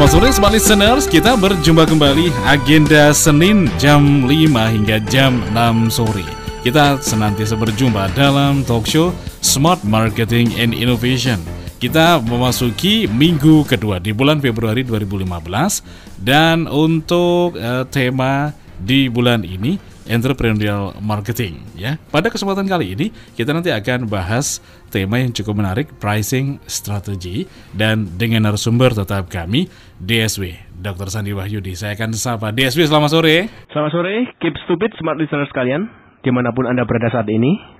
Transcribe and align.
Selamat 0.00 0.16
sore 0.16 0.32
Smart 0.32 0.54
Listeners, 0.56 1.04
kita 1.04 1.36
berjumpa 1.36 1.84
kembali 1.84 2.32
agenda 2.48 3.12
Senin 3.12 3.68
jam 3.76 4.24
5 4.24 4.32
hingga 4.48 4.96
jam 5.12 5.44
6 5.52 5.92
sore. 5.92 6.24
Kita 6.64 6.96
senantiasa 6.96 7.52
berjumpa 7.52 8.08
dalam 8.16 8.64
talk 8.64 8.88
show 8.88 9.12
Smart 9.44 9.84
Marketing 9.84 10.56
and 10.56 10.72
Innovation. 10.72 11.36
Kita 11.76 12.16
memasuki 12.16 13.12
minggu 13.12 13.68
kedua 13.68 14.00
di 14.00 14.16
bulan 14.16 14.40
Februari 14.40 14.88
2015 14.88 16.16
dan 16.16 16.64
untuk 16.64 17.60
uh, 17.60 17.84
tema 17.84 18.56
di 18.80 19.12
bulan 19.12 19.44
ini 19.44 19.76
entrepreneurial 20.10 20.98
marketing 20.98 21.62
ya. 21.78 21.94
Pada 22.10 22.26
kesempatan 22.26 22.66
kali 22.66 22.98
ini 22.98 23.06
kita 23.38 23.54
nanti 23.54 23.70
akan 23.70 24.10
bahas 24.10 24.58
tema 24.90 25.22
yang 25.22 25.30
cukup 25.30 25.54
menarik 25.54 25.86
pricing 26.02 26.58
strategy 26.66 27.46
dan 27.70 28.10
dengan 28.18 28.50
narasumber 28.50 28.90
tetap 28.90 29.30
kami 29.30 29.70
DSW 30.02 30.74
Dr. 30.74 31.08
Sandi 31.14 31.30
Wahyudi. 31.30 31.78
Saya 31.78 31.94
akan 31.94 32.10
sapa 32.18 32.50
DSW 32.50 32.90
selamat 32.90 33.10
sore. 33.14 33.36
Selamat 33.70 33.90
sore, 33.94 34.14
keep 34.42 34.58
stupid 34.66 34.90
smart 34.98 35.16
listeners 35.16 35.46
sekalian 35.54 35.86
di 36.26 36.30
mana 36.34 36.50
pun 36.50 36.66
anda 36.66 36.82
berada 36.82 37.08
saat 37.14 37.30
ini. 37.30 37.78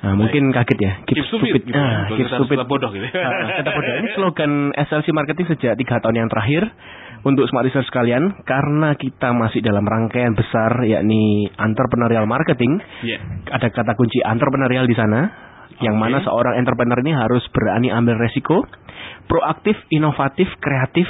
Nah, 0.00 0.16
mungkin 0.16 0.48
kaget 0.48 0.78
ya, 0.80 0.92
keep, 1.04 1.12
keep 1.20 1.28
stupid. 1.28 1.60
stupid. 1.60 1.76
Nah, 1.76 2.08
keep 2.08 2.24
stupid. 2.24 2.56
bodoh 2.64 2.88
gitu. 2.88 3.04
Nah, 3.04 3.60
bodoh. 3.68 3.94
Ini 4.00 4.08
slogan 4.16 4.52
SLC 4.72 5.12
Marketing 5.12 5.46
sejak 5.52 5.76
tiga 5.76 6.00
tahun 6.00 6.24
yang 6.24 6.28
terakhir 6.32 6.72
untuk 7.20 7.44
smart 7.52 7.68
listeners 7.68 7.88
sekalian 7.88 8.44
karena 8.48 8.96
kita 8.96 9.32
masih 9.36 9.60
dalam 9.60 9.84
rangkaian 9.84 10.32
besar 10.32 10.84
yakni 10.88 11.48
entrepreneurial 11.60 12.24
marketing. 12.24 12.80
Yeah. 13.04 13.20
Ada 13.52 13.68
kata 13.68 13.92
kunci 13.96 14.24
entrepreneurial 14.24 14.88
di 14.88 14.96
sana 14.96 15.28
yang 15.80 15.96
mana 15.96 16.20
seorang 16.20 16.60
entrepreneur 16.60 17.00
ini 17.00 17.12
harus 17.16 17.44
berani 17.52 17.88
ambil 17.88 18.20
resiko, 18.20 18.64
proaktif, 19.28 19.76
inovatif, 19.88 20.48
kreatif, 20.60 21.08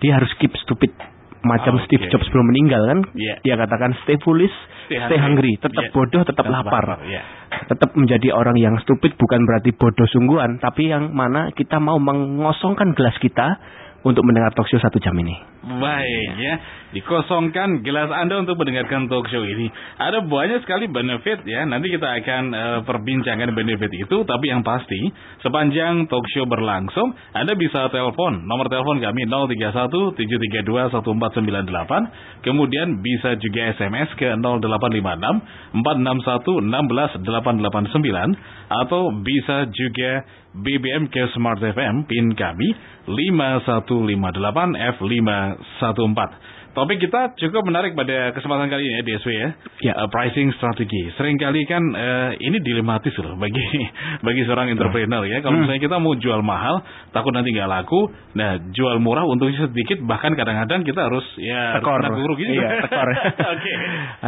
dia 0.00 0.20
harus 0.20 0.28
keep 0.40 0.52
stupid 0.60 0.92
macam 1.40 1.80
okay. 1.80 1.84
Steve 1.88 2.04
Jobs 2.12 2.28
belum 2.36 2.52
meninggal 2.52 2.84
kan 2.84 3.00
yeah. 3.16 3.40
dia 3.40 3.56
katakan 3.56 3.96
stay 4.04 4.20
foolish 4.20 4.52
stay, 4.92 5.00
stay 5.00 5.16
hungry, 5.16 5.56
tetap 5.56 5.88
yeah. 5.88 5.92
bodoh 5.96 6.20
tetap, 6.20 6.44
tetap 6.44 6.52
lapar, 6.52 7.00
lapar 7.00 7.08
yeah. 7.08 7.24
tetap 7.64 7.96
menjadi 7.96 8.28
orang 8.36 8.60
yang 8.60 8.76
stupid 8.84 9.16
bukan 9.16 9.48
berarti 9.48 9.72
bodoh 9.72 10.04
sungguhan 10.12 10.60
tapi 10.60 10.92
yang 10.92 11.16
mana 11.16 11.48
kita 11.56 11.80
mau 11.80 11.96
mengosongkan 11.96 12.92
gelas 12.92 13.16
kita 13.24 13.56
untuk 14.04 14.24
mendengar 14.24 14.52
talk 14.56 14.68
show 14.68 14.80
satu 14.80 14.96
jam 15.00 15.16
ini. 15.16 15.49
Baik 15.60 16.40
ya, 16.40 16.54
dikosongkan 16.96 17.84
gelas 17.84 18.08
Anda 18.08 18.40
untuk 18.40 18.56
mendengarkan 18.56 19.12
talk 19.12 19.28
show 19.28 19.44
ini. 19.44 19.68
Ada 20.00 20.24
banyak 20.24 20.64
sekali 20.64 20.88
benefit 20.88 21.44
ya. 21.44 21.68
Nanti 21.68 21.92
kita 21.92 22.08
akan 22.16 22.42
uh, 22.56 22.80
perbincangkan 22.88 23.52
benefit 23.52 23.92
itu. 23.92 24.24
Tapi 24.24 24.48
yang 24.48 24.64
pasti 24.64 24.96
sepanjang 25.44 26.08
talk 26.08 26.24
show 26.32 26.48
berlangsung, 26.48 27.12
Anda 27.36 27.52
bisa 27.60 27.92
telepon 27.92 28.48
nomor 28.48 28.72
telepon 28.72 29.04
kami 29.04 29.28
031 29.28 30.16
732 30.16 30.96
1498. 30.96 32.40
Kemudian 32.40 33.04
bisa 33.04 33.36
juga 33.36 33.76
SMS 33.76 34.16
ke 34.16 34.32
0856 34.32 35.76
461 35.76 36.72
16 36.72 37.20
889 37.20 38.80
atau 38.80 39.12
bisa 39.12 39.68
juga 39.68 40.24
BBM 40.50 41.06
ke 41.14 41.30
Smart 41.30 41.62
FM 41.62 42.10
PIN 42.10 42.34
kami 42.34 42.74
5158 43.06 44.10
F514. 45.58 46.60
Topik 46.70 47.02
kita 47.02 47.34
cukup 47.34 47.66
menarik 47.66 47.98
pada 47.98 48.30
kesempatan 48.30 48.70
kali 48.70 48.86
ini 48.86 48.94
ya 48.94 49.02
DSW 49.02 49.30
ya. 49.34 49.48
ya. 49.90 49.92
Uh, 49.98 50.06
pricing 50.06 50.54
strategi. 50.54 51.10
Seringkali 51.18 51.66
kan 51.66 51.82
uh, 51.82 52.30
ini 52.38 52.62
dilematis 52.62 53.10
loh 53.18 53.34
bagi 53.34 53.58
bagi 54.26 54.46
seorang 54.46 54.70
entrepreneur 54.70 55.26
ya. 55.26 55.42
Kalau 55.42 55.58
hmm. 55.58 55.66
misalnya 55.66 55.82
kita 55.82 55.96
mau 55.98 56.14
jual 56.14 56.38
mahal, 56.46 56.78
takut 57.10 57.34
nanti 57.34 57.50
nggak 57.50 57.66
laku. 57.66 58.14
Nah, 58.38 58.70
jual 58.70 59.02
murah 59.02 59.26
untungnya 59.26 59.66
sedikit 59.66 59.98
bahkan 60.06 60.38
kadang-kadang 60.38 60.86
kita 60.86 61.10
harus 61.10 61.26
ya 61.42 61.82
tekor. 61.82 62.06
guru 62.06 62.38
gitu. 62.38 62.54
Iya, 62.54 62.86
tekor. 62.86 63.08
Oke. 63.18 63.34
okay. 63.50 63.74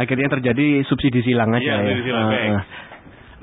Akhirnya 0.03 0.27
terjadi 0.27 0.83
subsidi 0.91 1.23
silang 1.23 1.47
aja 1.55 1.63
iya, 1.63 1.75
ya. 1.79 1.95
Subsidi 1.95 2.03
silang. 2.11 2.27
Uh, 2.27 2.92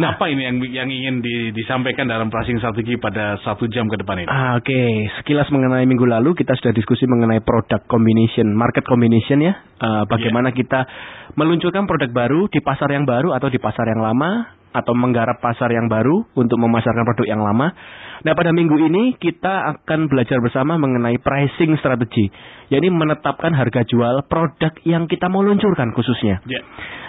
Nah, 0.01 0.17
apa 0.17 0.33
ini 0.33 0.49
yang 0.49 0.57
yang 0.65 0.89
ingin 0.89 1.21
di, 1.21 1.53
disampaikan 1.53 2.09
dalam 2.09 2.33
pricing 2.33 2.57
strategi 2.57 2.97
pada 2.97 3.37
satu 3.45 3.69
jam 3.69 3.85
ke 3.85 4.01
depan 4.01 4.25
ini? 4.25 4.29
Ah, 4.33 4.57
Oke, 4.57 4.73
okay. 4.73 4.93
sekilas 5.21 5.53
mengenai 5.53 5.85
minggu 5.85 6.09
lalu 6.09 6.33
kita 6.33 6.57
sudah 6.57 6.73
diskusi 6.73 7.05
mengenai 7.05 7.45
product 7.45 7.85
combination, 7.85 8.49
market 8.57 8.89
combination 8.89 9.45
ya. 9.45 9.61
Uh, 9.77 10.09
bagaimana 10.09 10.57
yeah. 10.57 10.57
kita 10.57 10.81
meluncurkan 11.37 11.85
produk 11.85 12.09
baru 12.09 12.49
di 12.49 12.65
pasar 12.65 12.89
yang 12.97 13.05
baru 13.05 13.37
atau 13.37 13.53
di 13.53 13.61
pasar 13.61 13.93
yang 13.93 14.01
lama 14.01 14.60
atau 14.71 14.95
menggarap 14.95 15.43
pasar 15.43 15.71
yang 15.75 15.91
baru 15.91 16.27
untuk 16.39 16.59
memasarkan 16.63 17.03
produk 17.03 17.27
yang 17.27 17.43
lama. 17.43 17.75
Nah, 18.21 18.37
pada 18.37 18.53
minggu 18.53 18.77
ini 18.77 19.17
kita 19.17 19.73
akan 19.75 20.13
belajar 20.13 20.39
bersama 20.45 20.77
mengenai 20.77 21.17
pricing 21.19 21.75
strategi, 21.81 22.29
yakni 22.69 22.93
menetapkan 22.93 23.57
harga 23.57 23.83
jual 23.89 24.29
produk 24.29 24.77
yang 24.85 25.09
kita 25.09 25.27
mau 25.33 25.41
luncurkan 25.41 25.91
khususnya. 25.97 26.45
Yeah. 26.45 26.63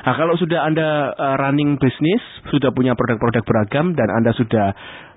Nah, 0.07 0.16
kalau 0.17 0.33
sudah 0.39 0.66
Anda 0.66 1.13
uh, 1.13 1.35
running 1.38 1.77
bisnis, 1.77 2.23
sudah 2.50 2.71
punya 2.71 2.95
produk-produk 2.95 3.44
beragam 3.44 3.94
dan 3.94 4.07
Anda 4.09 4.31
sudah 4.33 4.73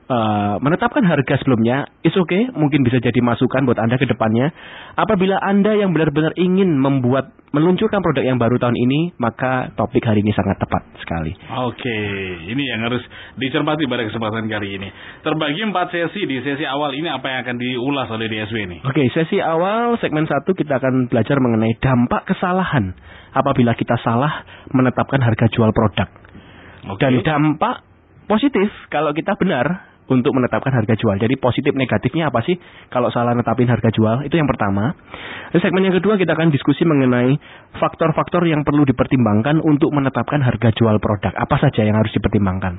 uh, 0.09 0.57
menetapkan 0.61 1.05
harga 1.05 1.41
sebelumnya, 1.41 1.89
is 2.05 2.15
okay, 2.17 2.49
mungkin 2.53 2.85
bisa 2.85 3.01
jadi 3.01 3.21
masukan 3.21 3.65
buat 3.65 3.81
Anda 3.81 3.97
ke 3.97 4.07
depannya. 4.09 4.53
Apabila 4.97 5.41
Anda 5.41 5.77
yang 5.77 5.93
benar-benar 5.97 6.37
ingin 6.37 6.77
membuat 6.77 7.33
meluncurkan 7.55 8.03
produk 8.03 8.27
yang 8.27 8.35
baru 8.43 8.59
tahun 8.59 8.75
ini, 8.75 9.15
maka 9.23 9.71
topik 9.79 10.03
hari 10.03 10.27
ini 10.27 10.35
sangat 10.35 10.59
tepat 10.59 10.83
sekali. 10.99 11.31
Oke, 11.71 11.99
ini 12.51 12.67
yang 12.67 12.83
harus 12.83 13.01
dicermati 13.39 13.87
pada 13.87 14.03
kesempatan 14.11 14.51
kali 14.51 14.75
ini. 14.75 14.89
Terbagi 15.23 15.63
empat 15.63 15.95
sesi 15.95 16.27
di 16.27 16.43
sesi 16.43 16.67
awal 16.67 16.99
ini 16.99 17.07
apa 17.07 17.31
yang 17.31 17.39
akan 17.47 17.57
diulas 17.63 18.11
oleh 18.11 18.27
DSW 18.27 18.59
ini? 18.59 18.83
Oke, 18.83 19.07
sesi 19.15 19.39
awal 19.39 19.95
segmen 20.03 20.27
satu 20.27 20.51
kita 20.51 20.83
akan 20.83 21.07
belajar 21.07 21.39
mengenai 21.39 21.79
dampak 21.79 22.27
kesalahan 22.27 22.91
apabila 23.31 23.79
kita 23.79 23.95
salah 24.03 24.43
menetapkan 24.75 25.23
harga 25.23 25.47
jual 25.55 25.71
produk. 25.71 26.11
Okay. 26.85 27.01
Dan 27.07 27.23
dampak 27.23 27.87
positif 28.27 28.67
kalau 28.91 29.15
kita 29.15 29.39
benar 29.39 29.94
untuk 30.05 30.37
menetapkan 30.37 30.73
harga 30.73 30.95
jual. 31.01 31.17
Jadi 31.17 31.35
positif 31.41 31.73
negatifnya 31.73 32.29
apa 32.29 32.45
sih 32.45 32.57
kalau 32.93 33.09
salah 33.09 33.33
netapin 33.33 33.69
harga 33.69 33.89
jual? 33.89 34.25
Itu 34.29 34.37
yang 34.37 34.49
pertama. 34.49 34.93
Di 35.55 35.59
segmen 35.63 35.87
yang 35.87 35.97
kedua 35.97 36.21
kita 36.21 36.37
akan 36.37 36.53
diskusi 36.53 36.85
mengenai 36.85 37.37
faktor-faktor 37.81 38.45
yang 38.45 38.67
perlu 38.67 38.85
dipertimbangkan 38.85 39.65
untuk 39.65 39.95
menetapkan 39.97 40.45
harga 40.45 40.75
jual 40.77 40.97
produk. 41.01 41.33
Apa 41.33 41.57
saja 41.57 41.87
yang 41.87 41.97
harus 41.97 42.13
dipertimbangkan? 42.13 42.75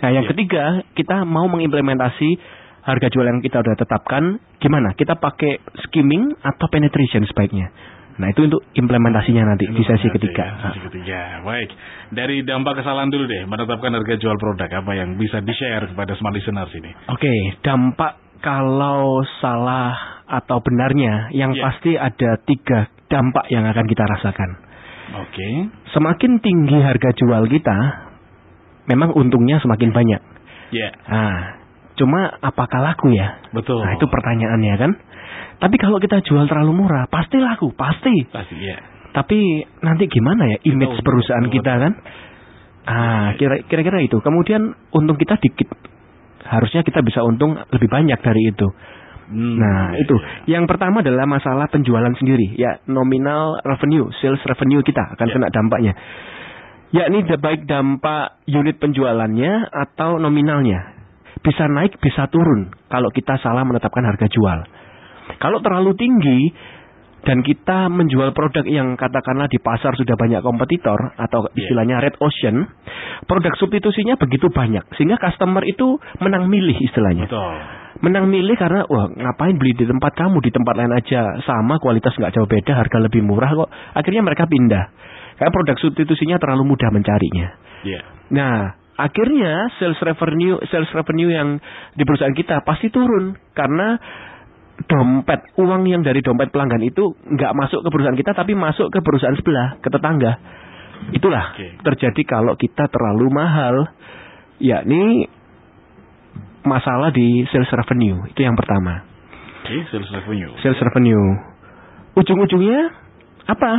Nah, 0.00 0.10
yang 0.10 0.24
yeah. 0.24 0.32
ketiga, 0.32 0.64
kita 0.96 1.28
mau 1.28 1.44
mengimplementasi 1.46 2.40
harga 2.88 3.08
jual 3.12 3.26
yang 3.28 3.44
kita 3.44 3.60
sudah 3.60 3.76
tetapkan. 3.76 4.40
Gimana? 4.56 4.96
Kita 4.96 5.20
pakai 5.20 5.60
skimming 5.86 6.40
atau 6.40 6.66
penetration 6.72 7.28
sebaiknya? 7.28 7.68
Nah 8.20 8.28
itu 8.28 8.44
untuk 8.44 8.60
implementasinya 8.76 9.48
nanti 9.48 9.64
di 9.64 9.80
sesi 9.80 10.12
ketiga. 10.12 10.44
Sesi 10.68 10.80
ketiga, 10.92 11.40
baik. 11.40 11.72
Dari 12.12 12.44
dampak 12.44 12.84
kesalahan 12.84 13.08
dulu 13.08 13.24
deh, 13.24 13.48
menetapkan 13.48 13.96
harga 13.96 14.14
jual 14.20 14.36
produk 14.36 14.68
apa 14.68 14.92
yang 14.92 15.16
bisa 15.16 15.40
di 15.40 15.56
share 15.56 15.88
kepada 15.88 16.12
smart 16.20 16.36
listeners 16.36 16.68
ini. 16.76 16.92
Oke, 17.08 17.24
okay, 17.24 17.40
dampak 17.64 18.20
kalau 18.44 19.24
salah 19.40 20.20
atau 20.28 20.60
benarnya, 20.60 21.32
yang 21.32 21.56
yeah. 21.56 21.64
pasti 21.64 21.96
ada 21.96 22.36
tiga 22.44 22.92
dampak 23.08 23.48
yang 23.48 23.64
akan 23.66 23.84
kita 23.88 24.04
rasakan. 24.04 24.50
Oke. 25.24 25.34
Okay. 25.34 25.54
Semakin 25.96 26.38
tinggi 26.38 26.78
harga 26.78 27.10
jual 27.16 27.48
kita, 27.50 27.78
memang 28.86 29.16
untungnya 29.16 29.58
semakin 29.64 29.90
banyak. 29.90 30.22
Ya. 30.70 30.80
Yeah. 30.86 30.92
Nah, 31.08 31.36
cuma 31.98 32.36
apakah 32.38 32.78
laku 32.84 33.10
ya? 33.16 33.42
Betul. 33.50 33.82
Nah 33.82 33.96
itu 33.96 34.06
pertanyaannya 34.06 34.74
kan. 34.78 34.92
Tapi 35.60 35.76
kalau 35.76 36.00
kita 36.00 36.24
jual 36.24 36.48
terlalu 36.48 36.72
murah, 36.72 37.04
pasti 37.12 37.36
laku, 37.36 37.76
pasti. 37.76 38.24
Pasti, 38.32 38.56
ya. 38.56 38.80
Tapi 39.12 39.60
nanti 39.84 40.08
gimana 40.08 40.48
ya 40.48 40.58
image 40.64 40.96
kita 40.96 41.04
perusahaan 41.04 41.44
betul. 41.44 41.56
kita 41.60 41.72
kan? 41.76 41.92
Ah, 42.88 43.28
kira-kira 43.68 44.00
itu. 44.00 44.16
Kemudian 44.24 44.72
untung 44.96 45.20
kita 45.20 45.36
dikit. 45.36 45.68
Harusnya 46.48 46.80
kita 46.80 47.04
bisa 47.04 47.20
untung 47.20 47.60
lebih 47.60 47.88
banyak 47.92 48.18
dari 48.24 48.42
itu. 48.48 48.68
Hmm, 49.30 49.60
nah, 49.60 49.94
iya, 49.94 50.02
itu. 50.02 50.16
Iya. 50.16 50.58
Yang 50.58 50.64
pertama 50.74 51.04
adalah 51.04 51.28
masalah 51.28 51.66
penjualan 51.70 52.10
sendiri. 52.18 52.56
Ya, 52.58 52.82
nominal 52.90 53.62
revenue, 53.62 54.10
sales 54.18 54.42
revenue 54.42 54.82
kita 54.82 55.14
akan 55.14 55.26
ya. 55.28 55.32
kena 55.36 55.48
dampaknya. 55.52 55.92
Yakni 56.90 57.22
baik 57.22 57.70
dampak 57.70 58.42
unit 58.50 58.82
penjualannya 58.82 59.70
atau 59.70 60.18
nominalnya. 60.18 60.98
Bisa 61.46 61.70
naik, 61.70 62.02
bisa 62.02 62.26
turun 62.26 62.74
kalau 62.90 63.06
kita 63.14 63.38
salah 63.38 63.62
menetapkan 63.62 64.02
harga 64.02 64.26
jual. 64.26 64.79
Kalau 65.38 65.62
terlalu 65.62 65.92
tinggi 65.94 66.40
dan 67.20 67.44
kita 67.44 67.92
menjual 67.92 68.32
produk 68.32 68.64
yang 68.64 68.96
katakanlah 68.96 69.44
di 69.52 69.60
pasar 69.60 69.92
sudah 69.92 70.16
banyak 70.16 70.40
kompetitor 70.40 70.96
atau 71.20 71.44
Iya. 71.52 71.68
istilahnya 71.68 71.96
red 72.00 72.16
ocean, 72.16 72.64
produk 73.28 73.52
substitusinya 73.60 74.16
begitu 74.16 74.48
banyak 74.48 74.88
sehingga 74.96 75.20
customer 75.20 75.60
itu 75.68 76.00
menang 76.24 76.48
milih 76.48 76.80
istilahnya. 76.80 77.28
Betul. 77.28 77.54
Menang 78.00 78.32
milih 78.32 78.56
karena 78.56 78.88
wah 78.88 79.12
ngapain 79.12 79.60
beli 79.60 79.76
di 79.76 79.84
tempat 79.84 80.16
kamu 80.16 80.40
di 80.40 80.48
tempat 80.48 80.74
lain 80.78 80.92
aja 80.96 81.36
sama 81.44 81.76
kualitas 81.76 82.16
nggak 82.16 82.32
jauh 82.32 82.48
beda 82.48 82.72
harga 82.72 82.96
lebih 82.96 83.20
murah 83.20 83.52
kok. 83.52 83.68
Akhirnya 83.92 84.24
mereka 84.24 84.48
pindah. 84.48 84.84
Karena 85.36 85.52
produk 85.52 85.76
substitusinya 85.76 86.40
terlalu 86.40 86.72
mudah 86.72 86.88
mencarinya. 86.88 87.48
Iya. 87.84 88.00
Nah, 88.32 88.56
akhirnya 88.96 89.68
sales 89.76 90.00
revenue 90.00 90.56
sales 90.68 90.88
revenue 90.92 91.32
yang 91.32 91.60
di 91.96 92.04
perusahaan 92.04 92.36
kita 92.36 92.64
pasti 92.64 92.88
turun 92.88 93.36
karena 93.52 94.00
dompet 94.88 95.40
uang 95.60 95.84
yang 95.84 96.00
dari 96.00 96.24
dompet 96.24 96.48
pelanggan 96.54 96.80
itu 96.80 97.12
nggak 97.28 97.52
masuk 97.52 97.84
ke 97.84 97.88
perusahaan 97.92 98.16
kita 98.16 98.32
tapi 98.32 98.52
masuk 98.56 98.88
ke 98.88 98.98
perusahaan 99.04 99.36
sebelah 99.36 99.76
ke 99.82 99.88
tetangga. 99.92 100.32
Itulah 101.16 101.56
Oke. 101.56 101.80
terjadi 101.80 102.22
kalau 102.28 102.54
kita 102.56 102.88
terlalu 102.92 103.32
mahal, 103.32 103.88
yakni 104.60 105.28
masalah 106.64 107.08
di 107.08 107.44
sales 107.48 107.72
revenue 107.72 108.28
itu 108.28 108.40
yang 108.44 108.56
pertama. 108.56 109.04
Oke, 109.64 109.76
sales 109.92 110.10
revenue. 110.12 110.52
Sales 110.60 110.80
revenue. 110.80 111.26
Ujung-ujungnya 112.16 112.80
apa? 113.48 113.72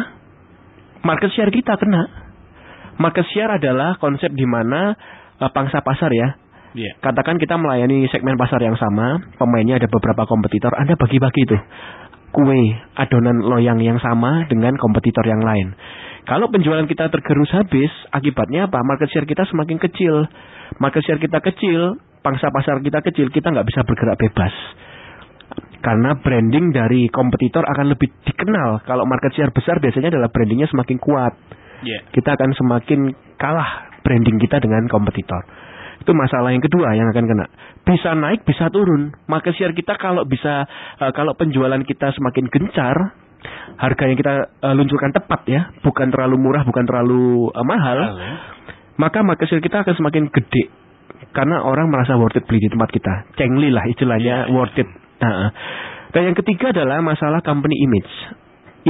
Market 1.01 1.33
share 1.33 1.53
kita 1.53 1.77
kena. 1.77 2.03
Market 3.01 3.25
share 3.33 3.57
adalah 3.57 3.97
konsep 3.97 4.29
di 4.33 4.45
mana 4.45 4.93
eh, 5.41 5.51
pangsa 5.53 5.81
pasar 5.81 6.09
ya. 6.13 6.37
Iya. 6.71 6.95
Katakan 7.03 7.35
kita 7.35 7.59
melayani 7.59 8.07
segmen 8.07 8.39
pasar 8.39 8.63
yang 8.63 8.79
sama, 8.79 9.19
pemainnya 9.35 9.75
ada 9.75 9.91
beberapa 9.91 10.23
kompetitor, 10.23 10.71
Anda 10.75 10.95
bagi-bagi 10.95 11.43
tuh 11.47 11.61
kue 12.31 12.63
adonan 12.95 13.43
loyang 13.43 13.83
yang 13.83 13.99
sama 13.99 14.47
dengan 14.47 14.79
kompetitor 14.79 15.27
yang 15.27 15.43
lain. 15.43 15.75
Kalau 16.23 16.47
penjualan 16.47 16.87
kita 16.87 17.11
tergerus 17.11 17.51
habis, 17.51 17.91
akibatnya 18.15 18.71
apa? 18.71 18.79
Market 18.87 19.11
share 19.11 19.27
kita 19.27 19.43
semakin 19.51 19.77
kecil. 19.83 20.25
Market 20.79 21.03
share 21.03 21.19
kita 21.19 21.43
kecil, 21.43 21.99
pangsa 22.23 22.47
pasar 22.47 22.79
kita 22.79 23.03
kecil, 23.03 23.27
kita 23.29 23.51
nggak 23.51 23.67
bisa 23.67 23.83
bergerak 23.83 24.15
bebas. 24.15 24.53
Karena 25.81 26.13
branding 26.15 26.71
dari 26.71 27.09
kompetitor 27.09 27.65
akan 27.65 27.97
lebih 27.97 28.07
dikenal. 28.23 28.85
Kalau 28.85 29.03
market 29.03 29.33
share 29.33 29.51
besar 29.51 29.81
biasanya 29.81 30.13
adalah 30.13 30.29
brandingnya 30.29 30.69
semakin 30.69 30.97
kuat. 31.01 31.33
Iya. 31.81 32.05
Kita 32.13 32.37
akan 32.37 32.53
semakin 32.53 32.99
kalah 33.41 33.99
branding 34.05 34.37
kita 34.37 34.61
dengan 34.61 34.85
kompetitor. 34.87 35.41
Itu 36.01 36.11
masalah 36.17 36.49
yang 36.49 36.65
kedua 36.65 36.97
yang 36.97 37.07
akan 37.13 37.25
kena. 37.29 37.45
Bisa 37.85 38.17
naik, 38.17 38.41
bisa 38.41 38.73
turun. 38.73 39.13
Market 39.29 39.53
share 39.53 39.73
kita 39.77 39.95
kalau 40.01 40.25
bisa, 40.25 40.65
eh, 40.97 41.11
kalau 41.13 41.37
penjualan 41.37 41.77
kita 41.85 42.09
semakin 42.09 42.49
gencar, 42.49 42.97
harga 43.77 44.03
yang 44.09 44.17
kita 44.17 44.33
eh, 44.65 44.73
luncurkan 44.73 45.13
tepat 45.13 45.41
ya, 45.45 45.61
bukan 45.85 46.09
terlalu 46.09 46.41
murah, 46.41 46.65
bukan 46.65 46.83
terlalu 46.89 47.53
eh, 47.53 47.65
mahal, 47.65 47.99
Hal, 48.01 48.17
ya. 48.17 48.33
maka 48.97 49.21
market 49.21 49.45
share 49.45 49.61
kita 49.61 49.85
akan 49.85 49.93
semakin 49.93 50.25
gede. 50.33 50.73
Karena 51.31 51.61
orang 51.61 51.87
merasa 51.87 52.17
worth 52.17 52.35
it 52.35 52.49
beli 52.49 52.65
di 52.65 52.69
tempat 52.73 52.89
kita. 52.89 53.13
Cengli 53.37 53.69
lah 53.69 53.85
istilahnya 53.85 54.49
Iya, 54.49 54.49
iya. 54.49 54.53
worth 54.57 54.75
it. 54.81 54.89
Nah, 55.21 55.53
dan 56.11 56.33
yang 56.33 56.37
ketiga 56.37 56.73
adalah 56.73 56.99
masalah 56.99 57.39
company 57.45 57.77
image. 57.77 58.13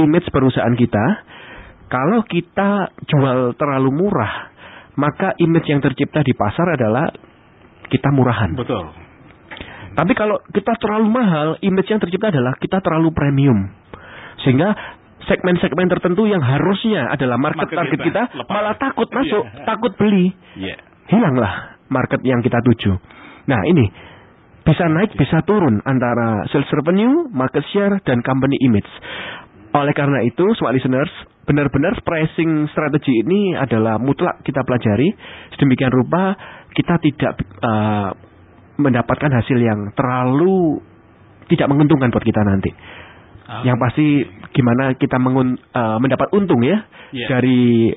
Image 0.00 0.26
perusahaan 0.32 0.72
kita. 0.72 1.04
Kalau 1.92 2.24
kita 2.24 2.88
jual 3.04 3.52
terlalu 3.60 3.90
murah, 3.92 4.48
maka 4.94 5.32
image 5.40 5.68
yang 5.68 5.80
tercipta 5.80 6.20
di 6.20 6.32
pasar 6.32 6.76
adalah 6.76 7.08
kita 7.88 8.08
murahan. 8.12 8.52
Betul. 8.52 8.84
Tapi 9.92 10.12
kalau 10.16 10.40
kita 10.48 10.72
terlalu 10.80 11.08
mahal, 11.12 11.48
image 11.60 11.88
yang 11.92 12.00
tercipta 12.00 12.32
adalah 12.32 12.56
kita 12.56 12.80
terlalu 12.80 13.12
premium. 13.12 13.68
Sehingga 14.40 14.72
segmen-segmen 15.28 15.86
tertentu 15.86 16.24
yang 16.24 16.40
harusnya 16.40 17.12
adalah 17.12 17.36
market, 17.36 17.68
Market 17.68 17.76
target 17.78 17.98
kita 18.00 18.06
kita, 18.08 18.22
lepas. 18.40 18.50
malah 18.50 18.74
takut 18.80 19.08
masuk, 19.12 19.44
Iya. 19.44 19.64
takut 19.68 19.92
beli. 19.94 20.32
Iya. 20.56 20.76
Hilanglah 21.12 21.52
market 21.92 22.24
yang 22.24 22.40
kita 22.40 22.58
tuju. 22.64 22.92
Nah, 23.52 23.60
ini 23.68 23.84
bisa 24.64 24.88
naik, 24.88 25.12
bisa 25.14 25.44
turun 25.44 25.82
antara 25.84 26.46
sales 26.48 26.70
revenue, 26.72 27.28
market 27.28 27.62
share, 27.70 28.00
dan 28.08 28.24
company 28.24 28.56
image. 28.64 28.88
Oleh 29.76 29.92
karena 29.92 30.24
itu, 30.24 30.44
smart 30.56 30.72
listeners, 30.72 31.12
benar-benar 31.42 31.98
pricing 32.06 32.70
strategi 32.70 33.22
ini 33.26 33.54
adalah 33.58 33.98
mutlak 33.98 34.42
kita 34.46 34.62
pelajari. 34.62 35.10
Sedemikian 35.56 35.90
rupa 35.90 36.34
kita 36.72 36.98
tidak 37.02 37.32
eh, 37.42 38.10
mendapatkan 38.78 39.30
hasil 39.30 39.58
yang 39.58 39.92
terlalu 39.92 40.80
tidak 41.50 41.68
menguntungkan 41.68 42.08
buat 42.08 42.24
kita 42.24 42.40
nanti. 42.46 42.70
Ah, 43.44 43.66
Yang 43.66 43.76
pasti 43.82 44.06
gimana 44.54 44.94
kita 44.96 45.18
mengun, 45.18 45.58
eh, 45.58 45.98
mendapat 45.98 46.30
untung 46.32 46.62
ya 46.62 46.86
Iya. 47.12 47.26
dari 47.28 47.92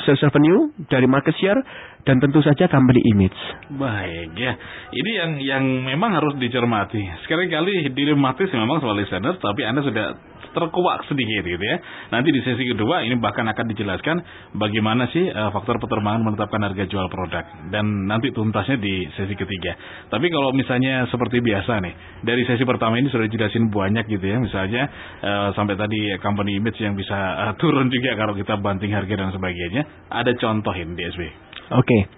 sales 0.00 0.22
revenue, 0.22 0.70
dari 0.88 1.04
market 1.04 1.34
share, 1.36 1.60
dan 2.04 2.16
tentu 2.18 2.40
saja 2.40 2.66
company 2.70 3.00
image. 3.12 3.40
Baik 3.76 4.32
ya, 4.36 4.52
ini 4.94 5.10
yang 5.16 5.30
yang 5.40 5.64
memang 5.84 6.16
harus 6.16 6.34
dicermati. 6.40 7.00
Sekali-kali 7.28 7.92
dilematis 7.92 8.48
memang 8.52 8.80
soal 8.80 8.96
listener, 8.96 9.36
tapi 9.40 9.64
anda 9.64 9.84
sudah 9.84 10.30
terkuak 10.50 11.06
sedikit 11.06 11.46
gitu 11.46 11.62
ya. 11.62 11.78
Nanti 12.10 12.34
di 12.34 12.42
sesi 12.42 12.66
kedua 12.66 13.06
ini 13.06 13.16
bahkan 13.18 13.46
akan 13.46 13.66
dijelaskan 13.70 14.16
bagaimana 14.58 15.06
sih 15.10 15.30
eh, 15.30 15.50
faktor 15.54 15.78
pertimbangan 15.78 16.26
menetapkan 16.26 16.60
harga 16.62 16.84
jual 16.90 17.06
produk 17.06 17.44
dan 17.70 18.10
nanti 18.10 18.34
tuntasnya 18.34 18.78
di 18.78 19.06
sesi 19.14 19.34
ketiga. 19.38 19.72
Tapi 20.10 20.26
kalau 20.28 20.50
misalnya 20.54 21.06
seperti 21.08 21.38
biasa 21.42 21.72
nih, 21.82 21.94
dari 22.26 22.42
sesi 22.46 22.62
pertama 22.66 22.98
ini 22.98 23.08
sudah 23.08 23.26
dijelasin 23.30 23.70
banyak 23.70 24.04
gitu 24.10 24.26
ya, 24.26 24.38
misalnya 24.42 24.82
eh, 25.22 25.48
sampai 25.54 25.74
tadi 25.78 26.18
company 26.18 26.58
image 26.58 26.78
yang 26.82 26.98
bisa 26.98 27.16
eh, 27.48 27.52
turun 27.58 27.86
juga 27.88 28.18
kalau 28.18 28.34
kita 28.34 28.58
banting 28.58 28.90
harga 28.90 29.14
dan 29.14 29.30
sebagainya. 29.30 29.82
Ada 30.10 30.34
contohin 30.42 30.98
di 30.98 31.06
SB. 31.06 31.49
Oke, 31.70 32.10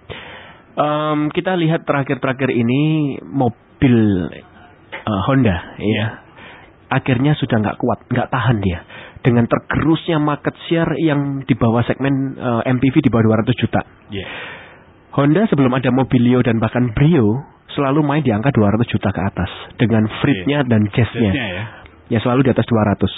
Em, 0.73 1.29
kita 1.29 1.53
lihat 1.53 1.85
terakhir-terakhir 1.85 2.49
ini 2.49 2.81
mobil 3.21 4.25
eh, 4.89 5.21
Honda, 5.29 5.77
ya, 5.77 6.05
akhirnya 6.89 7.37
sudah 7.37 7.61
nggak 7.61 7.77
kuat, 7.77 8.09
nggak 8.09 8.29
tahan 8.33 8.57
dia 8.57 8.81
dengan 9.21 9.45
tergerusnya 9.45 10.17
market 10.17 10.57
share 10.65 10.97
yang 10.97 11.45
di 11.45 11.53
bawah 11.53 11.85
segmen 11.85 12.33
eh, 12.33 12.73
MPV 12.73 13.05
di 13.05 13.09
bawah 13.13 13.37
200 13.45 13.53
juta. 13.53 13.81
Iya. 14.09 14.25
Honda 15.13 15.45
sebelum 15.45 15.69
ada 15.77 15.93
Mobilio 15.93 16.41
dan 16.41 16.57
bahkan 16.57 16.89
Brio 16.89 17.45
selalu 17.77 18.01
main 18.01 18.25
di 18.25 18.33
angka 18.33 18.49
200 18.49 18.81
juta 18.89 19.13
ke 19.13 19.21
atas 19.21 19.51
dengan 19.77 20.09
Freed-nya 20.09 20.65
dan 20.65 20.89
Jazz-nya. 20.89 21.29
Jazz-nya 21.29 21.47
ya. 21.53 21.63
Ya 22.13 22.21
selalu 22.21 22.45
di 22.45 22.51
atas 22.53 22.69
200. 22.69 23.09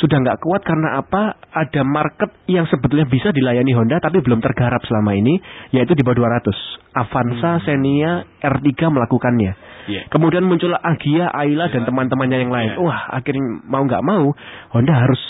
Sudah 0.00 0.16
nggak 0.24 0.40
kuat 0.40 0.64
karena 0.64 0.96
apa? 0.96 1.36
Ada 1.52 1.84
market 1.84 2.32
yang 2.48 2.64
sebetulnya 2.64 3.04
bisa 3.04 3.28
dilayani 3.28 3.76
Honda 3.76 4.00
tapi 4.00 4.24
belum 4.24 4.40
tergarap 4.40 4.80
selama 4.88 5.12
ini, 5.12 5.36
yaitu 5.68 5.92
di 5.92 6.00
bawah 6.00 6.16
200. 6.40 6.56
Avanza, 6.96 7.60
Hmm. 7.60 7.62
Xenia, 7.62 8.10
R3 8.40 8.72
melakukannya. 8.88 9.52
Iya. 9.88 10.02
Kemudian 10.08 10.48
muncul 10.48 10.72
Agia, 10.72 11.28
Ayla 11.28 11.68
dan 11.68 11.84
teman-temannya 11.84 12.38
yang 12.40 12.52
lain. 12.52 12.70
Iya. 12.72 12.80
Wah, 12.80 13.00
akhirnya 13.12 13.44
mau 13.68 13.84
nggak 13.84 14.00
mau 14.00 14.32
Honda 14.72 14.94
harus 14.96 15.20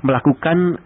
melakukan 0.00 0.80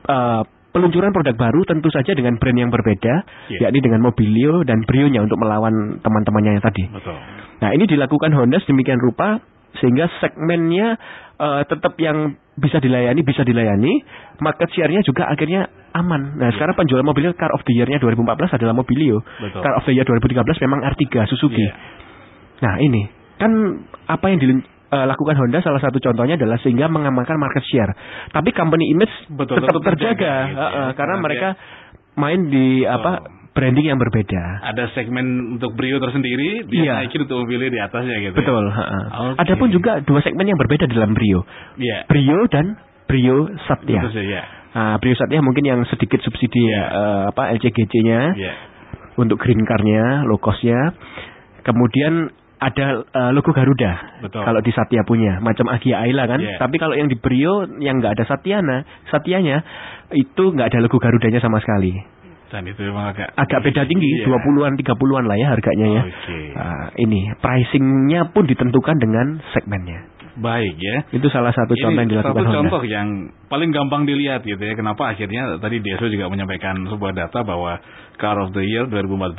eh, 0.00 0.42
peluncuran 0.70 1.10
produk 1.10 1.34
baru 1.34 1.60
tentu 1.66 1.90
saja 1.90 2.14
dengan 2.14 2.38
brand 2.38 2.56
yang 2.56 2.70
berbeda, 2.70 3.14
Iya. 3.50 3.68
yakni 3.68 3.78
dengan 3.82 4.00
Mobilio 4.02 4.62
dan 4.62 4.82
Brio-nya 4.86 5.22
untuk 5.22 5.38
melawan 5.38 5.98
teman-temannya 5.98 6.58
yang 6.58 6.64
tadi. 6.64 6.86
Betul. 6.90 7.14
Nah, 7.60 7.70
ini 7.74 7.84
dilakukan 7.84 8.30
Honda 8.32 8.58
sedemikian 8.62 8.98
rupa 8.98 9.42
sehingga 9.78 10.10
segmennya 10.18 10.98
eh, 11.38 11.62
tetap 11.70 11.94
yang 12.02 12.34
bisa 12.60 12.76
dilayani, 12.82 13.20
bisa 13.24 13.46
dilayani, 13.46 14.04
market 14.42 14.68
share-nya 14.74 15.00
juga 15.00 15.30
akhirnya 15.30 15.70
aman. 15.96 16.36
Nah, 16.36 16.50
sekarang 16.52 16.76
penjualan 16.76 17.06
mobilnya 17.06 17.32
Car 17.34 17.50
of 17.56 17.64
the 17.64 17.72
Year-nya 17.72 17.98
2014 18.02 18.58
adalah 18.60 18.74
Mobilio. 18.76 19.24
Betul. 19.40 19.60
Car 19.64 19.74
of 19.80 19.84
the 19.88 19.94
Year 19.96 20.04
2013 20.04 20.64
memang 20.66 20.84
R3 20.84 21.04
Suzuki. 21.30 21.64
Iya. 21.64 21.72
Nah, 22.60 22.74
ini 22.84 23.02
kan 23.40 23.50
apa 24.04 24.28
yang 24.28 24.36
dilakukan 24.36 25.36
Honda 25.40 25.64
salah 25.64 25.80
satu 25.80 25.96
contohnya 25.96 26.36
adalah 26.36 26.60
sehingga 26.60 26.92
mengamankan 26.92 27.40
market 27.40 27.64
share. 27.64 27.96
Tapi 28.36 28.52
company 28.52 28.92
image 28.92 29.14
Betul, 29.32 29.64
tetap 29.64 29.80
tetap 29.80 29.96
terjaga, 29.96 30.12
terjaga 30.12 30.32
gitu 30.52 30.60
ya. 30.60 30.60
Heeh, 30.60 30.90
karena 30.92 30.92
Karena 31.00 31.14
mereka 31.24 31.48
main 32.20 32.40
di 32.52 32.84
apa 32.84 33.39
branding 33.50 33.90
yang 33.90 33.98
berbeda. 33.98 34.62
Ada 34.62 34.94
segmen 34.94 35.58
untuk 35.58 35.74
Brio 35.74 35.98
tersendiri, 35.98 36.62
dia 36.66 36.80
Iya. 36.80 36.92
naikin 37.02 37.26
untuk 37.26 37.42
mobilnya 37.42 37.68
di 37.68 37.80
atasnya 37.82 38.16
gitu. 38.22 38.34
Betul. 38.38 38.64
Ya? 38.66 38.74
heeh. 38.78 39.04
Oke. 39.10 39.38
Adapun 39.42 39.68
juga 39.70 39.92
dua 40.00 40.20
segmen 40.22 40.46
yang 40.46 40.56
berbeda 40.56 40.86
dalam 40.86 41.12
Brio. 41.12 41.42
Iya. 41.76 42.06
Brio 42.06 42.46
dan 42.46 42.78
Brio 43.04 43.50
Satya. 43.66 44.06
Betul 44.06 44.14
sih, 44.14 44.30
ya. 44.30 44.42
Nah, 44.70 44.94
Brio 45.02 45.18
Satya 45.18 45.42
mungkin 45.42 45.66
yang 45.66 45.82
sedikit 45.90 46.22
subsidi 46.22 46.70
Iya. 46.70 46.84
eh, 46.86 47.22
apa 47.34 47.50
LCGC-nya 47.58 48.20
Iya. 48.38 48.52
untuk 49.18 49.42
green 49.42 49.66
car-nya, 49.66 50.22
low 50.30 50.38
cost-nya. 50.38 50.94
Kemudian 51.60 52.30
ada 52.60 52.86
eh, 53.02 53.30
logo 53.32 53.50
Garuda. 53.50 54.20
Betul. 54.20 54.44
Kalau 54.44 54.60
di 54.60 54.70
Satya 54.70 55.00
punya, 55.02 55.40
macam 55.40 55.66
Agia 55.66 56.04
Ayla 56.04 56.28
kan. 56.28 56.38
Iya. 56.38 56.60
Tapi 56.60 56.76
kalau 56.76 56.92
yang 56.94 57.08
di 57.08 57.16
Brio 57.16 57.64
yang 57.80 57.98
nggak 57.98 58.20
ada 58.20 58.24
Satyana, 58.28 58.84
Satyanya 59.10 59.64
itu 60.12 60.44
nggak 60.52 60.70
ada 60.70 60.78
logo 60.84 61.00
Garudanya 61.00 61.40
sama 61.40 61.58
sekali. 61.58 61.96
Dan 62.50 62.66
itu 62.66 62.82
memang 62.82 63.08
agak 63.08 63.30
Agak 63.32 63.62
beda 63.62 63.82
tinggi, 63.84 64.10
Iya. 64.20 64.26
20-an, 64.28 64.74
30-an 64.74 65.24
lah 65.24 65.36
ya 65.36 65.46
harganya 65.48 65.86
ya. 65.88 66.02
Oke. 66.04 66.38
Ah, 66.52 66.86
ini 66.96 67.30
pricingnya 67.36 68.26
pun 68.28 68.44
ditentukan 68.44 68.96
dengan 68.96 69.26
segmennya. 69.50 70.10
baik 70.32 70.78
ya. 70.78 71.04
Itu 71.12 71.26
salah 71.28 71.50
satu 71.50 71.74
Ini 71.74 71.82
contoh 71.84 72.00
yang 72.00 72.08
dilakukan 72.08 72.32
satu 72.32 72.48
Honda. 72.48 72.58
contoh 72.64 72.82
yang 72.82 73.08
paling 73.46 73.70
gampang 73.70 74.02
dilihat 74.02 74.40
gitu 74.40 74.56
ya. 74.58 74.72
Kenapa 74.72 75.12
akhirnya 75.12 75.58
tadi 75.58 75.78
DSO 75.78 76.06
juga 76.08 76.26
menyampaikan 76.26 76.80
sebuah 76.86 77.12
data 77.12 77.42
bahwa 77.42 77.76
Car 78.16 78.38
of 78.38 78.48
the 78.50 78.62
Year 78.62 78.86
2014 78.86 79.36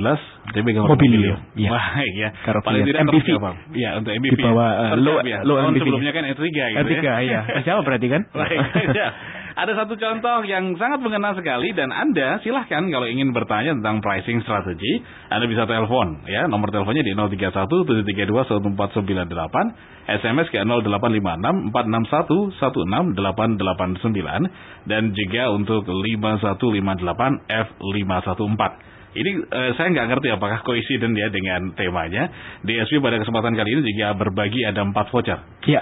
jadi 0.51 0.62
Mobil, 0.84 1.34
iya. 1.58 1.70
Baik 1.74 2.13
ya. 2.13 2.30
Car 2.39 2.53
of 2.53 2.62
the 2.62 2.68
paling 2.68 2.84
tidak 2.86 3.01
MPV. 3.03 3.18
terjawab. 3.24 3.56
Ya 3.74 3.89
untuk 3.96 4.12
MPV. 4.13 4.32
Di 4.32 4.44
bawah, 4.44 4.70
uh, 4.70 4.94
low- 4.96 5.24
ya. 5.24 5.39
low 5.41 5.58
MPV. 5.63 5.80
sebelumnya 5.80 6.12
kan 6.12 6.24
E3 6.27 6.44
gitu 6.44 6.80
Ketiga, 6.86 7.12
ya. 7.13 7.20
iya. 7.24 7.39
Jawab 7.68 7.84
berarti 7.84 8.08
kan? 8.08 8.22
Baik, 8.30 8.58
ya. 8.94 9.08
Ada 9.51 9.84
satu 9.84 10.00
contoh 10.00 10.48
yang 10.48 10.79
sangat 10.79 11.03
mengenal 11.03 11.36
sekali 11.36 11.75
dan 11.75 11.91
Anda 11.91 12.39
silahkan 12.39 12.88
kalau 12.88 13.03
ingin 13.03 13.36
bertanya 13.36 13.75
tentang 13.75 14.00
pricing 14.00 14.39
strategi, 14.48 15.03
Anda 15.27 15.43
bisa 15.48 15.67
telepon 15.67 16.24
ya. 16.24 16.48
Nomor 16.48 16.72
teleponnya 16.72 17.03
di 17.03 17.12
031 17.12 17.67
732 17.67 18.31
1498, 18.31 20.08
SMS 20.08 20.48
ke 20.51 20.63
0856 20.63 21.72
461 21.75 22.60
16889 22.60 24.88
dan 24.88 25.12
juga 25.12 25.51
untuk 25.51 25.84
5158 25.84 27.51
F514. 27.51 28.90
Ini 29.12 29.32
eh, 29.44 29.72
saya 29.75 29.91
nggak 29.91 30.08
ngerti 30.08 30.27
apakah 30.32 30.63
koinsiden 30.63 31.12
ya 31.20 31.27
dengan 31.27 31.75
temanya. 31.75 32.32
DSP 32.63 33.03
pada 33.03 33.20
kesempatan 33.20 33.60
kali 33.60 33.70
ini 33.75 33.82
juga 33.84 34.15
berbagi 34.15 34.63
ada 34.63 34.88
empat 34.88 35.12
voucher. 35.12 35.39
Iya. 35.68 35.82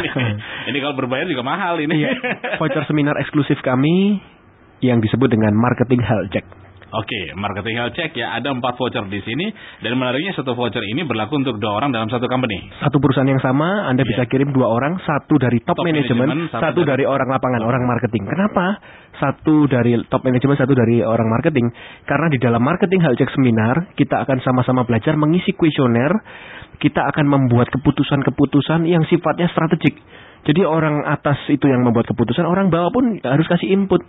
ini, 0.00 0.08
ini 0.72 0.78
kalau 0.80 0.96
berbayar 0.96 1.28
juga 1.28 1.44
mahal 1.44 1.76
ini. 1.84 1.92
Iya. 2.00 2.10
Voucher 2.56 2.84
seminar 2.88 3.20
eksklusif 3.20 3.60
kami 3.60 4.20
yang 4.80 5.04
disebut 5.04 5.28
dengan 5.28 5.52
marketing 5.52 6.00
health 6.00 6.32
check. 6.32 6.59
Oke, 6.90 7.38
marketing 7.38 7.78
health 7.78 7.94
check 7.94 8.10
ya 8.18 8.34
ada 8.34 8.50
empat 8.50 8.74
voucher 8.74 9.06
di 9.06 9.22
sini 9.22 9.46
dan 9.78 9.94
menariknya 9.94 10.34
satu 10.34 10.58
voucher 10.58 10.82
ini 10.82 11.06
berlaku 11.06 11.38
untuk 11.38 11.62
dua 11.62 11.78
orang 11.78 11.94
dalam 11.94 12.10
satu 12.10 12.26
company. 12.26 12.66
Satu 12.82 12.98
perusahaan 12.98 13.30
yang 13.30 13.38
sama, 13.38 13.86
Anda 13.86 14.02
Iya. 14.02 14.10
bisa 14.10 14.22
kirim 14.26 14.50
dua 14.50 14.66
orang, 14.66 14.98
satu 15.06 15.38
dari 15.38 15.62
top, 15.62 15.78
Top 15.78 15.86
manajemen, 15.86 16.50
satu 16.50 16.58
satu 16.58 16.80
dari- 16.82 16.90
dari 16.90 17.04
orang 17.06 17.30
lapangan, 17.30 17.62
orang 17.62 17.82
marketing. 17.86 18.26
Kenapa? 18.26 18.82
Satu 19.22 19.70
dari 19.70 20.02
top 20.10 20.26
manajemen, 20.26 20.58
satu 20.58 20.74
dari 20.74 20.98
orang 21.06 21.30
marketing. 21.30 21.70
Karena 22.10 22.26
di 22.26 22.38
dalam 22.42 22.58
marketing 22.58 23.00
health 23.06 23.18
check 23.22 23.30
seminar, 23.38 23.94
kita 23.94 24.26
akan 24.26 24.42
sama-sama 24.42 24.82
belajar 24.82 25.14
mengisi 25.14 25.54
kuesioner, 25.54 26.10
kita 26.82 27.06
akan 27.06 27.28
membuat 27.28 27.70
keputusan-keputusan 27.70 28.88
yang 28.90 29.06
sifatnya 29.06 29.46
strategik. 29.52 29.94
Jadi 30.40 30.64
orang 30.64 31.04
atas 31.04 31.36
itu 31.52 31.68
yang 31.68 31.84
membuat 31.84 32.08
keputusan, 32.08 32.48
orang 32.48 32.72
bawah 32.72 32.88
pun 32.88 33.20
harus 33.20 33.44
kasih 33.44 33.76
input 33.76 34.00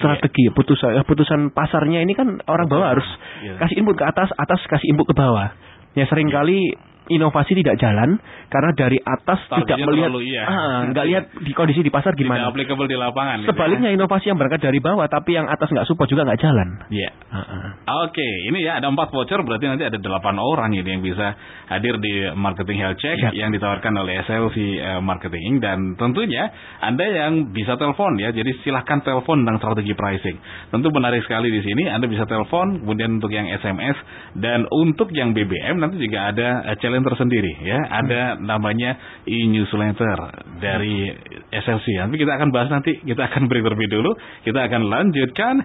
strategi. 0.00 0.48
Putusan 0.48 1.04
putusan 1.04 1.52
pasarnya 1.52 2.00
ini 2.00 2.16
kan 2.16 2.40
orang 2.48 2.66
bawah 2.66 2.96
harus 2.96 3.06
Iya. 3.44 3.60
kasih 3.60 3.84
input 3.84 3.96
ke 4.00 4.04
atas, 4.08 4.32
atas 4.40 4.60
kasih 4.64 4.88
input 4.96 5.04
ke 5.04 5.14
bawah. 5.14 5.52
Ya 5.92 6.08
sering 6.08 6.32
kali 6.32 6.72
inovasi 7.08 7.52
tidak 7.56 7.78
jalan 7.78 8.18
karena 8.46 8.70
dari 8.72 8.98
atas 8.98 9.40
Targetnya 9.46 9.66
tidak 9.78 9.86
melihat, 9.86 10.08
terlalu, 10.10 10.20
iya. 10.26 10.42
ah, 10.44 10.80
nggak 10.90 11.06
lihat 11.06 11.24
di 11.42 11.52
kondisi 11.52 11.80
di 11.80 11.90
pasar 11.90 12.14
Tidak 12.14 12.22
gimana. 12.22 12.50
applicable 12.50 12.86
di 12.86 12.94
lapangan. 12.94 13.42
gitu 13.42 13.46
ya. 13.46 13.50
Sebaliknya 13.54 13.90
inovasi 13.90 14.24
yang 14.28 14.38
berangkat 14.38 14.62
dari 14.62 14.78
bawah 14.78 15.06
tapi 15.06 15.34
yang 15.34 15.46
atas 15.46 15.68
nggak 15.68 15.86
support 15.86 16.06
juga 16.06 16.26
nggak 16.26 16.40
jalan. 16.40 16.68
Iya. 16.88 17.10
Ah, 17.30 17.38
ah. 17.42 17.70
Oke, 18.06 18.22
ini 18.48 18.62
ya 18.62 18.78
ada 18.78 18.86
empat 18.86 19.10
voucher 19.10 19.38
berarti 19.42 19.66
nanti 19.66 19.84
ada 19.84 19.98
delapan 19.98 20.36
orang 20.36 20.70
ini 20.72 20.86
yang 20.86 21.02
bisa 21.02 21.34
hadir 21.68 21.98
di 21.98 22.30
marketing 22.32 22.78
health 22.78 22.98
check 22.98 23.14
Ya. 23.16 23.32
yang 23.32 23.50
ditawarkan 23.50 23.96
oleh 23.96 24.20
SLC 24.22 24.56
eh, 24.76 25.00
Marketing 25.00 25.58
dan 25.58 25.96
tentunya 25.96 26.50
Anda 26.78 27.06
yang 27.06 27.32
bisa 27.50 27.74
telepon 27.74 28.18
ya. 28.18 28.30
Jadi 28.30 28.60
silahkan 28.62 29.00
telepon 29.00 29.42
tentang 29.42 29.58
strategi 29.58 29.92
pricing. 29.92 30.36
Tentu 30.68 30.88
menarik 30.90 31.22
sekali 31.22 31.48
di 31.48 31.62
sini 31.62 31.86
Anda 31.86 32.06
bisa 32.06 32.24
telepon 32.24 32.82
kemudian 32.82 33.18
untuk 33.18 33.30
yang 33.30 33.46
SMS 33.48 33.96
dan 34.34 34.66
untuk 34.68 35.10
yang 35.10 35.32
BBM 35.32 35.78
nanti 35.78 35.96
juga 35.96 36.30
ada 36.30 36.48
eh, 36.66 36.76
challenge 36.96 37.12
tersendiri 37.12 37.52
ya. 37.60 37.78
Ada 38.00 38.40
namanya 38.40 38.96
e-newsletter 39.28 40.18
dari 40.64 41.12
SLC. 41.52 42.00
Nanti 42.00 42.16
kita 42.16 42.32
akan 42.40 42.48
bahas 42.48 42.72
nanti, 42.72 42.96
kita 43.04 43.28
akan 43.28 43.52
break 43.52 43.60
terlebih 43.60 43.92
dulu. 43.92 44.16
Kita 44.48 44.64
akan 44.64 44.88
lanjutkan 44.88 45.60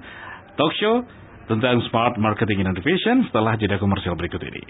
talk 0.60 0.76
show 0.76 1.08
tentang 1.48 1.80
Smart 1.88 2.20
Marketing 2.20 2.60
Innovation 2.68 3.24
setelah 3.32 3.56
jeda 3.56 3.80
komersial 3.80 4.20
berikut 4.20 4.44
ini. 4.44 4.62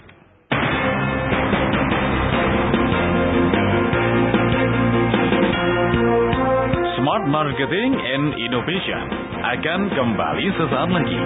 Smart 7.02 7.26
Marketing 7.26 7.90
and 7.98 8.38
Innovation 8.38 9.04
akan 9.42 9.80
kembali 9.90 10.46
sesaat 10.54 10.88
lagi. 10.94 11.18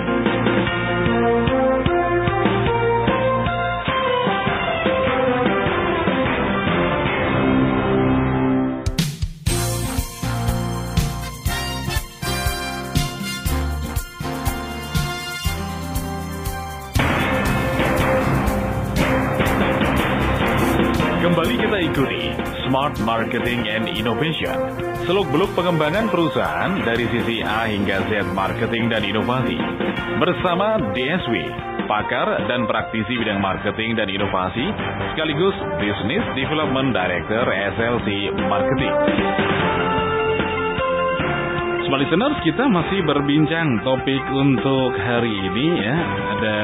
Kembali 21.26 21.58
kita 21.58 21.78
ikuti 21.90 22.30
Smart 22.62 23.02
Marketing 23.02 23.66
and 23.66 23.90
Innovation. 23.90 24.54
Seluk-beluk 25.10 25.58
pengembangan 25.58 26.06
perusahaan 26.06 26.70
dari 26.86 27.02
sisi 27.10 27.42
A 27.42 27.66
hingga 27.66 28.06
Z 28.06 28.30
marketing 28.30 28.86
dan 28.86 29.02
inovasi. 29.02 29.58
Bersama 30.22 30.78
DSW, 30.94 31.34
pakar 31.90 32.46
dan 32.46 32.70
praktisi 32.70 33.18
bidang 33.18 33.42
marketing 33.42 33.98
dan 33.98 34.06
inovasi, 34.06 34.70
sekaligus 35.18 35.58
Business 35.82 36.22
Development 36.38 36.94
Director 36.94 37.42
SLC 37.74 38.30
Marketing. 38.46 38.94
Smart 41.90 42.06
listeners, 42.06 42.38
kita 42.46 42.70
masih 42.70 43.02
berbincang 43.02 43.82
topik 43.82 44.22
untuk 44.30 44.94
hari 44.94 45.34
ini 45.34 45.66
ya. 45.74 45.96
Ada 46.38 46.58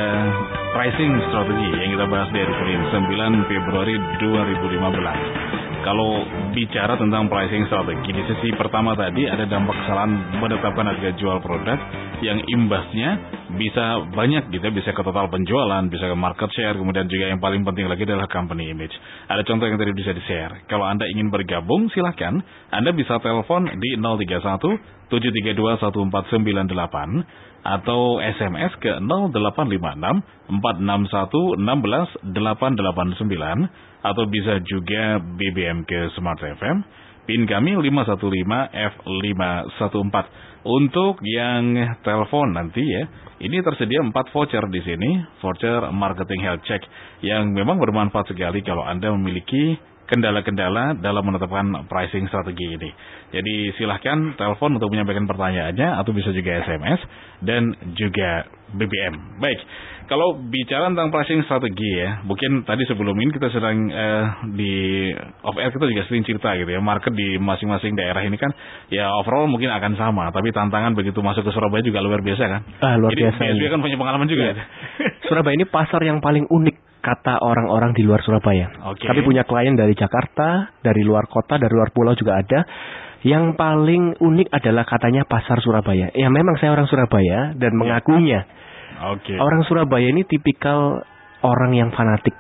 pricing 0.73 1.13
strategi 1.29 1.69
yang 1.85 1.91
kita 1.95 2.07
bahas 2.09 2.33
dari 2.33 2.49
Senin 2.49 2.81
9 2.89 3.45
Februari 3.53 3.95
2015. 4.25 5.85
Kalau 5.85 6.25
bicara 6.57 6.95
tentang 6.97 7.29
pricing 7.29 7.69
strategi 7.69 8.09
di 8.15 8.23
sisi 8.25 8.49
pertama 8.57 8.97
tadi 8.97 9.29
ada 9.29 9.45
dampak 9.45 9.77
kesalahan 9.85 10.41
menetapkan 10.41 10.87
harga 10.89 11.11
jual 11.19 11.43
produk 11.45 11.77
yang 12.25 12.39
imbasnya 12.49 13.21
bisa 13.53 14.01
banyak 14.17 14.49
gitu 14.49 14.65
bisa 14.73 14.97
ke 14.97 15.03
total 15.05 15.29
penjualan, 15.29 15.85
bisa 15.93 16.09
ke 16.09 16.17
market 16.17 16.49
share, 16.57 16.79
kemudian 16.79 17.05
juga 17.05 17.29
yang 17.29 17.43
paling 17.43 17.67
penting 17.69 17.91
lagi 17.91 18.09
adalah 18.09 18.31
company 18.31 18.73
image. 18.73 18.95
Ada 19.29 19.45
contoh 19.45 19.69
yang 19.69 19.77
tadi 19.77 19.93
bisa 19.93 20.17
di-share. 20.17 20.65
Kalau 20.73 20.89
Anda 20.89 21.05
ingin 21.05 21.29
bergabung 21.29 21.93
silahkan 21.93 22.41
Anda 22.73 22.97
bisa 22.97 23.21
telepon 23.21 23.69
di 23.77 24.01
031 24.01 25.05
732 25.13 25.85
1498 25.85 27.52
atau 27.63 28.19
SMS 28.19 28.75
ke 28.83 28.99
0856 28.99 30.51
461 30.51 31.63
16 31.63 32.35
889 32.35 34.03
atau 34.03 34.27
bisa 34.27 34.59
juga 34.67 35.23
BBM 35.23 35.87
ke 35.87 36.11
Smart 36.19 36.43
FM. 36.43 36.83
PIN 37.23 37.47
kami 37.47 37.79
515F514. 37.79 40.27
Untuk 40.63 41.19
yang 41.27 41.75
telepon 42.07 42.55
nanti 42.55 42.79
ya, 42.83 43.07
ini 43.43 43.59
tersedia 43.63 43.99
4 43.99 44.15
voucher 44.31 44.63
di 44.71 44.81
sini, 44.83 45.25
voucher 45.43 45.91
marketing 45.91 46.41
health 46.43 46.63
check 46.67 46.83
yang 47.23 47.51
memang 47.51 47.79
bermanfaat 47.83 48.27
sekali 48.31 48.63
kalau 48.63 48.85
Anda 48.87 49.11
memiliki 49.15 49.79
kendala-kendala 50.11 50.99
dalam 50.99 51.25
menetapkan 51.25 51.89
pricing 51.89 52.29
strategi 52.29 52.67
ini. 52.77 52.91
Jadi 53.33 53.55
silahkan 53.81 54.37
telepon 54.37 54.77
untuk 54.77 54.93
menyampaikan 54.93 55.25
pertanyaannya 55.25 55.89
atau 56.03 56.13
bisa 56.13 56.35
juga 56.37 56.63
SMS 56.67 57.01
dan 57.41 57.73
juga 57.97 58.45
BBM. 58.73 59.41
Baik, 59.41 59.61
kalau 60.13 60.37
bicara 60.49 60.93
tentang 60.93 61.09
pricing 61.09 61.41
strategi 61.49 61.91
ya, 61.97 62.21
mungkin 62.29 62.69
tadi 62.69 62.85
sebelum 62.85 63.17
ini 63.17 63.31
kita 63.33 63.49
sedang 63.49 63.77
eh, 63.89 64.25
di 64.53 64.75
off 65.45 65.57
air 65.57 65.73
kita 65.73 65.89
juga 65.89 66.05
sering 66.09 66.25
cerita 66.29 66.53
gitu 66.61 66.69
ya, 66.69 66.81
market 66.85 67.17
di 67.17 67.41
masing-masing 67.41 67.97
daerah 67.97 68.21
ini 68.21 68.37
kan 68.37 68.53
ya 68.93 69.09
overall 69.17 69.49
mungkin 69.49 69.73
akan 69.73 69.97
sama, 69.97 70.29
tapi 70.29 70.53
tantangan 70.53 70.93
begitu 70.93 71.25
masuk 71.25 71.49
ke 71.49 71.53
Surabaya 71.57 71.81
juga 71.81 72.05
luar 72.05 72.21
biasa 72.21 72.45
kan. 72.45 72.63
Ah, 72.85 72.95
luar 73.01 73.17
Jadi 73.17 73.23
biasa 73.25 73.41
BSB 73.41 73.63
ini. 73.65 73.73
kan 73.73 73.81
punya 73.81 73.97
pengalaman 73.97 74.29
juga. 74.29 74.45
Iya. 74.53 74.65
Surabaya 75.29 75.55
ini 75.57 75.67
pasar 75.69 76.01
yang 76.05 76.21
paling 76.21 76.45
unik 76.53 76.92
kata 77.03 77.43
orang-orang 77.43 77.93
di 77.93 78.07
luar 78.07 78.23
Surabaya. 78.23 78.71
Oke. 78.95 79.11
Kami 79.11 79.21
punya 79.27 79.43
klien 79.43 79.75
dari 79.75 79.93
Jakarta, 79.99 80.79
dari 80.79 81.03
luar 81.03 81.27
kota, 81.27 81.59
dari 81.59 81.75
luar 81.75 81.91
pulau 81.91 82.15
juga 82.15 82.39
ada. 82.39 82.63
Yang 83.23 83.55
paling 83.55 84.19
unik 84.19 84.49
adalah 84.51 84.87
katanya 84.87 85.23
pasar 85.27 85.59
Surabaya. 85.63 86.11
Ya 86.15 86.31
memang 86.31 86.59
saya 86.59 86.75
orang 86.75 86.87
Surabaya 86.87 87.55
dan 87.59 87.75
mengakuinya. 87.75 88.47
Oke. 89.15 89.35
Orang 89.39 89.67
Surabaya 89.67 90.11
ini 90.11 90.23
tipikal 90.27 91.03
orang 91.43 91.75
yang 91.75 91.91
fanatik. 91.91 92.35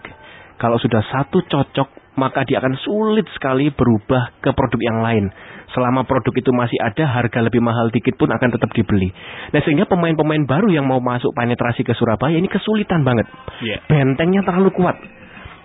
Kalau 0.58 0.78
sudah 0.78 1.02
satu 1.10 1.42
cocok, 1.42 2.01
maka 2.14 2.44
dia 2.44 2.60
akan 2.60 2.76
sulit 2.76 3.24
sekali 3.32 3.72
berubah 3.72 4.36
ke 4.44 4.52
produk 4.52 4.80
yang 4.80 4.98
lain. 5.00 5.24
Selama 5.72 6.04
produk 6.04 6.36
itu 6.36 6.52
masih 6.52 6.76
ada, 6.84 7.08
harga 7.08 7.40
lebih 7.40 7.64
mahal 7.64 7.88
dikit 7.88 8.20
pun 8.20 8.28
akan 8.28 8.52
tetap 8.52 8.68
dibeli. 8.76 9.08
Nah 9.56 9.60
sehingga 9.64 9.88
pemain-pemain 9.88 10.44
baru 10.44 10.68
yang 10.68 10.84
mau 10.84 11.00
masuk 11.00 11.32
penetrasi 11.32 11.80
ke 11.80 11.96
Surabaya 11.96 12.36
ini 12.36 12.44
kesulitan 12.44 13.00
banget. 13.00 13.24
Iya. 13.64 13.80
Bentengnya 13.88 14.44
terlalu 14.44 14.68
kuat. 14.76 15.00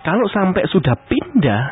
Kalau 0.08 0.24
sampai 0.32 0.64
sudah 0.72 0.96
pindah, 1.04 1.62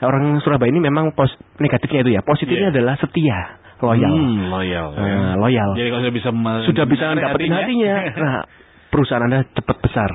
orang 0.00 0.40
Surabaya 0.40 0.72
ini 0.72 0.80
memang 0.80 1.12
pos 1.12 1.28
negatifnya 1.60 2.00
itu 2.00 2.10
ya. 2.16 2.20
Positifnya 2.24 2.72
Iya. 2.72 2.74
adalah 2.80 2.94
setia, 2.96 3.38
loyal. 3.84 4.12
Hmm, 4.16 4.40
loyal. 4.48 4.86
Eh, 4.96 5.32
loyal. 5.36 5.70
Jadi 5.76 5.88
kalau 5.92 6.02
sudah 6.08 6.14
bisa 6.16 6.30
Sudah 6.64 6.84
bisa 6.88 7.04
dapetin 7.12 7.52
hatinya. 7.52 7.94
Nah, 8.24 8.40
perusahaan 8.92 9.24
Anda 9.24 9.48
cepat 9.56 9.80
besar. 9.80 10.10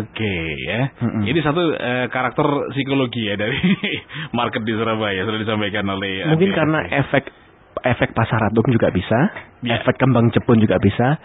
Oke 0.00 0.34
ya. 0.64 0.88
Mm-mm. 1.04 1.28
Ini 1.28 1.40
satu 1.44 1.60
eh, 1.76 2.06
karakter 2.08 2.72
psikologi 2.72 3.28
ya 3.28 3.36
dari 3.36 3.60
market 4.38 4.64
di 4.64 4.72
Surabaya 4.72 5.20
sudah 5.22 5.36
disampaikan 5.36 5.84
oleh 5.86 6.24
Mungkin 6.24 6.48
Andi 6.48 6.56
karena 6.56 6.78
efek 7.04 7.24
efek 7.76 8.16
pasar 8.16 8.40
atom 8.48 8.64
juga 8.72 8.88
bisa, 8.88 9.18
Ya. 9.60 9.76
efek 9.78 10.00
kembang 10.00 10.32
jepun 10.32 10.56
juga 10.56 10.80
bisa. 10.80 11.20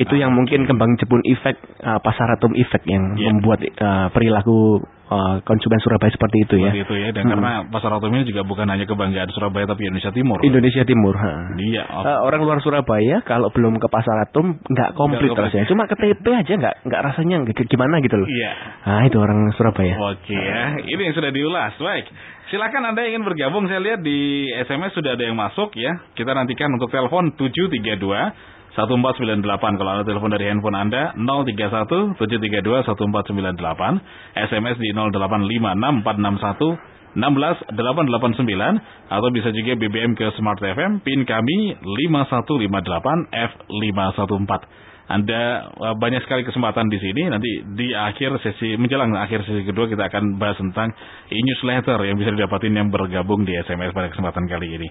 Itu 0.00 0.16
yang 0.16 0.32
mungkin 0.32 0.64
kembang 0.64 0.96
jepun 0.96 1.20
efek 1.28 1.60
uh, 1.84 2.00
pasar 2.00 2.32
atom 2.32 2.56
efek 2.56 2.88
yang 2.88 3.20
Ya. 3.20 3.28
membuat 3.28 3.60
uh, 3.60 4.08
perilaku 4.08 4.80
uh, 5.10 5.42
konsumen 5.42 5.82
Surabaya 5.82 6.08
seperti 6.08 6.36
itu 6.46 6.54
ya. 6.56 6.70
Seperti 6.70 6.80
itu 6.86 6.94
ya. 6.96 7.08
Dan 7.10 7.22
Hmm. 7.26 7.32
karena 7.36 7.50
pasar 7.68 7.90
atom 7.92 8.10
ini 8.14 8.24
juga 8.24 8.42
bukan 8.42 8.64
hanya 8.64 8.86
kebanggaan 8.86 9.28
Surabaya 9.34 9.66
tapi 9.66 9.90
Indonesia 9.90 10.14
Timur. 10.14 10.38
Indonesia 10.40 10.82
Timur. 10.86 11.14
ha. 11.18 11.34
Iya. 11.58 11.84
oke. 11.90 12.06
Uh, 12.06 12.18
orang 12.24 12.40
luar 12.46 12.58
Surabaya 12.62 13.16
kalau 13.26 13.50
belum 13.50 13.76
ke 13.76 13.88
pasar 13.90 14.16
atom 14.24 14.56
nggak 14.62 14.94
komplit 14.94 15.34
rasanya. 15.34 15.66
Cuma 15.66 15.84
ke 15.84 15.98
TP 15.98 16.24
aja 16.30 16.52
nggak 16.54 16.74
nggak 16.86 17.02
rasanya 17.02 17.36
gimana 17.50 17.98
gitu 18.00 18.16
loh. 18.16 18.28
Iya. 18.30 18.50
Nah 18.86 19.02
itu 19.04 19.16
orang 19.18 19.50
Surabaya. 19.54 19.94
Oke 20.14 20.32
ya, 20.32 20.78
ini 20.80 21.00
yang 21.10 21.14
sudah 21.14 21.30
diulas. 21.30 21.74
Baik, 21.76 22.06
silakan 22.48 22.94
Anda 22.94 23.02
ingin 23.04 23.26
bergabung. 23.26 23.66
Saya 23.66 23.82
lihat 23.82 24.00
di 24.00 24.46
SMS 24.54 24.94
sudah 24.94 25.18
ada 25.18 25.24
yang 25.26 25.34
masuk 25.34 25.74
ya. 25.74 25.98
Kita 26.14 26.30
nantikan 26.32 26.70
untuk 26.70 26.88
telepon 26.88 27.34
732 27.34 28.59
1498 28.76 29.78
kalau 29.78 29.90
Anda 29.98 30.04
telepon 30.06 30.30
dari 30.30 30.46
handphone 30.46 30.78
Anda 30.78 31.14
031 31.18 32.14
732 32.18 32.86
1498 32.86 34.38
SMS 34.38 34.76
di 34.78 34.94
0856 34.94 36.06
461 36.06 36.78
16889 37.10 39.10
atau 39.10 39.28
bisa 39.34 39.50
juga 39.50 39.74
BBM 39.74 40.14
ke 40.14 40.30
Smart 40.38 40.62
FM 40.62 41.02
pin 41.02 41.26
kami 41.26 41.74
5158 41.82 43.34
F514 43.34 44.62
anda 45.10 45.66
uh, 45.74 45.98
banyak 45.98 46.22
sekali 46.22 46.46
kesempatan 46.46 46.86
di 46.86 47.02
sini. 47.02 47.26
Nanti 47.26 47.66
di 47.74 47.90
akhir 47.90 48.38
sesi 48.46 48.78
menjelang 48.78 49.10
akhir 49.18 49.42
sesi 49.42 49.66
kedua 49.66 49.90
kita 49.90 50.06
akan 50.06 50.38
bahas 50.38 50.54
tentang 50.54 50.94
e-newsletter 51.26 51.98
yang 52.06 52.14
bisa 52.14 52.30
didapatin 52.30 52.78
yang 52.78 52.94
bergabung 52.94 53.42
di 53.42 53.58
SMS 53.58 53.90
pada 53.90 54.06
kesempatan 54.14 54.46
kali 54.46 54.70
ini. 54.70 54.86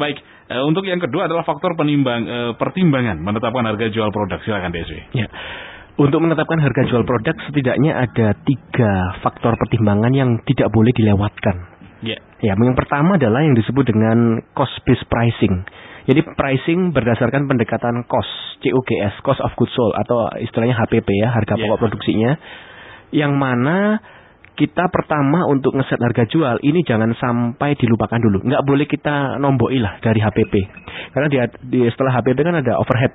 Baik, 0.00 0.16
uh, 0.48 0.64
untuk 0.64 0.84
yang 0.88 1.00
kedua 1.00 1.28
adalah 1.28 1.44
faktor 1.44 1.76
penimbang 1.76 2.24
uh, 2.24 2.52
pertimbangan 2.56 3.20
menetapkan 3.20 3.64
harga 3.68 3.86
jual 3.92 4.08
produk. 4.08 4.38
Silakan 4.44 4.72
DSW. 4.72 4.98
Ya. 5.16 5.28
Untuk 6.00 6.24
menetapkan 6.24 6.56
harga 6.56 6.88
jual 6.88 7.04
produk 7.04 7.36
setidaknya 7.48 7.92
ada 7.92 8.32
tiga 8.48 8.92
faktor 9.20 9.60
pertimbangan 9.60 10.12
yang 10.16 10.40
tidak 10.48 10.72
boleh 10.72 10.88
dilewatkan. 10.96 11.56
Ya. 12.02 12.18
Ya, 12.42 12.58
yang 12.58 12.74
pertama 12.74 13.14
adalah 13.20 13.44
yang 13.46 13.54
disebut 13.54 13.86
dengan 13.86 14.42
cost 14.56 14.74
based 14.82 15.06
pricing. 15.06 15.62
Jadi 16.10 16.26
pricing 16.34 16.90
berdasarkan 16.90 17.46
pendekatan 17.46 18.02
cost, 18.10 18.58
COGS, 18.58 19.22
cost 19.22 19.38
of 19.38 19.54
goods 19.54 19.70
sold 19.70 19.94
atau 19.94 20.26
istilahnya 20.42 20.74
HPP 20.74 21.06
ya, 21.22 21.30
harga 21.30 21.54
Ya. 21.54 21.70
pokok 21.70 21.86
produksinya. 21.86 22.34
Yang 23.14 23.32
mana 23.38 23.76
kita 24.52 24.88
pertama 24.92 25.48
untuk 25.48 25.72
ngeset 25.72 25.96
harga 25.96 26.28
jual 26.28 26.60
ini 26.60 26.84
jangan 26.84 27.16
sampai 27.16 27.72
dilupakan 27.76 28.20
dulu. 28.20 28.44
Nggak 28.44 28.62
boleh 28.68 28.86
kita 28.86 29.40
nomboi 29.40 29.80
lah 29.80 29.96
dari 30.04 30.20
HPP. 30.20 30.54
Karena 31.16 31.28
di, 31.28 31.36
di 31.68 31.80
setelah 31.88 32.20
HPP 32.20 32.38
kan 32.44 32.56
ada 32.60 32.76
overhead 32.76 33.14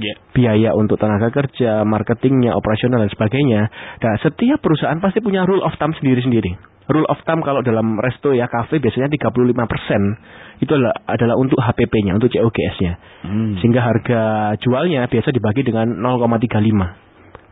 Ya. 0.00 0.16
biaya 0.32 0.70
untuk 0.72 0.96
tenaga 0.96 1.28
kerja, 1.28 1.84
marketingnya, 1.84 2.56
operasional 2.56 3.04
dan 3.04 3.10
sebagainya. 3.12 3.68
Nah, 4.00 4.14
setiap 4.24 4.56
perusahaan 4.64 4.96
pasti 4.96 5.20
punya 5.20 5.44
rule 5.44 5.60
of 5.60 5.76
thumb 5.76 5.92
sendiri-sendiri. 5.92 6.56
Rule 6.88 7.04
of 7.04 7.20
thumb 7.28 7.44
kalau 7.44 7.60
dalam 7.60 8.00
resto 8.00 8.32
ya 8.32 8.48
kafe 8.48 8.80
biasanya 8.80 9.12
35% 9.12 10.64
itu 10.64 10.72
adalah, 10.72 10.96
adalah 11.04 11.36
untuk 11.36 11.60
HPP-nya, 11.60 12.16
untuk 12.16 12.32
COGS-nya. 12.32 12.92
Hmm. 13.28 13.60
Sehingga 13.60 13.84
harga 13.84 14.22
jualnya 14.58 15.04
biasa 15.04 15.36
dibagi 15.36 15.68
dengan 15.68 16.00
0,35. 16.00 17.09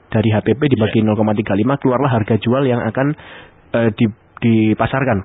Dari 0.09 0.29
HPP 0.33 0.61
dibagi 0.73 1.05
0,35 1.05 1.83
keluarlah 1.85 2.11
harga 2.11 2.35
jual 2.40 2.64
yang 2.64 2.81
akan 2.81 3.07
eh, 3.77 3.90
di, 3.92 4.07
dipasarkan. 4.40 5.18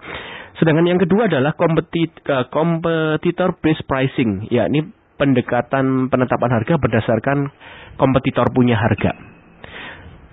Sedangkan 0.59 0.85
yang 0.85 0.99
kedua 1.01 1.31
adalah 1.31 1.55
kompetit, 1.57 2.13
eh, 2.27 2.45
competitor 2.51 3.57
based 3.63 3.87
pricing, 3.89 4.51
yakni 4.51 4.91
pendekatan 5.15 6.11
penetapan 6.11 6.51
harga 6.51 6.75
berdasarkan 6.77 7.47
kompetitor 7.95 8.49
punya 8.51 8.75
harga. 8.75 9.13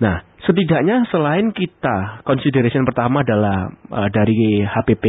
Nah, 0.01 0.25
setidaknya 0.43 1.05
selain 1.13 1.53
kita 1.53 2.25
consideration 2.25 2.83
pertama 2.83 3.21
adalah 3.21 3.69
eh, 3.71 4.09
dari 4.11 4.61
HPP, 4.65 5.05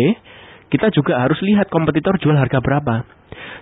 kita 0.73 0.89
juga 0.97 1.21
harus 1.21 1.37
lihat 1.45 1.69
kompetitor 1.69 2.17
jual 2.17 2.33
harga 2.33 2.65
berapa. 2.65 3.05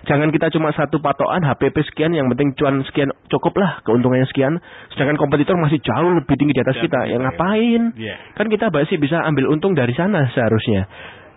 Jangan 0.07 0.31
kita 0.31 0.47
cuma 0.55 0.71
satu 0.71 1.03
patokan 1.03 1.43
HPP 1.43 1.83
sekian, 1.91 2.15
yang 2.15 2.31
penting 2.31 2.55
cuan 2.55 2.81
sekian 2.87 3.11
cukup 3.27 3.53
lah 3.59 3.83
keuntungannya 3.83 4.25
sekian. 4.31 4.57
Sedangkan 4.95 5.19
kompetitor 5.19 5.59
masih 5.59 5.83
jauh 5.83 6.15
lebih 6.15 6.39
tinggi 6.39 6.55
di 6.55 6.63
atas 6.63 6.79
kita. 6.79 7.11
Ya 7.11 7.19
ngapain? 7.19 7.93
Iya. 7.99 8.15
Kan 8.39 8.47
kita 8.47 8.71
masih 8.71 8.97
bisa 8.97 9.21
ambil 9.27 9.51
untung 9.51 9.75
dari 9.75 9.91
sana 9.91 10.31
seharusnya. 10.31 10.87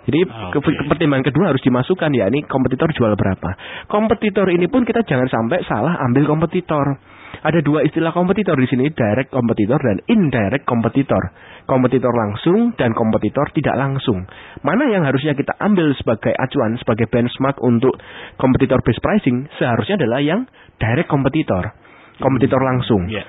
Jadi 0.05 0.21
Oke. 0.29 0.61
ke- 0.61 0.85
pertimbangan 0.89 1.25
kedua 1.33 1.45
harus 1.53 1.65
dimasukkan 1.65 2.13
ya 2.13 2.29
ini 2.29 2.45
kompetitor 2.45 2.93
jual 2.93 3.13
berapa. 3.17 3.51
Kompetitor 3.89 4.47
ini 4.53 4.69
pun 4.69 4.85
kita 4.85 5.03
jangan 5.05 5.29
sampai 5.29 5.65
salah 5.65 5.97
ambil 6.07 6.29
kompetitor. 6.29 7.01
Ada 7.45 7.61
dua 7.67 7.83
istilah 7.83 8.15
kompetitor 8.15 8.55
di 8.55 8.69
sini, 8.71 8.95
direct 8.95 9.35
kompetitor 9.35 9.81
dan 9.81 9.99
indirect 10.07 10.65
kompetitor. 10.69 11.35
Kompetitor 11.65 12.13
langsung 12.13 12.77
dan 12.77 12.93
kompetitor 12.93 13.49
tidak 13.57 13.73
langsung. 13.81 14.29
Mana 14.61 14.85
yang 14.93 15.01
harusnya 15.01 15.33
kita 15.33 15.57
ambil 15.57 15.97
sebagai 15.97 16.37
acuan, 16.37 16.77
sebagai 16.77 17.09
benchmark 17.09 17.57
untuk 17.65 17.97
kompetitor 18.37 18.85
based 18.85 19.01
pricing 19.01 19.49
seharusnya 19.57 19.97
adalah 19.97 20.21
yang 20.21 20.45
direct 20.77 21.09
kompetitor. 21.09 21.73
Kompetitor 22.21 22.61
langsung. 22.61 23.09
Ya. 23.09 23.25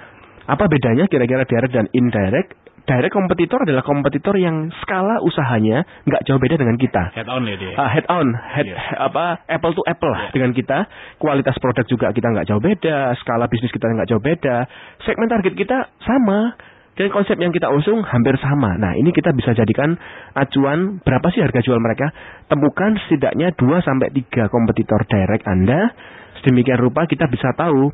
Apa 0.46 0.68
bedanya 0.68 1.08
kira-kira 1.08 1.48
direct 1.48 1.74
dan 1.74 1.88
indirect? 1.96 2.54
Direct 2.86 3.18
kompetitor 3.18 3.66
adalah 3.66 3.82
kompetitor 3.82 4.38
yang 4.38 4.70
skala 4.86 5.18
usahanya 5.26 5.82
nggak 6.06 6.22
jauh 6.30 6.38
beda 6.38 6.54
dengan 6.54 6.78
kita. 6.78 7.18
Head 7.18 7.26
on 7.26 7.42
ya 7.50 7.58
dia. 7.58 7.74
Ah, 7.82 7.90
head 7.90 8.06
on, 8.06 8.30
head 8.30 8.70
Iya. 8.70 8.78
apa 9.10 9.42
apple 9.50 9.74
to 9.74 9.82
apple 9.90 10.14
lah 10.14 10.30
Iya. 10.30 10.38
dengan 10.38 10.52
kita. 10.54 10.86
Kualitas 11.18 11.58
produk 11.58 11.82
juga 11.90 12.14
kita 12.14 12.30
nggak 12.30 12.46
jauh 12.46 12.62
beda, 12.62 13.18
skala 13.26 13.50
bisnis 13.50 13.74
kita 13.74 13.90
nggak 13.90 14.06
jauh 14.06 14.22
beda, 14.22 14.70
segmen 15.02 15.26
target 15.26 15.58
kita 15.58 15.90
sama. 16.06 16.54
Dan 16.96 17.12
konsep 17.12 17.36
yang 17.36 17.52
kita 17.52 17.68
usung 17.76 18.08
hampir 18.08 18.40
sama. 18.40 18.80
Nah, 18.80 18.96
ini 18.96 19.12
kita 19.12 19.36
bisa 19.36 19.52
jadikan 19.52 20.00
acuan 20.32 21.04
berapa 21.04 21.28
sih 21.36 21.44
harga 21.44 21.60
jual 21.60 21.76
mereka. 21.84 22.08
Temukan 22.48 22.96
setidaknya 23.04 23.52
2 23.52 23.84
sampai 23.84 24.16
3 24.16 24.48
kompetitor 24.48 25.04
direct 25.04 25.44
Anda. 25.44 25.92
Sedemikian 26.40 26.80
rupa 26.80 27.04
kita 27.04 27.28
bisa 27.28 27.52
tahu 27.52 27.92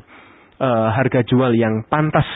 eh, 0.62 0.88
harga 0.94 1.26
jual 1.26 1.50
yang 1.58 1.82
pantas 1.90 2.26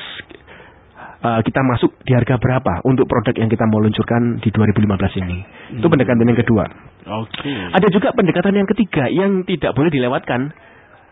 eh, 1.22 1.40
kita 1.46 1.62
masuk 1.62 2.02
di 2.02 2.18
harga 2.18 2.34
berapa 2.34 2.82
untuk 2.82 3.06
produk 3.06 3.38
yang 3.38 3.46
kita 3.46 3.62
mau 3.70 3.78
luncurkan 3.78 4.42
di 4.42 4.50
2015 4.50 5.22
ini. 5.22 5.38
Itu 5.78 5.86
pendekatan 5.86 6.26
yang 6.26 6.34
kedua. 6.34 6.66
Oke. 7.22 7.54
Ada 7.78 7.86
juga 7.94 8.10
pendekatan 8.10 8.58
yang 8.58 8.66
ketiga 8.66 9.06
yang 9.06 9.46
tidak 9.46 9.70
boleh 9.70 9.94
dilewatkan. 9.94 10.50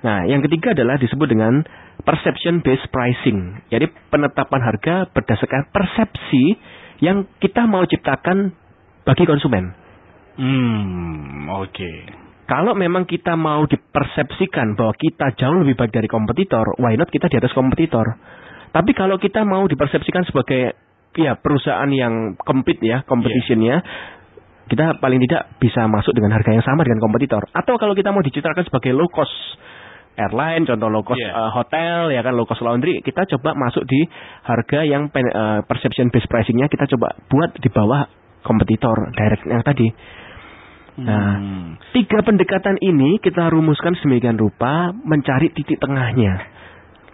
Nah, 0.04 0.28
yang 0.28 0.44
ketiga 0.44 0.76
adalah 0.76 1.00
disebut 1.00 1.32
dengan 1.32 1.64
perception 2.04 2.60
based 2.60 2.84
pricing. 2.92 3.64
Jadi 3.72 3.88
penetapan 4.12 4.60
harga 4.60 5.08
berdasarkan 5.08 5.72
persepsi 5.72 6.60
yang 7.00 7.24
kita 7.40 7.64
mau 7.64 7.88
ciptakan 7.88 8.52
bagi 9.08 9.24
konsumen. 9.24 9.72
Hmm, 10.36 11.48
oke. 11.56 11.92
Kalau 12.44 12.76
memang 12.76 13.08
kita 13.08 13.32
mau 13.40 13.64
dipersepsikan 13.64 14.76
bahwa 14.76 14.92
kita 14.92 15.32
jauh 15.40 15.64
lebih 15.64 15.80
baik 15.80 15.96
dari 15.96 16.08
kompetitor, 16.12 16.76
why 16.76 16.92
not 17.00 17.08
kita 17.08 17.32
di 17.32 17.40
atas 17.40 17.56
kompetitor? 17.56 18.04
Tapi 18.68 18.92
kalau 18.92 19.16
kita 19.16 19.40
mau 19.48 19.64
dipersepsikan 19.64 20.28
sebagai 20.28 20.76
ya 21.16 21.40
perusahaan 21.40 21.88
yang 21.88 22.36
compete 22.36 22.84
ya, 22.84 23.00
competitionnya, 23.08 23.80
kita 24.68 25.00
paling 25.00 25.24
tidak 25.24 25.56
bisa 25.56 25.88
masuk 25.88 26.12
dengan 26.12 26.36
harga 26.36 26.52
yang 26.52 26.64
sama 26.66 26.84
dengan 26.84 27.00
kompetitor. 27.00 27.48
Atau 27.56 27.80
kalau 27.80 27.96
kita 27.96 28.12
mau 28.12 28.20
dicitrakan 28.20 28.68
sebagai 28.68 28.92
low 28.92 29.08
cost 29.08 29.32
airline, 30.14 30.62
contoh 30.66 30.88
low 30.90 31.03
cost 31.03 31.18
Iya. 31.18 31.31
uh, 31.35 31.50
hotel, 31.50 32.14
ya 32.14 32.22
kan 32.22 32.35
low 32.35 32.46
cost 32.46 32.62
laundry, 32.62 33.03
kita 33.03 33.27
coba 33.37 33.55
masuk 33.59 33.83
di 33.87 34.07
harga 34.46 34.87
yang 34.87 35.11
pen- 35.11 35.33
uh, 35.35 35.61
perception 35.66 36.11
based 36.11 36.31
pricingnya 36.31 36.70
kita 36.70 36.87
coba 36.94 37.18
buat 37.27 37.55
di 37.59 37.68
bawah 37.70 38.07
kompetitor 38.44 38.94
direct 39.16 39.44
yang 39.48 39.64
tadi. 39.64 39.88
Nah, 40.94 41.42
Hmm. 41.42 41.74
Tiga 41.90 42.22
pendekatan 42.22 42.79
ini 42.79 43.18
kita 43.18 43.50
rumuskan 43.50 43.98
sedemikian 43.98 44.38
rupa 44.38 44.94
mencari 44.94 45.50
titik 45.50 45.83
tengahnya. 45.83 46.38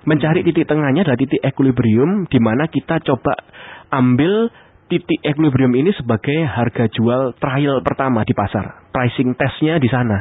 Mencari 0.05 0.45
titik 0.45 0.69
tengahnya 0.69 1.05
adalah 1.05 1.17
titik 1.17 1.41
equilibrium 1.41 2.29
di 2.29 2.41
mana 2.41 2.69
kita 2.69 3.01
coba 3.01 3.41
ambil 3.93 4.53
titik 4.89 5.21
equilibrium 5.25 5.73
ini 5.77 5.93
sebagai 5.97 6.45
harga 6.45 6.93
jual 6.93 7.37
trial 7.41 7.81
pertama 7.81 8.21
di 8.25 8.37
pasar. 8.37 8.91
Pricing 8.93 9.33
testnya 9.39 9.81
di 9.81 9.89
sana. 9.89 10.19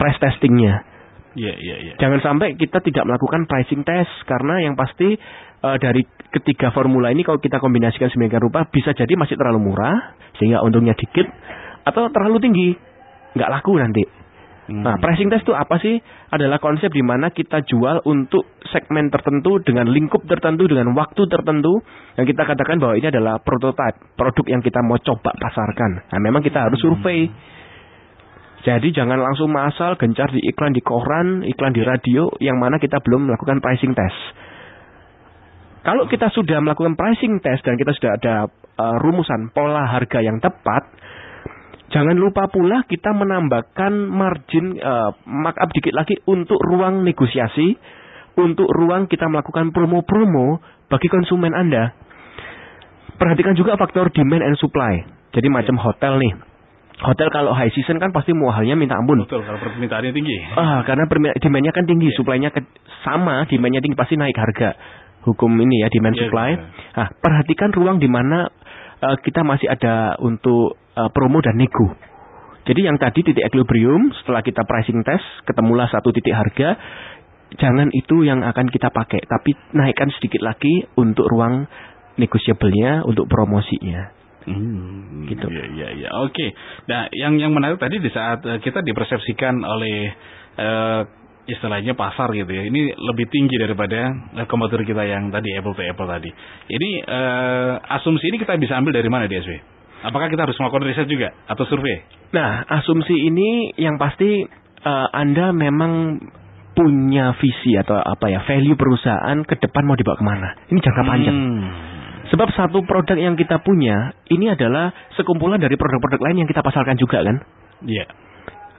Price 0.00 0.16
testingnya. 0.22 0.91
Iya, 1.32 1.54
iya, 1.56 1.76
iya. 1.80 1.94
Jangan 1.96 2.20
sampai 2.20 2.54
kita 2.60 2.84
tidak 2.84 3.08
melakukan 3.08 3.48
pricing 3.48 3.82
test 3.88 4.12
karena 4.28 4.60
yang 4.60 4.74
pasti 4.76 5.16
eh, 5.62 5.76
dari 5.80 6.04
ketiga 6.32 6.72
formula 6.72 7.08
ini 7.08 7.24
kalau 7.24 7.40
kita 7.40 7.56
kombinasikan 7.60 8.12
sedemikian 8.12 8.44
rupa 8.44 8.68
bisa 8.68 8.92
jadi 8.92 9.12
masih 9.16 9.36
terlalu 9.36 9.72
murah 9.72 10.16
sehingga 10.36 10.60
untungnya 10.60 10.92
dikit 10.96 11.28
atau 11.88 12.08
terlalu 12.12 12.38
tinggi 12.40 12.68
nggak 13.36 13.50
laku 13.50 13.80
nanti. 13.80 14.04
Hmm. 14.62 14.86
Nah, 14.86 14.94
pricing 15.02 15.26
test 15.26 15.42
itu 15.42 15.52
apa 15.58 15.74
sih? 15.82 15.98
Adalah 16.30 16.62
konsep 16.62 16.94
di 16.94 17.02
mana 17.02 17.34
kita 17.34 17.66
jual 17.66 18.06
untuk 18.06 18.46
segmen 18.70 19.10
tertentu 19.10 19.58
dengan 19.58 19.90
lingkup 19.90 20.22
tertentu 20.24 20.70
dengan 20.70 20.94
waktu 20.94 21.26
tertentu 21.26 21.82
yang 22.14 22.24
kita 22.24 22.46
katakan 22.46 22.78
bahwa 22.78 22.94
ini 22.94 23.10
adalah 23.10 23.42
prototype, 23.42 24.14
produk 24.14 24.46
yang 24.46 24.62
kita 24.62 24.78
mau 24.86 25.02
coba 25.02 25.34
pasarkan. 25.34 26.14
Nah, 26.14 26.20
memang 26.22 26.46
kita 26.46 26.62
harus 26.62 26.78
survei. 26.78 27.26
Jadi 28.62 28.94
jangan 28.94 29.18
langsung 29.18 29.50
masal 29.50 29.98
gencar 29.98 30.30
di 30.30 30.38
iklan 30.46 30.70
di 30.70 30.78
koran, 30.86 31.42
iklan 31.42 31.74
di 31.74 31.82
radio 31.82 32.30
yang 32.38 32.62
mana 32.62 32.78
kita 32.78 33.02
belum 33.02 33.26
melakukan 33.26 33.58
pricing 33.58 33.90
test. 33.90 34.18
Kalau 35.82 36.06
kita 36.06 36.30
sudah 36.30 36.62
melakukan 36.62 36.94
pricing 36.94 37.42
test 37.42 37.66
dan 37.66 37.74
kita 37.74 37.90
sudah 37.98 38.14
ada 38.14 38.34
uh, 38.78 38.96
rumusan 39.02 39.50
pola 39.50 39.82
harga 39.90 40.22
yang 40.22 40.38
tepat, 40.38 40.94
jangan 41.90 42.14
lupa 42.14 42.46
pula 42.54 42.86
kita 42.86 43.10
menambahkan 43.10 43.90
margin 44.06 44.78
uh, 44.78 45.10
markup 45.26 45.74
dikit 45.74 45.98
lagi 45.98 46.14
untuk 46.30 46.62
ruang 46.62 47.02
negosiasi, 47.02 47.74
untuk 48.38 48.70
ruang 48.70 49.10
kita 49.10 49.26
melakukan 49.26 49.74
promo-promo 49.74 50.62
bagi 50.86 51.10
konsumen 51.10 51.50
Anda. 51.50 51.98
Perhatikan 53.18 53.58
juga 53.58 53.74
faktor 53.74 54.14
demand 54.14 54.46
and 54.46 54.58
supply. 54.62 55.02
Jadi 55.34 55.50
macam 55.50 55.82
hotel 55.82 56.22
nih. 56.22 56.51
Hotel 57.02 57.28
kalau 57.34 57.50
high 57.50 57.74
season 57.74 57.98
kan 57.98 58.14
pasti 58.14 58.30
muahalnya 58.30 58.78
minta 58.78 58.94
ampun. 58.94 59.26
Betul, 59.26 59.42
kalau 59.42 59.58
permintaannya 59.58 60.14
tinggi. 60.14 60.38
Ah, 60.54 60.86
karena 60.86 61.10
demand-nya 61.42 61.74
kan 61.74 61.82
tinggi, 61.82 62.14
Iya. 62.14 62.16
supply-nya 62.22 62.50
sama, 63.02 63.42
demand-nya 63.50 63.82
tinggi 63.82 63.98
pasti 63.98 64.14
naik 64.14 64.38
harga. 64.38 64.78
Hukum 65.26 65.50
ini 65.58 65.82
ya 65.82 65.90
demand 65.90 66.14
Iya, 66.14 66.22
supply. 66.26 66.50
iya. 66.54 66.62
Nah, 66.98 67.08
perhatikan 67.18 67.70
ruang 67.74 67.98
di 67.98 68.06
mana 68.06 68.46
eh, 69.02 69.16
kita 69.18 69.42
masih 69.42 69.66
ada 69.66 70.14
untuk 70.22 70.78
eh, 70.94 71.10
promo 71.10 71.42
dan 71.42 71.58
nego. 71.58 71.90
Jadi 72.62 72.86
yang 72.86 72.94
tadi 73.02 73.26
titik 73.26 73.42
equilibrium 73.42 74.14
setelah 74.22 74.38
kita 74.46 74.62
pricing 74.62 75.02
test 75.02 75.26
ketemulah 75.42 75.90
satu 75.90 76.14
titik 76.14 76.30
harga, 76.30 76.78
jangan 77.58 77.90
itu 77.90 78.22
yang 78.22 78.46
akan 78.46 78.70
kita 78.70 78.94
pakai, 78.94 79.26
tapi 79.26 79.58
naikkan 79.74 80.06
sedikit 80.14 80.46
lagi 80.46 80.86
untuk 80.94 81.26
ruang 81.26 81.66
negotiable-nya, 82.14 83.02
untuk 83.02 83.26
promosinya. 83.26 84.21
Hmm, 84.46 85.26
Gitu. 85.28 85.46
Iya, 85.46 85.66
iya, 85.72 85.88
iya. 85.96 86.08
Oke. 86.22 86.52
Nah, 86.90 87.06
yang 87.14 87.38
yang 87.38 87.54
menarik 87.54 87.78
tadi 87.78 88.02
di 88.02 88.10
saat 88.10 88.42
eh, 88.44 88.58
kita 88.58 88.82
dipersepsikan 88.82 89.62
oleh 89.62 90.10
eh, 90.58 91.00
istilahnya 91.46 91.98
pasar 91.98 92.30
gitu 92.34 92.50
ya. 92.50 92.62
Ini 92.66 92.94
lebih 92.98 93.26
tinggi 93.30 93.58
daripada 93.58 94.12
eh, 94.38 94.46
kompetitor 94.46 94.86
kita 94.86 95.02
yang 95.06 95.30
tadi 95.34 95.54
Apple 95.54 95.74
to 95.74 95.82
Apple 95.82 96.08
tadi. 96.08 96.30
Ini 96.70 96.90
eh, 97.02 97.72
asumsi 97.98 98.30
ini 98.30 98.36
kita 98.38 98.58
bisa 98.58 98.78
ambil 98.78 98.94
dari 98.94 99.08
mana 99.10 99.26
DSW? 99.26 99.72
Apakah 100.02 100.26
kita 100.26 100.42
harus 100.42 100.58
melakukan 100.58 100.82
riset 100.82 101.06
juga 101.06 101.30
atau 101.46 101.62
survei? 101.70 102.02
Nah, 102.34 102.66
asumsi 102.66 103.14
ini 103.14 103.74
yang 103.78 103.98
pasti 103.98 104.42
eh, 104.82 105.08
Anda 105.14 105.54
memang 105.54 106.18
punya 106.72 107.36
visi 107.36 107.76
atau 107.76 108.00
apa 108.00 108.32
ya 108.32 108.40
value 108.48 108.80
perusahaan 108.80 109.44
ke 109.44 109.60
depan 109.60 109.84
mau 109.84 109.96
dibawa 109.96 110.16
ke 110.16 110.24
mana? 110.24 110.48
Ini 110.72 110.78
jangka 110.80 111.02
panjang. 111.04 111.36
Hmm. 111.36 111.91
Sebab 112.32 112.48
satu 112.56 112.80
produk 112.88 113.12
yang 113.20 113.36
kita 113.36 113.60
punya 113.60 114.16
ini 114.32 114.48
adalah 114.48 114.88
sekumpulan 115.20 115.60
dari 115.60 115.76
produk-produk 115.76 116.16
lain 116.16 116.42
yang 116.44 116.48
kita 116.48 116.64
pasarkan 116.64 116.96
juga 116.96 117.20
kan. 117.20 117.44
Iya. 117.84 118.08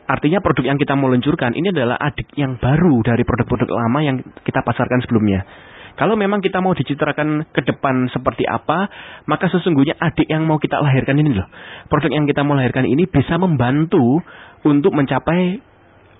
Artinya 0.09 0.41
produk 0.41 0.73
yang 0.73 0.81
kita 0.81 0.97
mau 0.97 1.13
luncurkan 1.13 1.53
ini 1.53 1.69
adalah 1.69 1.95
adik 2.01 2.33
yang 2.33 2.57
baru 2.57 3.05
dari 3.05 3.21
produk-produk 3.21 3.69
lama 3.69 3.99
yang 4.01 4.17
kita 4.41 4.65
pasarkan 4.65 5.05
sebelumnya. 5.05 5.45
Kalau 5.93 6.17
memang 6.17 6.41
kita 6.41 6.57
mau 6.57 6.73
dicitrakan 6.73 7.53
ke 7.53 7.61
depan 7.61 8.09
seperti 8.09 8.49
apa, 8.49 8.89
maka 9.29 9.45
sesungguhnya 9.45 10.01
adik 10.01 10.25
yang 10.25 10.49
mau 10.49 10.57
kita 10.57 10.81
lahirkan 10.81 11.21
ini 11.21 11.37
loh. 11.37 11.45
Produk 11.85 12.09
yang 12.09 12.25
kita 12.25 12.41
mau 12.41 12.57
lahirkan 12.57 12.89
ini 12.89 13.05
bisa 13.05 13.37
membantu 13.37 14.25
untuk 14.65 14.97
mencapai 14.97 15.61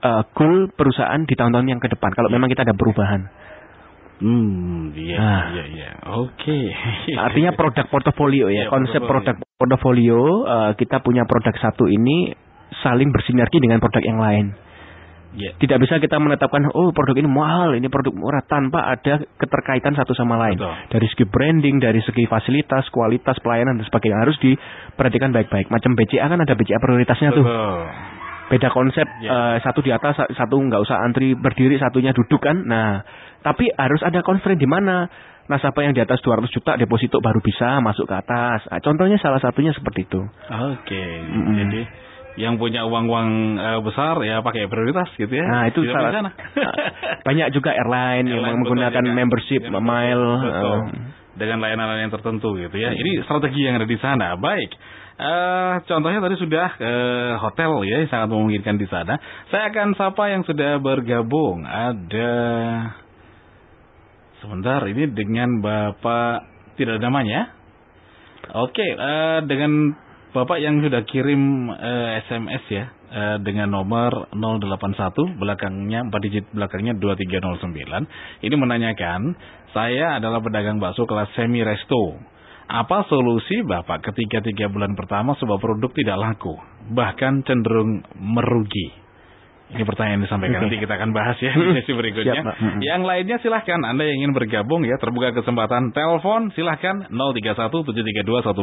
uh, 0.06 0.24
goal 0.38 0.70
perusahaan 0.70 1.26
di 1.26 1.34
tahun-tahun 1.34 1.66
yang 1.66 1.82
ke 1.82 1.90
depan. 1.90 2.14
Kalau 2.14 2.30
memang 2.30 2.54
kita 2.54 2.62
ada 2.62 2.78
perubahan. 2.78 3.26
Hmm, 4.24 4.96
iya, 4.96 5.18
Nah. 5.20 5.44
iya, 5.52 5.64
iya. 5.68 5.90
Oke. 6.16 6.60
Artinya 7.28 7.52
produk 7.54 7.84
portofolio 7.92 8.48
ya. 8.48 8.66
Iya, 8.66 8.72
Konsep 8.72 9.04
portofolio. 9.04 9.36
produk 9.36 9.36
portofolio 9.60 10.20
uh, 10.48 10.72
kita 10.80 11.04
punya 11.04 11.28
produk 11.28 11.52
satu 11.60 11.92
ini 11.92 12.32
saling 12.80 13.12
bersinergi 13.12 13.60
dengan 13.60 13.84
produk 13.84 14.00
yang 14.00 14.24
lain. 14.24 14.56
Iya. 15.34 15.58
Tidak 15.58 15.78
bisa 15.82 15.98
kita 15.98 16.22
menetapkan 16.22 16.72
oh 16.78 16.94
produk 16.94 17.18
ini 17.18 17.26
mahal, 17.26 17.74
ini 17.74 17.90
produk 17.90 18.14
murah 18.14 18.46
tanpa 18.46 18.86
ada 18.86 19.18
keterkaitan 19.36 19.98
satu 19.98 20.14
sama 20.14 20.38
lain. 20.38 20.62
Betul. 20.62 20.72
Dari 20.94 21.08
segi 21.10 21.26
branding, 21.26 21.76
dari 21.82 22.00
segi 22.06 22.24
fasilitas, 22.30 22.86
kualitas 22.94 23.42
pelayanan 23.42 23.82
dan 23.82 23.86
sebagainya 23.90 24.24
harus 24.24 24.38
diperhatikan 24.40 25.34
baik-baik. 25.34 25.74
Macam 25.74 25.98
BCA 25.98 26.30
kan 26.30 26.38
ada 26.38 26.54
BCA 26.54 26.78
prioritasnya 26.78 27.34
tuh. 27.34 27.44
Beda 28.46 28.68
konsep 28.70 29.08
Ya. 29.18 29.30
eh, 29.30 29.58
satu 29.60 29.80
di 29.80 29.90
atas, 29.90 30.14
sa- 30.14 30.30
satu 30.30 30.56
nggak 30.58 30.80
usah 30.80 31.00
antri 31.00 31.34
berdiri, 31.34 31.76
satunya 31.76 32.12
duduk 32.12 32.40
kan. 32.40 32.60
Nah, 32.60 33.02
tapi 33.40 33.72
harus 33.72 34.00
ada 34.00 34.20
constraint 34.20 34.58
di 34.58 34.68
mana 34.68 35.08
nasabah 35.44 35.84
yang 35.84 35.92
di 35.92 36.00
atas 36.00 36.20
200 36.20 36.48
juta 36.50 36.76
deposito 36.76 37.20
baru 37.20 37.40
bisa 37.40 37.80
masuk 37.80 38.06
ke 38.06 38.16
atas. 38.16 38.64
Nah, 38.66 38.80
contohnya 38.80 39.18
salah 39.18 39.38
satunya 39.38 39.72
seperti 39.72 40.06
itu. 40.06 40.22
Oke. 40.50 41.04
Mm-mm. 41.24 41.56
Jadi 41.58 41.82
yang 42.36 42.58
punya 42.58 42.82
uang-uang 42.84 43.30
eh, 43.56 43.80
besar 43.82 44.18
ya 44.22 44.40
pakai 44.40 44.66
prioritas 44.66 45.08
gitu 45.14 45.30
ya. 45.30 45.46
Nah, 45.46 45.64
itu 45.66 45.80
Tidak 45.80 45.94
salah. 45.94 46.12
sana. 46.12 46.32
Banyak 47.28 47.48
juga 47.52 47.72
airline, 47.72 48.26
yang 48.26 48.42
Airline 48.42 48.58
menggunakan 48.60 48.92
betul 48.94 49.08
juga. 49.08 49.18
membership 49.18 49.62
Ya, 49.64 49.72
mile. 49.74 50.28
betul. 50.42 50.78
eh, 50.78 50.82
Dengan 51.34 51.58
layanan-layanan 51.60 52.12
tertentu 52.12 52.54
gitu 52.56 52.76
ya. 52.76 52.94
Ini 52.94 53.26
strategi 53.26 53.66
yang 53.66 53.76
ada 53.76 53.90
di 53.90 53.98
sana. 53.98 54.38
Baik. 54.38 54.70
Eh, 55.14 55.74
contohnya 55.86 56.26
tadi 56.26 56.36
sudah 56.42 56.68
eh, 56.82 57.34
hotel 57.38 57.86
ya 57.86 58.02
sangat 58.10 58.34
memungkinkan 58.34 58.82
di 58.82 58.90
sana. 58.90 59.22
Saya 59.54 59.70
akan 59.70 59.94
sapa 59.94 60.34
yang 60.34 60.42
sudah 60.42 60.82
bergabung. 60.82 61.62
Ada 61.70 62.34
sebentar 64.42 64.82
ini 64.90 65.14
dengan 65.14 65.62
Bapak 65.62 66.50
tidak 66.82 66.98
ada 66.98 67.14
namanya. 67.14 67.54
Oke, 68.58 68.82
eh, 68.82 69.40
dengan 69.46 69.94
Bapak 70.34 70.58
yang 70.58 70.82
sudah 70.82 71.06
kirim 71.06 71.70
eh, 71.70 72.26
SMS 72.26 72.66
ya 72.74 72.86
dengan 73.46 73.70
nomor 73.70 74.34
081 74.34 75.38
belakangnya 75.38 76.10
4 76.10 76.26
digit 76.26 76.50
belakangnya 76.50 76.98
2309. 76.98 78.10
Ini 78.42 78.56
menanyakan, 78.58 79.38
saya 79.70 80.18
adalah 80.18 80.42
pedagang 80.42 80.82
bakso 80.82 81.06
kelas 81.06 81.30
semi 81.38 81.62
resto. 81.62 82.33
Apa 82.64 83.04
solusi 83.12 83.60
Bapak 83.60 84.08
ketika 84.12 84.40
tiga 84.40 84.72
bulan 84.72 84.96
pertama 84.96 85.36
sebuah 85.36 85.60
produk 85.60 85.92
tidak 85.92 86.18
laku, 86.18 86.56
bahkan 86.96 87.44
cenderung 87.44 88.02
merugi? 88.16 89.03
Ini 89.74 89.90
pertanyaan 89.90 90.22
yang 90.22 90.30
disampaikan. 90.30 90.62
Nanti 90.66 90.78
kita 90.78 90.94
akan 91.02 91.10
bahas 91.14 91.38
ya 91.42 91.52
di 91.54 91.74
sesi 91.82 91.94
berikutnya. 91.98 92.34
Siap, 92.38 92.46
Pak. 92.46 92.56
Mm-mm. 92.62 92.82
Yang 92.86 93.02
lainnya 93.10 93.38
silahkan 93.42 93.82
Anda 93.82 94.06
yang 94.06 94.18
ingin 94.22 94.34
bergabung 94.38 94.86
ya 94.86 95.02
terbuka 95.02 95.34
kesempatan 95.34 95.90
telepon 95.98 96.54
silahkan 96.54 97.10
0317321498 97.10 98.54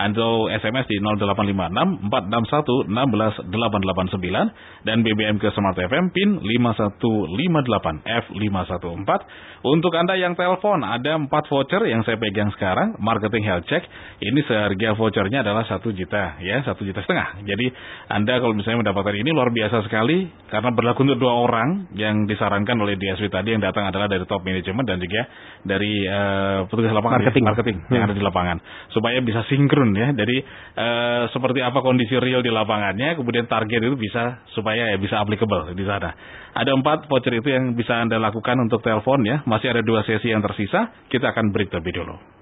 atau 0.00 0.48
SMS 0.48 0.88
di 0.88 1.04
0856 1.04 2.08
461 2.08 2.88
16 2.88 3.52
889 3.52 4.88
dan 4.88 5.04
BBM 5.04 5.36
ke 5.40 5.48
Smart 5.52 5.76
FM 5.76 6.08
PIN 6.16 6.40
5158 6.40 8.04
F514. 8.04 9.20
Untuk 9.64 9.96
Anda 9.96 10.12
yang 10.20 10.36
telepon 10.36 10.84
ada 10.84 11.16
4 11.16 11.28
voucher 11.28 11.88
yang 11.88 12.04
saya 12.04 12.20
pegang 12.20 12.52
sekarang 12.52 13.00
marketing 13.00 13.48
health 13.48 13.64
check 13.64 13.80
ini 14.20 14.44
seharga 14.44 14.92
vouchernya 14.92 15.40
adalah 15.40 15.64
1 15.64 15.80
juta 15.92 16.36
ya 16.40 16.60
1 16.60 16.76
juta 16.84 17.00
setengah. 17.00 17.40
Jadi 17.48 17.72
Anda 18.12 18.40
kalau 18.40 18.52
misalnya 18.52 18.84
mendapatkan 18.84 19.16
ini 19.16 19.32
luar 19.32 19.48
biasa 19.48 19.73
sekali 19.82 20.30
karena 20.46 20.70
berlaku 20.70 21.02
untuk 21.02 21.18
dua 21.18 21.34
orang 21.34 21.90
yang 21.98 22.30
disarankan 22.30 22.78
oleh 22.78 22.94
DSW 22.94 23.26
tadi 23.26 23.50
yang 23.50 23.58
datang 23.58 23.90
adalah 23.90 24.06
dari 24.06 24.22
top 24.22 24.46
management 24.46 24.86
dan 24.86 25.02
juga 25.02 25.26
dari 25.66 26.06
eh, 26.06 26.58
petugas 26.70 26.94
lapangan 26.94 27.18
ya, 27.18 27.26
Marketing. 27.26 27.44
marketing 27.48 27.76
yang 27.90 28.02
Hmm. 28.04 28.08
ada 28.12 28.14
di 28.14 28.22
lapangan 28.22 28.56
supaya 28.94 29.18
bisa 29.18 29.42
sinkron 29.50 29.90
ya. 29.96 30.14
Jadi 30.14 30.36
eh, 30.78 31.22
seperti 31.34 31.58
apa 31.58 31.82
kondisi 31.82 32.14
real 32.20 32.44
di 32.44 32.54
lapangannya 32.54 33.18
kemudian 33.18 33.50
target 33.50 33.80
itu 33.82 33.96
bisa 33.98 34.46
supaya 34.54 34.94
ya 34.94 34.96
bisa 35.00 35.18
applicable 35.18 35.74
di 35.74 35.82
sana. 35.82 36.14
Ada 36.54 36.70
empat 36.70 37.10
voucher 37.10 37.34
itu 37.34 37.50
yang 37.50 37.74
bisa 37.74 37.98
Anda 37.98 38.22
lakukan 38.22 38.54
untuk 38.62 38.78
telepon 38.84 39.26
ya. 39.26 39.42
Masih 39.42 39.74
ada 39.74 39.82
dua 39.82 40.06
sesi 40.06 40.30
yang 40.30 40.38
tersisa. 40.38 40.94
Kita 41.10 41.34
akan 41.34 41.50
break 41.50 41.74
terlebih 41.74 41.98
dulu. 42.04 42.33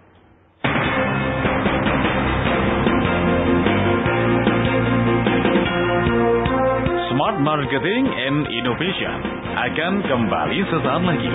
Marketing 7.43 8.07
and 8.07 8.47
Innovation 8.55 9.19
akan 9.59 9.93
kembali 10.07 10.59
sesaat 10.63 11.03
lagi. 11.03 11.33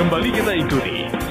Kembali 0.00 0.28
kita 0.32 0.52
ikuti 0.64 0.97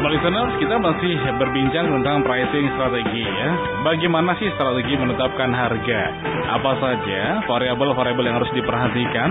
Smart 0.00 0.16
listeners, 0.16 0.56
kita 0.56 0.80
masih 0.80 1.12
berbincang 1.36 1.92
tentang 1.92 2.24
pricing 2.24 2.72
strategi 2.72 3.20
ya. 3.20 3.50
Bagaimana 3.84 4.32
sih 4.40 4.48
strategi 4.56 4.96
menetapkan 4.96 5.52
harga? 5.52 6.00
Apa 6.56 6.72
saja 6.80 7.44
variabel-variabel 7.44 8.24
yang 8.24 8.40
harus 8.40 8.48
diperhatikan 8.56 9.28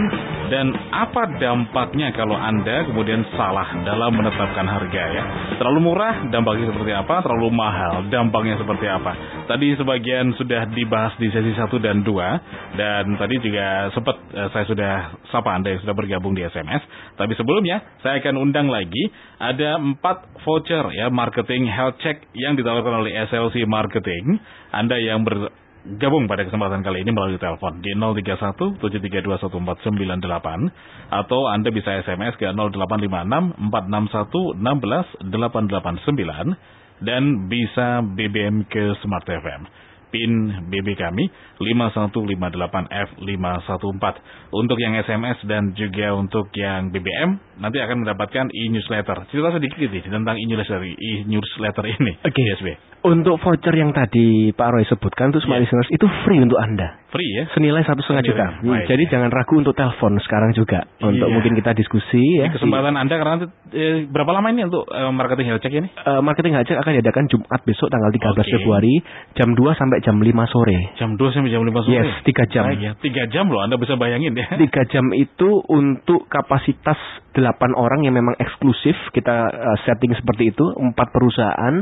dan 0.53 0.69
apa 0.93 1.41
dampaknya 1.41 2.13
kalau 2.13 2.37
Anda 2.37 2.85
kemudian 2.85 3.25
salah 3.33 3.81
dalam 3.81 4.13
menetapkan 4.13 4.69
harga 4.69 5.03
ya? 5.09 5.23
Terlalu 5.57 5.89
murah, 5.89 6.29
dampaknya 6.29 6.69
seperti 6.69 6.93
apa? 6.93 7.25
Terlalu 7.25 7.49
mahal, 7.49 8.05
dampaknya 8.13 8.61
seperti 8.61 8.85
apa? 8.85 9.11
Tadi 9.49 9.73
sebagian 9.73 10.37
sudah 10.37 10.69
dibahas 10.69 11.17
di 11.17 11.33
sesi 11.33 11.49
1 11.49 11.65
dan 11.81 12.05
2 12.05 12.77
dan 12.77 13.17
tadi 13.17 13.41
juga 13.41 13.89
sempat 13.97 14.21
eh, 14.37 14.49
saya 14.53 14.65
sudah 14.69 14.93
sapa 15.33 15.49
Anda 15.49 15.73
yang 15.73 15.81
sudah 15.81 15.97
bergabung 15.97 16.37
di 16.37 16.45
SMS. 16.45 16.85
Tapi 17.17 17.33
sebelumnya 17.33 17.81
saya 18.05 18.21
akan 18.21 18.37
undang 18.37 18.69
lagi 18.69 19.09
ada 19.41 19.81
empat 19.81 20.45
voucher 20.59 20.91
ya 20.91 21.07
marketing 21.07 21.71
health 21.71 21.95
check 22.03 22.19
yang 22.35 22.59
ditawarkan 22.59 22.99
oleh 22.99 23.15
SLC 23.31 23.63
Marketing. 23.63 24.43
Anda 24.75 24.99
yang 24.99 25.23
bergabung 25.23 26.27
pada 26.27 26.43
kesempatan 26.43 26.83
kali 26.83 27.07
ini 27.07 27.15
melalui 27.15 27.39
telepon 27.39 27.79
di 27.79 27.95
031 27.95 28.83
7321498 28.83 31.15
atau 31.15 31.47
Anda 31.47 31.71
bisa 31.71 32.03
SMS 32.03 32.35
ke 32.35 32.43
0856 32.51 33.71
461 33.71 34.59
16 34.59 35.31
889 35.31 37.07
dan 37.07 37.47
bisa 37.47 38.03
BBM 38.03 38.67
ke 38.67 38.99
Smart 38.99 39.23
FM. 39.23 39.63
PIN 40.09 40.65
BB 40.69 40.97
kami 40.97 41.29
5158F514. 41.61 44.15
Untuk 44.51 44.77
yang 44.81 44.97
SMS 44.99 45.37
dan 45.45 45.73
juga 45.77 46.13
untuk 46.17 46.49
yang 46.57 46.89
BBM 46.89 47.37
nanti 47.61 47.77
akan 47.77 48.03
mendapatkan 48.03 48.49
e-newsletter. 48.49 49.29
Cerita 49.29 49.53
sedikit 49.55 49.89
nih 49.89 50.03
tentang 50.05 50.37
e-newsletter 50.37 50.81
e-newsletter 50.83 51.85
ini. 51.87 52.13
Oke. 52.25 52.33
Okay. 52.33 52.43
DSB. 52.49 52.88
Untuk 52.99 53.39
voucher 53.39 53.71
yang 53.71 53.95
tadi 53.95 54.51
Pak 54.51 54.67
Roy 54.75 54.83
sebutkan 54.83 55.31
itu 55.31 55.39
smart 55.39 55.63
yeah. 55.63 55.71
listeners 55.71 55.87
itu 55.87 56.03
free 56.27 56.43
untuk 56.43 56.59
Anda. 56.59 56.99
Free 57.09 57.31
ya? 57.31 57.47
Senilai 57.55 57.87
satu 57.87 58.03
setengah 58.03 58.23
juta. 58.27 58.45
Hmm, 58.59 58.83
jadi 58.85 59.03
jangan 59.07 59.31
ragu 59.31 59.55
untuk 59.55 59.71
telepon 59.71 60.19
sekarang 60.19 60.51
juga 60.51 60.83
untuk 60.99 61.23
yeah. 61.23 61.31
mungkin 61.31 61.55
kita 61.55 61.71
diskusi 61.79 62.19
ya. 62.43 62.51
Kesempatan 62.51 62.99
Anda 62.99 63.15
karena 63.15 63.35
eh, 63.71 64.03
berapa 64.03 64.35
lama 64.35 64.51
ini 64.51 64.67
untuk 64.67 64.83
eh, 64.91 65.11
marketing 65.15 65.47
health 65.47 65.63
check 65.63 65.71
ini? 65.71 65.87
Uh, 65.95 66.19
marketing 66.19 66.59
health 66.59 66.67
check 66.67 66.75
akan 66.75 66.91
diadakan 66.99 67.31
Jumat 67.31 67.61
besok 67.63 67.87
tanggal 67.87 68.11
13 68.11 68.35
okay. 68.35 68.51
Februari 68.59 68.95
jam 69.39 69.49
2 69.55 69.79
sampai 69.79 69.97
jam 70.03 70.19
5 70.19 70.27
sore. 70.51 70.79
Jam 70.99 71.09
2 71.15 71.35
sampai 71.39 71.49
jam 71.55 71.63
5 71.63 71.87
sore. 71.87 72.03
Yes, 72.03 72.11
3 72.27 72.51
jam. 72.51 72.63
Baik 72.67 72.83
ya. 72.83 72.93
3 72.99 73.33
jam 73.33 73.45
loh 73.47 73.63
Anda 73.63 73.79
bisa 73.79 73.95
bayangin 73.95 74.35
ya. 74.35 74.59
3 74.59 74.91
jam 74.91 75.07
itu 75.15 75.63
untuk 75.71 76.27
kapasitas 76.27 76.99
8 77.35 77.75
orang 77.77 78.01
yang 78.07 78.15
memang 78.17 78.33
eksklusif 78.41 78.95
kita 79.13 79.35
uh, 79.51 79.77
setting 79.85 80.15
seperti 80.17 80.49
itu, 80.49 80.65
empat 80.77 81.13
perusahaan 81.13 81.75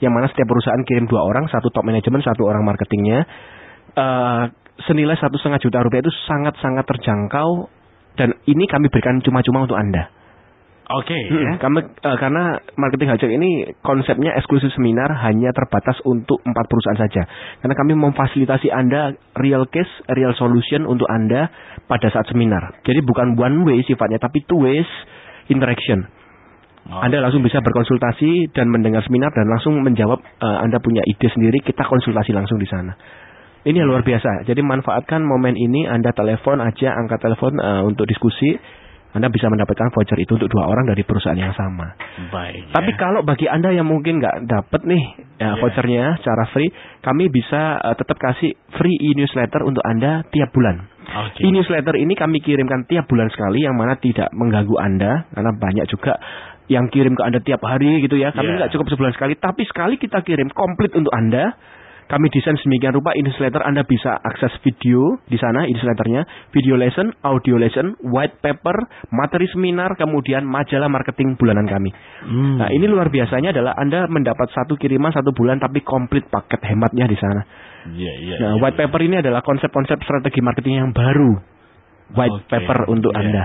yang 0.00 0.12
mana 0.14 0.30
setiap 0.32 0.48
perusahaan 0.48 0.80
kirim 0.86 1.04
dua 1.04 1.26
orang, 1.26 1.50
satu 1.50 1.68
top 1.68 1.84
manajemen, 1.84 2.24
satu 2.24 2.48
orang 2.48 2.64
marketingnya. 2.64 3.26
Uh, 3.94 4.48
senilai 4.86 5.14
satu 5.18 5.38
setengah 5.38 5.60
juta 5.62 5.78
rupiah 5.82 6.02
itu 6.02 6.12
sangat-sangat 6.26 6.84
terjangkau 6.88 7.70
dan 8.14 8.34
ini 8.46 8.64
kami 8.70 8.90
berikan 8.90 9.18
cuma-cuma 9.22 9.66
untuk 9.66 9.78
anda. 9.78 10.13
Oke. 10.84 11.16
Okay, 11.16 11.22
hmm, 11.32 11.40
ya. 11.40 11.52
kami, 11.56 11.80
uh, 11.80 12.16
karena 12.20 12.60
marketing 12.76 13.08
hajat 13.08 13.30
ini 13.32 13.72
konsepnya 13.80 14.36
eksklusif 14.36 14.68
seminar 14.76 15.08
hanya 15.24 15.48
terbatas 15.56 15.96
untuk 16.04 16.44
empat 16.44 16.68
perusahaan 16.68 17.00
saja. 17.00 17.24
Karena 17.64 17.72
kami 17.72 17.96
memfasilitasi 17.96 18.68
anda 18.68 19.16
real 19.40 19.64
case, 19.72 19.88
real 20.12 20.36
solution 20.36 20.84
untuk 20.84 21.08
anda 21.08 21.48
pada 21.88 22.12
saat 22.12 22.28
seminar. 22.28 22.84
Jadi 22.84 23.00
bukan 23.00 23.32
one 23.32 23.64
way 23.64 23.80
sifatnya, 23.88 24.20
tapi 24.20 24.44
two 24.44 24.60
ways 24.60 24.84
interaction. 25.48 26.04
Oh. 26.84 27.00
Anda 27.00 27.24
langsung 27.24 27.40
bisa 27.40 27.64
berkonsultasi 27.64 28.52
dan 28.52 28.68
mendengar 28.68 29.00
seminar 29.08 29.32
dan 29.32 29.48
langsung 29.48 29.80
menjawab 29.80 30.20
uh, 30.20 30.58
Anda 30.60 30.84
punya 30.84 31.00
ide 31.08 31.32
sendiri, 31.32 31.64
kita 31.64 31.88
konsultasi 31.88 32.36
langsung 32.36 32.60
di 32.60 32.68
sana. 32.68 32.92
Ini 33.64 33.80
luar 33.80 34.04
biasa. 34.04 34.44
Jadi 34.44 34.60
manfaatkan 34.60 35.24
momen 35.24 35.56
ini 35.56 35.88
Anda 35.88 36.12
telepon 36.12 36.60
aja, 36.60 36.92
angkat 37.00 37.24
telepon 37.24 37.56
uh, 37.56 37.80
untuk 37.88 38.04
diskusi 38.04 38.60
anda 39.14 39.30
bisa 39.30 39.46
mendapatkan 39.46 39.94
voucher 39.94 40.18
itu 40.18 40.34
untuk 40.34 40.50
dua 40.50 40.66
orang 40.66 40.90
dari 40.90 41.06
perusahaan 41.06 41.38
yang 41.38 41.54
sama. 41.54 41.94
Baik. 42.34 42.74
Tapi 42.74 42.90
ya. 42.92 42.98
kalau 42.98 43.22
bagi 43.22 43.46
Anda 43.46 43.70
yang 43.70 43.86
mungkin 43.86 44.18
nggak 44.18 44.50
dapat 44.50 44.82
nih 44.82 45.04
ya, 45.38 45.54
yeah. 45.54 45.56
vouchernya 45.62 46.18
secara 46.18 46.50
free, 46.50 46.74
kami 46.98 47.30
bisa 47.30 47.78
uh, 47.78 47.94
tetap 47.94 48.18
kasih 48.18 48.58
free 48.74 48.98
e-newsletter 49.14 49.62
untuk 49.62 49.86
Anda 49.86 50.26
tiap 50.34 50.50
bulan. 50.50 50.90
Okay. 51.06 51.46
E-newsletter 51.46 51.94
ini 51.94 52.18
kami 52.18 52.42
kirimkan 52.42 52.90
tiap 52.90 53.06
bulan 53.06 53.30
sekali 53.30 53.62
yang 53.62 53.78
mana 53.78 53.94
tidak 54.02 54.34
mengganggu 54.34 54.74
Anda 54.82 55.30
karena 55.30 55.52
banyak 55.62 55.86
juga 55.86 56.18
yang 56.66 56.90
kirim 56.90 57.14
ke 57.14 57.22
Anda 57.22 57.38
tiap 57.38 57.62
hari 57.62 58.02
gitu 58.02 58.18
ya. 58.18 58.34
Kami 58.34 58.50
yeah. 58.50 58.66
nggak 58.66 58.72
cukup 58.74 58.90
sebulan 58.90 59.14
sekali, 59.14 59.38
tapi 59.38 59.62
sekali 59.70 59.94
kita 59.94 60.26
kirim 60.26 60.50
komplit 60.50 60.90
untuk 60.90 61.14
Anda 61.14 61.54
kami 62.04 62.28
desain 62.28 62.56
sedemikian 62.60 62.92
rupa 62.92 63.16
newsletter 63.16 63.64
Anda 63.64 63.82
bisa 63.84 64.20
akses 64.20 64.52
video 64.60 65.18
di 65.24 65.40
sana 65.40 65.64
newsletternya, 65.64 66.52
video 66.52 66.76
lesson, 66.76 67.12
audio 67.24 67.56
lesson, 67.56 67.96
white 68.04 68.38
paper, 68.44 68.76
materi 69.12 69.48
seminar, 69.50 69.96
kemudian 69.96 70.44
majalah 70.44 70.92
marketing 70.92 71.40
bulanan 71.40 71.64
kami. 71.64 71.90
Hmm. 72.24 72.60
Nah 72.60 72.68
ini 72.68 72.84
luar 72.84 73.08
biasanya 73.08 73.56
adalah 73.56 73.72
Anda 73.80 74.04
mendapat 74.06 74.52
satu 74.52 74.76
kiriman 74.76 75.12
satu 75.16 75.32
bulan 75.32 75.60
tapi 75.60 75.80
komplit 75.80 76.28
paket 76.28 76.60
hematnya 76.64 77.08
di 77.08 77.16
sana. 77.16 77.40
Yeah, 77.84 78.16
yeah, 78.16 78.38
nah, 78.40 78.50
yeah, 78.56 78.62
white 78.64 78.76
yeah. 78.76 78.88
paper 78.88 79.00
ini 79.04 79.20
adalah 79.20 79.44
konsep-konsep 79.44 80.00
strategi 80.00 80.40
marketing 80.40 80.80
yang 80.80 80.90
baru. 80.92 81.36
White 82.16 82.44
okay. 82.44 82.50
paper 82.52 82.78
untuk 82.88 83.12
yeah. 83.12 83.20
Anda. 83.20 83.44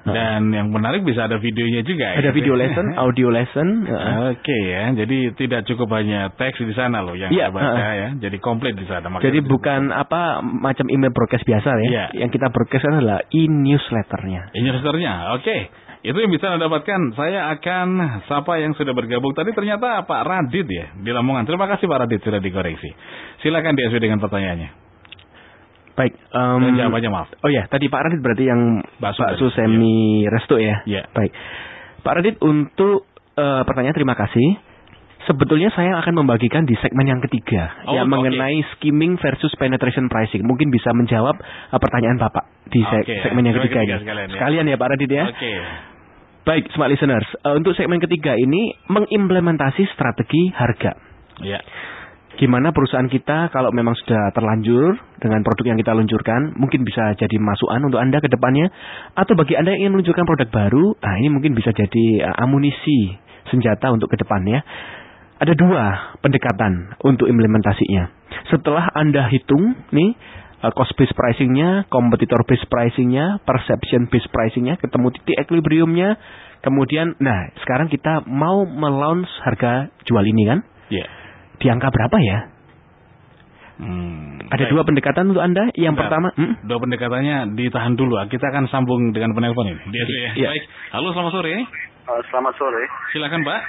Dan 0.00 0.48
yang 0.48 0.72
menarik 0.72 1.04
bisa 1.04 1.28
ada 1.28 1.36
videonya 1.36 1.84
juga. 1.84 2.16
Ada 2.16 2.32
ya? 2.32 2.34
video 2.34 2.56
lesson, 2.56 2.86
audio 3.04 3.28
lesson. 3.28 3.84
Oke 3.84 4.40
okay, 4.40 4.62
ya, 4.72 4.84
jadi 4.96 5.18
tidak 5.36 5.68
cukup 5.68 5.92
hanya 6.00 6.32
teks 6.32 6.56
di 6.56 6.72
sana 6.72 7.04
loh 7.04 7.12
yang 7.12 7.28
ya, 7.28 7.52
baca 7.52 7.68
uh, 7.68 7.92
ya. 7.92 8.08
Jadi 8.16 8.36
komplit 8.40 8.80
di 8.80 8.88
sana. 8.88 9.12
Jadi 9.20 9.44
bukan 9.44 9.92
apa 9.92 10.40
macam 10.40 10.88
email 10.88 11.12
broadcast 11.12 11.44
biasa 11.44 11.68
ya. 11.84 11.90
ya. 11.92 12.04
Yang 12.16 12.40
kita 12.40 12.48
broadcast 12.48 12.88
adalah 12.88 13.20
e-newsletternya. 13.28 14.56
E-newsletternya, 14.56 15.36
oke. 15.36 15.44
Okay. 15.44 15.60
Itu 16.00 16.16
yang 16.16 16.32
bisa 16.32 16.48
Anda 16.48 16.64
dapatkan. 16.64 17.12
Saya 17.12 17.52
akan 17.60 17.88
sapa 18.24 18.56
yang 18.56 18.72
sudah 18.72 18.96
bergabung 18.96 19.36
tadi 19.36 19.52
ternyata 19.52 20.00
Pak 20.08 20.22
Radit 20.24 20.64
ya 20.64 20.96
di 20.96 21.12
Lamongan. 21.12 21.44
Terima 21.44 21.68
kasih 21.68 21.84
Pak 21.84 22.08
Radit 22.08 22.24
sudah 22.24 22.40
dikoreksi. 22.40 22.88
Silakan 23.44 23.76
DSW 23.76 24.00
dengan 24.00 24.16
pertanyaannya. 24.16 24.79
Baik. 25.98 26.12
Um, 26.32 26.76
jawabannya 26.78 27.10
maaf. 27.10 27.28
Oh 27.42 27.50
ya, 27.50 27.66
tadi 27.66 27.90
Pak 27.90 28.00
Radit 28.08 28.20
berarti 28.22 28.44
yang 28.46 28.80
bakso, 29.02 29.20
bakso 29.26 29.50
semi 29.52 30.24
ya. 30.24 30.30
resto 30.30 30.56
ya. 30.56 30.82
Iya. 30.86 31.02
Baik. 31.10 31.32
Pak 32.00 32.12
Radit 32.20 32.36
untuk 32.40 33.10
uh, 33.36 33.62
pertanyaan 33.66 33.96
terima 33.96 34.16
kasih. 34.16 34.70
Sebetulnya 35.28 35.68
saya 35.76 36.00
akan 36.00 36.24
membagikan 36.24 36.64
di 36.64 36.72
segmen 36.80 37.04
yang 37.04 37.20
ketiga 37.20 37.68
oh, 37.84 37.92
yang 37.92 38.08
okay. 38.08 38.16
mengenai 38.16 38.56
skimming 38.74 39.20
versus 39.20 39.52
penetration 39.60 40.08
pricing. 40.08 40.42
Mungkin 40.48 40.72
bisa 40.72 40.96
menjawab 40.96 41.36
uh, 41.36 41.76
pertanyaan 41.76 42.16
Bapak 42.16 42.48
di 42.72 42.80
okay. 42.80 43.20
segmen 43.20 43.44
yang 43.44 43.60
ketiga 43.60 43.84
ini. 43.84 44.00
Sekalian 44.00 44.28
ya. 44.32 44.34
sekalian 44.40 44.64
ya 44.72 44.76
Pak 44.80 44.88
Radit 44.96 45.10
ya. 45.12 45.24
Oke. 45.28 45.36
Okay. 45.36 45.58
Baik, 46.40 46.64
smart 46.72 46.88
listeners. 46.88 47.28
Uh, 47.44 47.60
untuk 47.60 47.76
segmen 47.76 48.00
ketiga 48.00 48.32
ini 48.32 48.72
mengimplementasi 48.88 49.92
strategi 49.92 50.48
harga. 50.56 50.96
Ya 51.44 51.60
gimana 52.38 52.70
perusahaan 52.70 53.08
kita 53.10 53.50
kalau 53.50 53.74
memang 53.74 53.96
sudah 53.98 54.30
terlanjur 54.30 54.94
dengan 55.18 55.42
produk 55.42 55.74
yang 55.74 55.78
kita 55.80 55.90
luncurkan, 55.96 56.54
mungkin 56.54 56.86
bisa 56.86 57.16
jadi 57.18 57.36
masukan 57.40 57.82
untuk 57.82 57.98
Anda 57.98 58.22
ke 58.22 58.30
depannya. 58.30 58.70
Atau 59.18 59.34
bagi 59.34 59.58
Anda 59.58 59.74
yang 59.74 59.88
ingin 59.88 59.92
meluncurkan 59.98 60.28
produk 60.28 60.48
baru, 60.52 60.94
nah 61.02 61.14
ini 61.18 61.28
mungkin 61.32 61.58
bisa 61.58 61.74
jadi 61.74 62.30
uh, 62.30 62.44
amunisi 62.46 63.18
senjata 63.50 63.90
untuk 63.90 64.12
ke 64.12 64.16
depannya. 64.20 64.62
Ada 65.40 65.56
dua 65.56 66.16
pendekatan 66.20 67.00
untuk 67.00 67.26
implementasinya. 67.26 68.12
Setelah 68.52 68.92
Anda 68.92 69.26
hitung 69.32 69.74
nih 69.90 70.14
uh, 70.62 70.72
cost 70.76 70.94
based 70.94 71.16
pricingnya, 71.16 71.88
competitor 71.90 72.44
based 72.46 72.68
pricingnya, 72.70 73.42
perception 73.42 74.06
based 74.06 74.30
pricingnya, 74.30 74.78
ketemu 74.78 75.10
titik 75.18 75.36
equilibriumnya, 75.48 76.14
kemudian, 76.62 77.16
nah 77.18 77.50
sekarang 77.64 77.88
kita 77.88 78.22
mau 78.28 78.68
melaunch 78.68 79.32
harga 79.42 79.90
jual 80.06 80.22
ini 80.22 80.44
kan? 80.46 80.60
Iya. 80.92 81.02
Yeah 81.02 81.19
di 81.60 81.66
angka 81.68 81.92
berapa 81.92 82.16
ya? 82.24 82.38
Hmm, 83.80 84.44
Ada 84.52 84.68
baik. 84.68 84.72
dua 84.76 84.82
pendekatan 84.84 85.24
untuk 85.32 85.40
Anda. 85.44 85.72
Yang 85.72 85.94
Bentar, 85.96 86.04
pertama, 86.08 86.28
hmm? 86.36 86.52
dua 86.68 86.78
pendekatannya 86.84 87.36
ditahan 87.56 87.94
dulu. 87.96 88.16
Kita 88.28 88.52
akan 88.52 88.68
sambung 88.68 89.12
dengan 89.12 89.32
penelpon 89.32 89.72
ini. 89.72 89.80
Dia, 89.88 90.04
ya. 90.04 90.30
ya. 90.36 90.48
Baik. 90.52 90.64
Halo, 90.92 91.08
selamat 91.16 91.32
sore. 91.32 91.52
Uh, 92.04 92.20
selamat 92.28 92.54
sore. 92.60 92.84
Silakan, 93.12 93.40
Pak. 93.40 93.60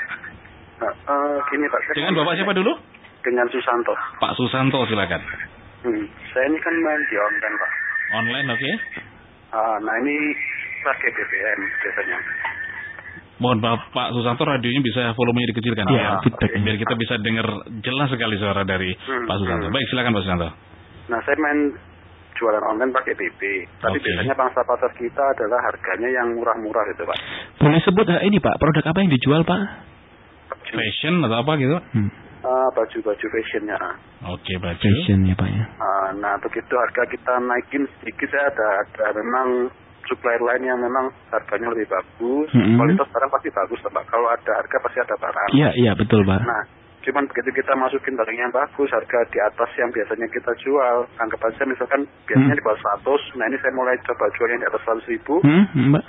Uh, 0.84 0.88
uh, 0.88 1.36
gini, 1.48 1.68
Pak. 1.72 1.80
Dengan 1.96 2.16
Bapak 2.20 2.34
siapa 2.36 2.52
dulu? 2.52 2.72
Dengan 3.24 3.48
Susanto. 3.52 3.94
Pak 4.20 4.36
Susanto, 4.36 4.84
silakan. 4.88 5.22
Hmm, 5.88 6.04
saya 6.36 6.46
ini 6.52 6.60
kan 6.60 6.76
main 6.76 7.02
di 7.08 7.16
online, 7.16 7.56
Pak. 7.56 7.72
Online, 8.12 8.48
oke. 8.52 8.60
Okay. 8.60 8.74
Uh, 9.52 9.78
nah 9.84 9.96
ini 10.04 10.16
pakai 10.84 11.10
BBM 11.12 11.60
biasanya. 11.84 12.18
Mohon 13.42 13.58
Pak, 13.60 13.74
Pak 13.90 14.08
Susanto 14.14 14.46
radionya 14.46 14.80
bisa 14.80 15.02
volumenya 15.12 15.50
dikecilkan 15.50 15.86
Iya, 15.90 15.98
ya. 15.98 16.12
feedback. 16.22 16.52
Biar 16.62 16.78
kita 16.78 16.94
bisa 16.94 17.14
dengar 17.18 17.48
jelas 17.82 18.08
sekali 18.08 18.36
suara 18.38 18.62
dari 18.62 18.94
Hmm, 18.94 19.26
Pak 19.26 19.36
Susanto. 19.36 19.66
hmm. 19.66 19.74
Baik, 19.74 19.86
silakan 19.90 20.12
Pak 20.14 20.22
Susanto. 20.22 20.50
Nah, 21.10 21.20
saya 21.26 21.38
main 21.38 21.60
jualan 22.32 22.64
online 22.64 22.92
pakai 22.92 23.14
BB. 23.14 23.42
Tapi 23.78 23.98
Oke. 23.98 24.06
biasanya 24.08 24.36
pangsa 24.36 24.62
pasar 24.62 24.94
kita 24.94 25.24
adalah 25.28 25.60
harganya 25.64 26.10
yang 26.12 26.28
murah-murah 26.34 26.86
gitu, 26.88 27.04
Pak. 27.04 27.18
Boleh 27.58 27.82
sebut 27.82 28.06
eh, 28.08 28.22
ini 28.24 28.38
Pak, 28.38 28.56
produk 28.56 28.84
apa 28.84 28.98
yang 29.00 29.10
dijual 29.10 29.42
Pak? 29.42 29.62
Baju, 30.48 30.72
Fashion 30.72 31.16
atau 31.22 31.38
apa 31.38 31.52
gitu? 31.58 31.78
Hmm. 31.98 32.10
Ah, 32.42 32.70
baju-baju 32.72 33.26
fashionnya. 33.28 33.76
ah. 33.76 33.94
Oke, 34.32 34.54
baju. 34.58 34.82
Fashion 34.82 35.26
ya 35.26 35.34
Pak 35.34 35.46
ya. 35.48 35.64
Ah, 35.78 36.10
nah, 36.16 36.38
begitu 36.38 36.74
harga 36.74 37.04
kita 37.08 37.34
naikin 37.40 37.86
sedikit, 37.98 38.30
saya 38.30 38.50
ada, 38.50 38.68
ada 39.04 39.20
memang 39.20 39.50
supplier 40.06 40.40
lain 40.40 40.64
yang 40.64 40.78
memang 40.78 41.10
harganya 41.30 41.70
lebih 41.70 41.88
bagus. 41.88 42.48
Mm-mm. 42.52 42.76
Kualitas 42.76 43.08
barang 43.08 43.32
pasti 43.32 43.50
bagus, 43.50 43.80
Pak. 43.82 44.06
Kalau 44.06 44.28
ada 44.28 44.52
harga 44.54 44.78
pasti 44.80 45.00
ada 45.00 45.16
barang. 45.16 45.50
Iya, 45.52 45.70
iya 45.76 45.92
betul 45.94 46.22
Pak. 46.24 46.42
Nah, 46.42 46.64
cuman 47.02 47.26
begitu 47.26 47.50
kita 47.52 47.74
masukin 47.74 48.14
barang 48.14 48.38
yang 48.38 48.52
bagus, 48.52 48.90
harga 48.90 49.20
di 49.28 49.40
atas 49.40 49.70
yang 49.76 49.90
biasanya 49.90 50.28
kita 50.28 50.52
jual, 50.60 50.96
anggap 51.18 51.42
aja 51.44 51.64
misalkan 51.66 52.02
biasanya 52.24 52.54
Hmm. 52.54 52.60
di 52.60 52.66
bawah 52.66 52.80
100, 53.02 53.20
nah 53.36 53.46
ini 53.46 53.58
saya 53.58 53.74
mulai 53.74 53.96
coba 54.02 54.26
jual 54.32 54.48
yang 54.48 54.62
di 54.62 54.68
atas 54.68 54.82
100 54.84 55.06
ribu, 55.08 55.34
Hmm, 55.42 55.66
Mbak. 55.90 56.04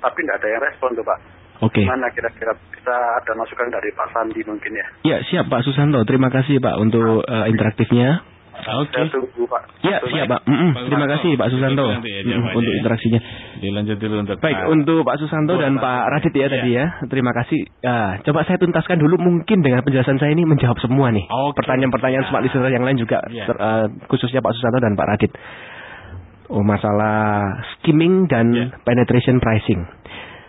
tapi 0.00 0.18
nggak 0.22 0.38
ada 0.38 0.48
yang 0.48 0.62
respon 0.62 0.90
tuh 0.92 1.04
Pak. 1.04 1.20
Oke. 1.58 1.82
Gimana 1.82 2.06
kira-kira 2.14 2.54
bisa 2.70 2.94
ada 3.18 3.32
masukan 3.34 3.66
dari 3.66 3.90
Pak 3.90 4.08
Sandi 4.08 4.40
mungkin 4.46 4.72
ya? 4.72 4.86
Ya, 5.04 5.16
siap 5.26 5.50
Pak 5.50 5.66
Susanto. 5.66 5.98
Terima 6.06 6.30
kasih 6.30 6.62
Pak 6.62 6.74
untuk 6.78 7.20
eh, 7.20 7.46
interaktifnya. 7.50 8.22
Oke. 8.58 8.90
Saya 8.92 9.06
tunggu 9.08 9.42
Pak. 9.44 9.62
Ya, 9.80 9.96
Tunggu. 9.98 10.12
siap 10.12 10.26
Pak. 10.28 10.40
Mm-mm. 10.44 10.70
Pak 10.72 10.82
Terima 10.84 11.06
kasih 11.08 11.30
Pak 11.34 11.48
Susanto 11.48 11.84
ya 11.86 12.20
jawabannya 12.20 12.52
untuk 12.52 12.68
ya. 12.68 12.78
interaksinya. 12.78 13.20
Dilanjut 13.58 13.96
dulu 13.96 14.14
untuk 14.18 14.36
Baik, 14.38 14.56
Pak- 14.56 14.68
untuk 14.68 14.98
Pak 15.02 15.16
Susanto 15.18 15.52
Buat 15.54 15.62
dan 15.62 15.72
Pak 15.74 15.84
Pak. 15.84 16.04
Radit 16.10 16.32
ya 16.32 16.38
Iya. 16.38 16.48
tadi 16.50 16.70
ya. 16.70 16.86
Terima 17.06 17.32
kasih. 17.32 17.60
Ah, 17.82 18.10
coba 18.20 18.40
saya 18.42 18.58
tuntaskan 18.58 18.96
dulu 18.96 19.14
mungkin 19.16 19.58
dengan 19.60 19.80
penjelasan 19.80 20.16
saya 20.16 20.30
ini 20.30 20.42
menjawab 20.42 20.76
semua 20.78 21.08
nih. 21.08 21.24
Pertanyaan-pertanyaan 21.28 22.24
Ya. 22.24 22.28
smart 22.28 22.42
listener 22.42 22.70
yang 22.70 22.82
lain 22.82 22.96
juga 22.96 23.18
Iya. 23.24 23.44
ter- 23.46 23.60
eh, 23.60 23.86
khususnya 24.06 24.38
Pak 24.38 24.52
Susanto 24.52 24.78
dan 24.78 24.94
Pak 24.94 25.06
Radit. 25.08 25.32
Oh, 26.48 26.64
masalah 26.64 27.44
skimming 27.74 28.24
dan 28.26 28.46
Iya. 28.48 28.66
penetration 28.82 29.36
pricing. 29.36 29.84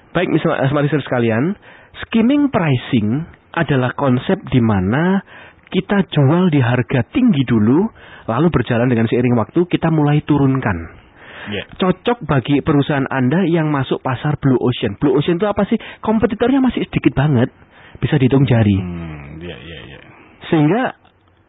Baik, 0.09 0.27
misalnya 0.27 0.65
smart 0.65 0.83
listener 0.83 1.03
sekalian, 1.03 1.43
skimming 2.01 2.47
pricing 2.47 3.27
adalah 3.51 3.91
konsep 3.93 4.39
di 4.47 4.57
mana 4.57 5.19
kita 5.69 6.05
jual 6.09 6.49
di 6.49 6.59
harga 6.59 7.05
tinggi 7.13 7.45
dulu, 7.45 7.85
lalu 8.25 8.47
berjalan 8.49 8.89
dengan 8.89 9.05
seiring 9.05 9.37
waktu 9.37 9.65
kita 9.69 9.93
mulai 9.93 10.21
turunkan 10.25 10.99
Iya. 11.49 11.63
cocok 11.81 12.29
bagi 12.29 12.61
perusahaan 12.61 13.07
Anda 13.09 13.47
yang 13.47 13.73
masuk 13.73 14.03
pasar 14.05 14.37
Blue 14.37 14.59
Ocean. 14.59 14.99
Blue 15.01 15.17
Ocean 15.17 15.41
itu 15.41 15.47
apa 15.49 15.65
sih? 15.65 15.79
Kompetitornya 16.03 16.61
masih 16.61 16.85
sedikit 16.85 17.17
banget, 17.17 17.49
bisa 17.97 18.21
dihitung 18.21 18.45
jari. 18.45 18.77
Hmm, 18.77 19.41
iya, 19.41 19.57
iya, 19.57 19.79
iya. 19.87 19.99
Sehingga 20.51 20.83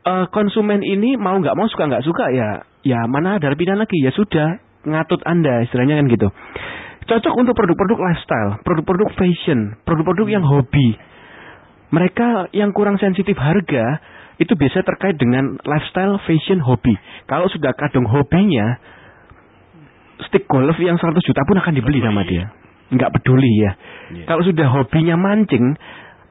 eh, 0.06 0.26
konsumen 0.32 0.80
ini 0.80 1.20
mau 1.20 1.36
nggak 1.36 1.52
mau 1.52 1.68
suka 1.68 1.90
nggak 1.90 2.04
suka 2.06 2.32
ya, 2.32 2.64
ya 2.86 3.04
mana 3.10 3.36
ada 3.36 3.52
pilihan 3.52 3.76
lagi 3.76 4.00
ya 4.00 4.14
sudah 4.16 4.62
ngatut 4.88 5.20
Anda 5.28 5.68
istilahnya 5.68 6.00
kan 6.00 6.06
gitu. 6.08 6.28
Cocok 7.10 7.34
untuk 7.36 7.54
produk-produk 7.58 7.98
lifestyle, 7.98 8.50
produk-produk 8.62 9.10
fashion, 9.18 9.76
produk-produk 9.82 10.30
yang 10.30 10.44
hobi. 10.46 10.94
Mereka 11.90 12.54
yang 12.54 12.70
kurang 12.70 12.98
sensitif 13.02 13.34
harga 13.34 13.98
itu 14.40 14.56
biasa 14.56 14.86
terkait 14.86 15.20
dengan 15.20 15.60
lifestyle, 15.68 16.16
fashion, 16.24 16.64
hobi. 16.64 16.96
Kalau 17.28 17.50
sudah 17.52 17.76
kadung 17.76 18.08
hobinya, 18.08 18.80
stick 20.30 20.48
golf 20.48 20.78
yang 20.80 20.96
100 20.96 21.20
juta 21.20 21.42
pun 21.44 21.60
akan 21.60 21.72
dibeli 21.76 22.00
sama 22.00 22.24
dia. 22.24 22.48
Nggak 22.90 23.20
peduli 23.20 23.52
ya. 23.60 23.72
Iya. 24.16 24.24
Kalau 24.26 24.42
sudah 24.42 24.66
hobinya 24.72 25.14
mancing, 25.20 25.76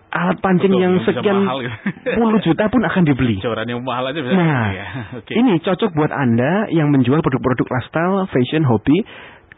alat 0.09 0.37
pancing 0.41 0.73
Betul, 0.73 0.83
yang 0.83 0.93
sekian 1.05 1.37
mahal 1.45 1.61
gitu. 1.61 1.75
puluh 2.17 2.41
juta 2.41 2.63
pun 2.67 2.81
akan 2.81 3.03
dibeli. 3.05 3.37
Coran 3.39 3.67
yang 3.69 3.85
mahal 3.85 4.09
aja 4.09 4.19
bisa. 4.19 4.33
Nah, 4.33 4.67
ya. 4.73 4.85
Oke. 5.21 5.31
Ini 5.37 5.61
cocok 5.61 5.93
buat 5.93 6.11
Anda 6.11 6.67
yang 6.73 6.89
menjual 6.89 7.21
produk-produk 7.21 7.67
lifestyle, 7.69 8.25
fashion, 8.33 8.65
hobi 8.65 9.05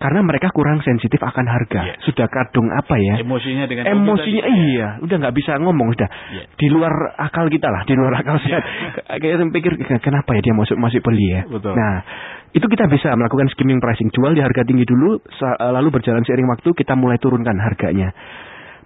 karena 0.01 0.25
mereka 0.25 0.49
kurang 0.49 0.81
sensitif 0.81 1.21
akan 1.21 1.45
harga. 1.45 1.81
Iya. 1.85 1.95
Sudah 2.01 2.25
kadung 2.25 2.73
apa 2.73 2.97
ya? 2.97 3.21
emosinya 3.21 3.69
dengan 3.69 3.85
Emosinya 3.85 4.43
iya, 4.49 4.87
udah 4.97 5.15
nggak 5.21 5.35
bisa 5.37 5.61
ngomong 5.61 5.93
sudah. 5.93 6.09
Iya. 6.33 6.43
Di 6.57 6.67
luar 6.73 6.93
akal 7.21 7.45
kita 7.53 7.69
lah, 7.69 7.85
di 7.85 7.93
luar 7.93 8.17
akal 8.17 8.41
sehat. 8.41 8.65
Kayak 9.21 9.37
saya 9.37 9.47
pikir 9.53 9.71
kenapa 10.01 10.33
ya 10.33 10.41
dia 10.41 10.57
masuk 10.57 10.81
masuk 10.81 11.05
beli 11.05 11.37
ya. 11.37 11.41
Betul. 11.45 11.77
Nah, 11.77 12.01
itu 12.57 12.65
kita 12.65 12.89
bisa 12.89 13.13
melakukan 13.13 13.53
skimming 13.53 13.77
pricing, 13.77 14.09
jual 14.09 14.33
di 14.33 14.41
harga 14.41 14.65
tinggi 14.65 14.89
dulu 14.89 15.21
sa- 15.37 15.61
lalu 15.69 15.93
berjalan 15.93 16.25
seiring 16.25 16.49
waktu 16.49 16.73
kita 16.73 16.97
mulai 16.97 17.21
turunkan 17.21 17.61
harganya. 17.61 18.09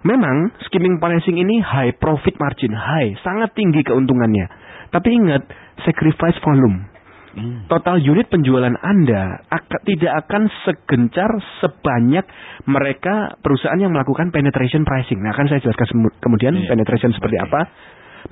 Memang 0.04 0.52
skimming 0.68 1.00
pricing 1.00 1.40
ini 1.40 1.64
high 1.64 1.96
profit 1.96 2.36
margin, 2.38 2.76
high, 2.76 3.16
sangat 3.24 3.56
tinggi 3.56 3.80
keuntungannya. 3.82 4.46
Tapi 4.92 5.08
ingat, 5.10 5.42
sacrifice 5.82 6.38
volume. 6.44 6.95
Hmm. 7.36 7.68
Total 7.68 8.00
unit 8.00 8.32
penjualan 8.32 8.72
Anda 8.80 9.44
ak- 9.52 9.84
tidak 9.84 10.24
akan 10.24 10.48
segencar 10.64 11.28
sebanyak 11.60 12.24
mereka 12.64 13.36
perusahaan 13.44 13.76
yang 13.76 13.92
melakukan 13.92 14.32
penetration 14.32 14.88
pricing. 14.88 15.20
Nah, 15.20 15.36
akan 15.36 15.52
saya 15.52 15.60
jelaskan 15.60 15.86
kemudian 16.16 16.56
Iya. 16.56 16.72
penetration 16.72 17.12
seperti 17.12 17.36
apa. 17.36 17.68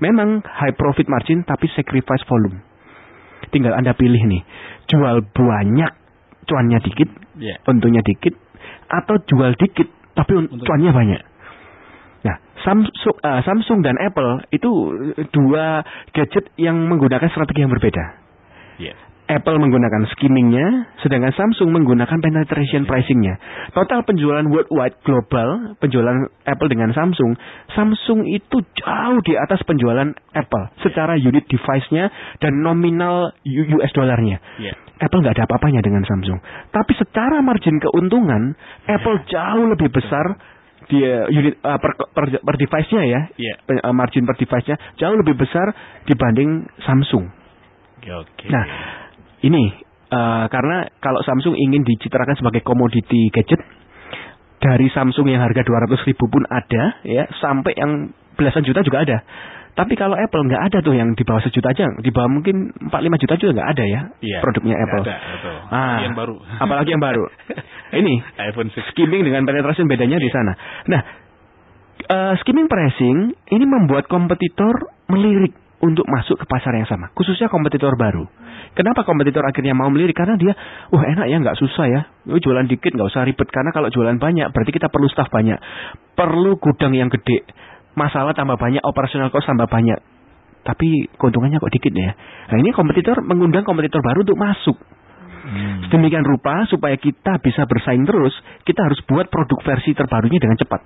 Memang 0.01 0.41
high 0.41 0.73
profit 0.73 1.05
margin 1.07 1.45
tapi 1.45 1.69
sacrifice 1.77 2.25
volume. 2.25 2.65
Tinggal 3.53 3.77
Anda 3.77 3.93
pilih 3.93 4.25
nih, 4.25 4.43
jual 4.89 5.21
banyak, 5.37 5.93
cuannya 6.49 6.81
dikit, 6.81 7.13
Iya. 7.37 7.61
untungnya 7.69 8.01
dikit, 8.01 8.33
atau 8.89 9.21
jual 9.21 9.53
dikit 9.61 9.87
tapi 10.17 10.33
un- 10.33 10.49
Untung. 10.49 10.65
cuannya 10.65 10.97
banyak. 10.97 11.23
Nah, 12.25 12.37
Samsung, 12.65 13.17
eh, 13.21 13.41
Samsung 13.45 13.85
dan 13.85 14.01
Apple 14.01 14.49
itu 14.49 14.71
dua 15.29 15.85
gadget 16.17 16.49
yang 16.57 16.89
menggunakan 16.89 17.29
strategi 17.29 17.61
yang 17.61 17.69
berbeda. 17.69 18.24
Iya. 18.79 18.95
Apple 19.25 19.57
menggunakan 19.57 20.05
skimmingnya, 20.13 20.93
sedangkan 21.01 21.33
Samsung 21.33 21.73
menggunakan 21.73 22.21
penetration 22.21 22.85
pricingnya. 22.85 23.41
Total 23.73 24.05
penjualan 24.05 24.45
worldwide 24.45 25.01
global, 25.01 25.81
penjualan 25.81 26.29
Apple 26.45 26.69
dengan 26.69 26.93
Samsung, 26.93 27.33
Samsung 27.73 28.29
itu 28.29 28.61
jauh 28.77 29.19
di 29.25 29.33
atas 29.41 29.65
penjualan 29.65 30.13
Apple 30.37 30.65
secara 30.85 31.17
unit 31.17 31.49
device-nya 31.49 32.13
dan 32.37 32.61
nominal 32.61 33.33
US 33.49 33.91
dollarnya. 33.97 34.45
Iya. 34.61 34.77
Apple 35.01 35.25
nggak 35.25 35.41
ada 35.41 35.45
apa-apanya 35.49 35.81
dengan 35.81 36.05
Samsung. 36.05 36.39
Tapi 36.69 36.93
secara 37.01 37.41
margin 37.41 37.81
keuntungan, 37.81 38.53
Apple 38.85 39.25
jauh 39.25 39.73
lebih 39.73 39.89
besar 39.89 40.37
dia 40.93 41.25
unit 41.33 41.57
eh, 41.65 41.79
per, 41.81 41.97
per, 42.13 42.25
per 42.45 42.55
device-nya 42.61 43.03
ya. 43.09 43.21
Pe- 43.65 43.81
eh, 43.81 43.95
margin 43.97 44.29
per 44.29 44.37
device-nya 44.37 44.77
jauh 45.01 45.17
lebih 45.17 45.33
besar 45.33 45.73
dibanding 46.05 46.69
Samsung. 46.85 47.44
Oke. 48.05 48.47
Nah, 48.53 48.65
ini 49.41 49.65
eh, 50.11 50.45
karena 50.49 50.89
kalau 51.01 51.21
Samsung 51.25 51.57
ingin 51.57 51.83
dicitrakan 51.83 52.37
sebagai 52.37 52.61
komoditi 52.61 53.33
gadget 53.33 53.61
dari 54.61 54.89
Samsung 54.89 55.29
yang 55.29 55.45
harga 55.45 55.61
200 55.61 56.09
ribu 56.09 56.25
pun 56.29 56.45
ada 56.49 57.01
ya 57.05 57.29
sampai 57.41 57.77
yang 57.77 58.13
belasan 58.37 58.65
juta 58.65 58.81
juga 58.81 59.05
ada. 59.05 59.19
Tapi 59.75 59.99
kalau 59.99 60.15
Apple 60.15 60.47
nggak 60.47 60.71
ada 60.71 60.79
tuh 60.87 60.95
yang 60.95 61.19
di 61.19 61.27
bawah 61.27 61.43
sejuta 61.43 61.75
aja, 61.75 61.91
di 61.99 62.15
bawah 62.15 62.31
mungkin 62.31 62.71
4-5 62.95 63.23
juta 63.27 63.35
juga 63.35 63.51
nggak 63.59 63.71
ada 63.75 63.85
ya 63.85 64.01
Iya. 64.23 64.39
produknya 64.39 64.77
Apple. 64.79 65.03
Ada, 65.03 65.17
betul. 65.19 65.57
Ah, 65.67 65.99
yang 66.07 66.15
baru. 66.15 66.35
Apalagi 66.63 66.95
yang 66.95 67.03
baru. 67.03 67.27
Ini 67.91 68.15
iPhone 68.55 68.71
6. 68.71 68.91
skimming 68.95 69.27
dengan 69.27 69.43
penetration 69.43 69.91
bedanya 69.91 70.23
di 70.23 70.31
sana. 70.31 70.53
Nah, 70.87 71.01
eh, 72.07 72.33
skimming 72.47 72.71
pricing 72.71 73.35
ini 73.51 73.65
membuat 73.67 74.07
kompetitor 74.07 74.95
melirik 75.11 75.59
untuk 75.85 76.09
masuk 76.09 76.41
ke 76.41 76.47
pasar 76.49 76.73
yang 76.73 76.89
sama, 76.89 77.13
khususnya 77.13 77.53
kompetitor 77.53 77.93
baru. 78.01 78.25
Kenapa 78.73 79.05
kompetitor 79.05 79.45
akhirnya 79.45 79.77
mau 79.77 79.93
melirik? 79.93 80.17
Karena 80.17 80.41
dia, 80.41 80.57
wah 80.89 81.05
enak 81.05 81.29
ya, 81.29 81.37
nggak 81.45 81.59
susah 81.61 81.87
ya. 81.87 82.01
Oh, 82.33 82.41
jualan 82.41 82.65
dikit 82.65 82.97
nggak 82.97 83.09
usah 83.13 83.29
ribet. 83.29 83.47
Karena 83.53 83.71
kalau 83.71 83.93
jualan 83.93 84.17
banyak, 84.17 84.49
berarti 84.51 84.73
kita 84.73 84.89
perlu 84.89 85.07
staff 85.13 85.29
banyak, 85.29 85.61
perlu 86.17 86.57
gudang 86.57 86.97
yang 86.97 87.13
gede. 87.13 87.45
Masalah 87.95 88.33
tambah 88.33 88.57
banyak, 88.57 88.81
operasional 88.83 89.29
cost 89.29 89.47
tambah 89.47 89.69
banyak. 89.69 90.01
Tapi 90.65 91.13
keuntungannya 91.21 91.61
kok 91.61 91.71
dikit 91.71 91.93
ya. 91.93 92.17
Nah 92.51 92.57
ini 92.57 92.73
kompetitor 92.73 93.21
mengundang 93.21 93.69
kompetitor 93.69 94.01
baru 94.01 94.25
untuk 94.25 94.41
masuk. 94.41 94.77
Hmm. 95.45 95.85
Sedemikian 95.85 96.25
rupa 96.25 96.65
supaya 96.73 96.97
kita 96.97 97.37
bisa 97.45 97.69
bersaing 97.69 98.09
terus, 98.09 98.33
kita 98.65 98.81
harus 98.81 98.97
buat 99.05 99.29
produk 99.29 99.61
versi 99.61 99.93
terbarunya 99.93 100.41
dengan 100.41 100.57
cepat. 100.57 100.81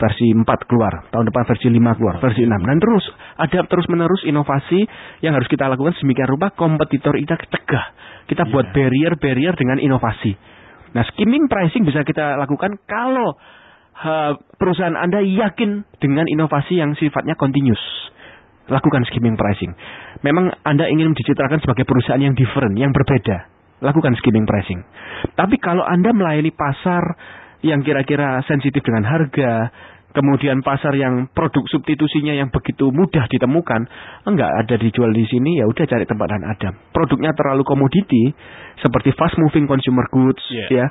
Versi 0.00 0.32
4 0.32 0.48
keluar, 0.64 1.12
tahun 1.12 1.28
depan 1.28 1.44
versi 1.44 1.68
5 1.68 1.98
keluar, 2.00 2.16
versi 2.24 2.40
6. 2.48 2.56
Dan 2.64 2.80
terus 2.80 3.04
ada 3.36 3.68
terus 3.68 3.84
menerus 3.92 4.24
inovasi 4.24 4.80
yang 5.20 5.36
harus 5.36 5.44
kita 5.44 5.68
lakukan 5.68 5.92
sedemikian 6.00 6.24
rupa 6.24 6.56
kompetitor 6.56 7.20
kita 7.20 7.36
cegah. 7.36 7.86
Kita 8.24 8.48
buat 8.48 8.72
Iya. 8.72 8.74
barrier-barrier 8.80 9.52
dengan 9.60 9.76
inovasi. 9.76 10.32
Nah, 10.96 11.04
skimming 11.12 11.52
pricing 11.52 11.84
bisa 11.84 12.00
kita 12.00 12.40
lakukan 12.40 12.80
kalau 12.88 13.36
ha, 14.00 14.34
perusahaan 14.56 14.96
Anda 14.96 15.20
yakin 15.20 15.84
dengan 16.00 16.24
inovasi 16.32 16.80
yang 16.80 16.96
sifatnya 16.96 17.36
continuous. 17.36 17.82
Lakukan 18.72 19.04
skimming 19.10 19.36
pricing. 19.36 19.74
Memang 20.24 20.48
Anda 20.64 20.88
ingin 20.88 21.12
dicitrakan 21.12 21.60
sebagai 21.60 21.84
perusahaan 21.84 22.22
yang 22.22 22.32
different, 22.38 22.72
yang 22.78 22.94
berbeda. 22.94 23.50
Lakukan 23.84 24.16
skimming 24.16 24.46
pricing. 24.48 24.80
Tapi 25.36 25.58
kalau 25.58 25.82
Anda 25.84 26.14
melayani 26.14 26.54
pasar 26.54 27.02
yang 27.60 27.84
kira-kira 27.84 28.40
sensitif 28.48 28.80
dengan 28.80 29.04
harga, 29.04 29.68
kemudian 30.10 30.60
pasar 30.64 30.96
yang 30.98 31.30
produk 31.30 31.62
substitusinya 31.70 32.34
yang 32.34 32.50
begitu 32.50 32.90
mudah 32.90 33.30
ditemukan, 33.30 33.86
enggak 34.26 34.50
ada 34.64 34.74
dijual 34.80 35.10
di 35.14 35.24
sini, 35.30 35.62
ya 35.62 35.68
udah 35.70 35.84
cari 35.86 36.04
tempat 36.06 36.26
dan 36.30 36.42
ada. 36.46 36.68
Produknya 36.90 37.30
terlalu 37.36 37.62
komoditi, 37.62 38.34
seperti 38.82 39.14
fast 39.14 39.38
moving 39.38 39.70
consumer 39.70 40.06
goods, 40.10 40.42
Yeah. 40.50 40.68
ya, 40.72 40.84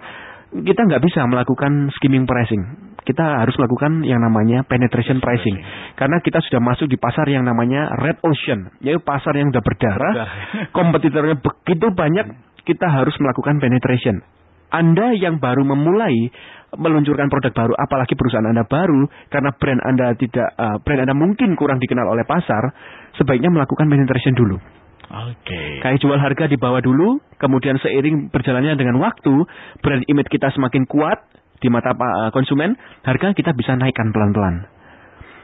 kita 0.50 0.82
nggak 0.88 1.04
bisa 1.04 1.26
melakukan 1.28 1.92
skimming 2.00 2.26
pricing. 2.26 2.64
Kita 3.04 3.42
harus 3.42 3.58
melakukan 3.58 4.06
yang 4.06 4.22
namanya 4.22 4.62
penetration 4.70 5.18
pricing, 5.18 5.58
karena 5.98 6.22
kita 6.22 6.40
sudah 6.46 6.62
masuk 6.62 6.86
di 6.86 6.96
pasar 6.96 7.26
yang 7.28 7.42
namanya 7.44 7.90
red 8.00 8.22
ocean, 8.22 8.70
yaitu 8.80 9.02
pasar 9.02 9.34
yang 9.36 9.50
sudah 9.50 9.64
berdarah, 9.66 10.14
Berdarah. 10.14 10.70
kompetitornya 10.78 11.36
begitu 11.42 11.90
banyak, 11.92 12.26
kita 12.64 12.86
harus 12.86 13.18
melakukan 13.18 13.58
penetration. 13.58 14.22
Anda 14.70 15.18
yang 15.18 15.42
baru 15.42 15.66
memulai 15.66 16.30
meluncurkan 16.78 17.34
produk 17.34 17.50
baru, 17.50 17.74
apalagi 17.74 18.14
perusahaan 18.14 18.46
Anda 18.46 18.62
baru, 18.62 19.10
karena 19.34 19.50
brand 19.58 19.82
Anda 19.82 20.14
tidak, 20.14 20.54
uh, 20.54 20.78
brand 20.86 21.02
Anda 21.02 21.18
mungkin 21.18 21.58
kurang 21.58 21.82
dikenal 21.82 22.06
oleh 22.06 22.26
pasar, 22.30 22.70
sebaiknya 23.18 23.50
melakukan 23.50 23.90
penetration 23.90 24.38
dulu. 24.38 24.62
Oke. 25.10 25.82
Kayak 25.82 25.98
jual 26.06 26.22
harga 26.22 26.46
di 26.46 26.58
bawah 26.62 26.86
dulu, 26.86 27.18
kemudian 27.42 27.82
seiring 27.82 28.30
berjalannya 28.30 28.78
dengan 28.78 29.02
waktu, 29.02 29.34
brand 29.82 30.06
image 30.06 30.30
kita 30.30 30.54
semakin 30.54 30.86
kuat 30.86 31.18
di 31.58 31.68
mata 31.74 31.98
uh, 31.98 32.30
konsumen, 32.30 32.78
harga 33.02 33.34
kita 33.34 33.58
bisa 33.58 33.74
naikkan 33.74 34.14
pelan-pelan. 34.14 34.70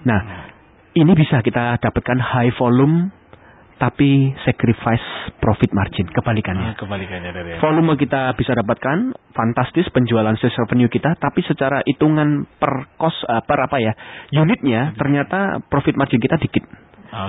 Nah, 0.06 0.22
ini 0.94 1.12
bisa 1.18 1.42
kita 1.42 1.82
dapatkan 1.82 2.22
high 2.22 2.54
volume, 2.62 3.10
tapi 3.76 4.32
sacrifice 4.48 5.04
profit 5.44 5.76
margin, 5.76 6.08
kebalikannya. 6.08 6.74
Ah, 6.74 6.76
kebalikannya 6.80 7.32
dari 7.36 7.50
ya. 7.54 7.58
Volume 7.60 8.00
kita 8.00 8.32
bisa 8.34 8.56
dapatkan 8.56 9.12
fantastis 9.36 9.88
penjualan 9.92 10.32
sales 10.40 10.56
revenue 10.56 10.88
kita, 10.88 11.20
tapi 11.20 11.44
secara 11.44 11.84
hitungan 11.84 12.48
per 12.56 12.88
cost 12.96 13.20
eh, 13.28 13.44
per 13.44 13.60
apa 13.60 13.78
ya 13.84 13.92
unitnya 14.34 14.96
ternyata 14.96 15.60
profit 15.68 16.00
margin 16.00 16.24
kita 16.24 16.40
dikit. 16.40 16.64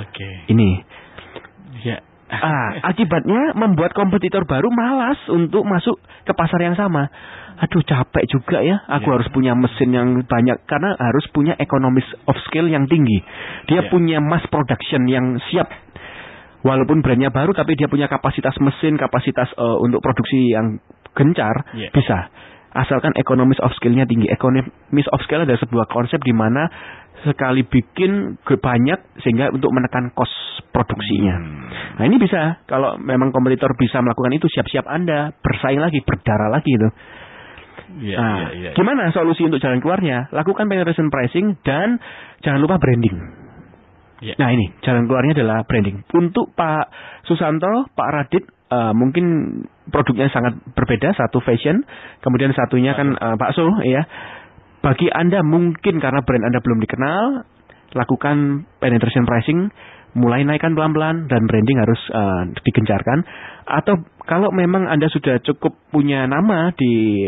Oke. 0.03 0.47
Ini 0.49 0.71
Ya. 1.83 2.03
ah, 2.31 2.91
akibatnya 2.91 3.55
membuat 3.55 3.95
kompetitor 3.95 4.43
baru 4.47 4.67
malas 4.71 5.19
untuk 5.31 5.63
masuk 5.63 5.99
ke 6.27 6.33
pasar 6.35 6.59
yang 6.59 6.75
sama. 6.75 7.07
Aduh 7.57 7.81
capek 7.81 8.27
juga 8.29 8.61
ya, 8.61 8.85
aku 8.85 9.09
Ya. 9.09 9.15
harus 9.17 9.29
punya 9.33 9.53
mesin 9.57 9.89
yang 9.89 10.09
banyak 10.27 10.61
karena 10.69 10.93
harus 10.99 11.25
punya 11.33 11.57
economies 11.57 12.05
of 12.29 12.37
scale 12.45 12.69
yang 12.69 12.85
tinggi. 12.85 13.23
Dia 13.71 13.87
Ya. 13.87 13.89
punya 13.89 14.19
mass 14.21 14.45
production 14.51 15.09
yang 15.09 15.39
siap. 15.49 15.86
Walaupun 16.67 16.99
brandnya 16.99 17.31
baru 17.31 17.55
tapi 17.55 17.79
dia 17.79 17.87
punya 17.87 18.11
kapasitas 18.11 18.59
mesin, 18.59 18.99
kapasitas 18.99 19.55
eh, 19.55 19.79
untuk 19.79 20.03
produksi 20.03 20.51
yang 20.51 20.83
gencar, 21.15 21.71
Ya. 21.79 21.95
bisa. 21.95 22.29
Asalkan 22.77 23.15
economies 23.17 23.63
of 23.63 23.73
scale-nya 23.79 24.05
tinggi. 24.05 24.29
Economies 24.29 25.09
of 25.15 25.23
scale 25.25 25.47
adalah 25.49 25.63
sebuah 25.63 25.87
konsep 25.89 26.21
di 26.21 26.35
mana 26.37 26.69
sekali 27.25 27.65
bikin 27.65 28.37
banyak 28.45 29.25
sehingga 29.25 29.49
untuk 29.49 29.73
menekan 29.73 30.13
cost 30.13 30.35
produksinya. 30.77 31.41
Hmm. 31.41 31.67
Nah 31.97 32.05
ini 32.05 32.21
bisa 32.21 32.61
kalau 32.69 33.01
memang 33.01 33.33
kompetitor 33.33 33.73
bisa 33.81 34.05
melakukan 34.05 34.37
itu 34.37 34.45
siap-siap 34.53 34.85
Anda 34.85 35.33
bersaing 35.41 35.81
lagi 35.81 36.05
berdarah 36.05 36.53
lagi 36.53 36.69
itu. 36.69 36.89
Iya, 37.97 38.17
nah, 38.19 38.37
iya, 38.37 38.49
iya. 38.53 38.71
gimana 38.75 39.09
solusi 39.15 39.47
untuk 39.47 39.63
jalan 39.63 39.81
keluarnya? 39.81 40.29
Lakukan 40.35 40.69
penetration 40.69 41.09
pricing 41.09 41.57
dan 41.65 41.97
jangan 42.45 42.61
lupa 42.61 42.77
branding. 42.77 43.46
Iya. 44.25 44.35
Nah 44.41 44.49
ini 44.53 44.73
jalan 44.81 45.05
keluarnya 45.05 45.37
adalah 45.37 45.59
branding. 45.69 46.01
Untuk 46.17 46.57
Pak 46.57 46.89
Susanto, 47.29 47.89
Pak 47.93 48.09
Radit 48.09 48.45
eh, 48.49 48.93
mungkin 48.97 49.25
produknya 49.93 50.33
sangat 50.33 50.57
berbeda. 50.73 51.13
Satu 51.13 51.45
fashion, 51.45 51.85
kemudian 52.25 52.53
satunya 52.57 52.97
kan 52.97 53.13
eh, 53.13 53.37
bakso, 53.37 53.69
ya. 53.85 54.05
Bagi 54.81 55.11
anda 55.11 55.43
mungkin 55.43 55.99
karena 55.99 56.23
brand 56.23 56.47
anda 56.47 56.63
belum 56.63 56.79
dikenal, 56.79 57.43
lakukan 57.97 58.69
penetration 58.79 59.27
pricing, 59.27 59.69
mulai 60.17 60.43
naikkan 60.43 60.73
pelan-pelan 60.73 61.29
dan 61.29 61.45
branding 61.45 61.77
harus 61.77 62.01
eh, 62.09 62.43
digencarkan. 62.65 63.21
Atau 63.67 63.99
kalau 64.25 64.49
memang 64.51 64.87
anda 64.87 65.07
sudah 65.07 65.43
cukup 65.43 65.77
punya 65.91 66.25
nama 66.25 66.73
di 66.73 67.23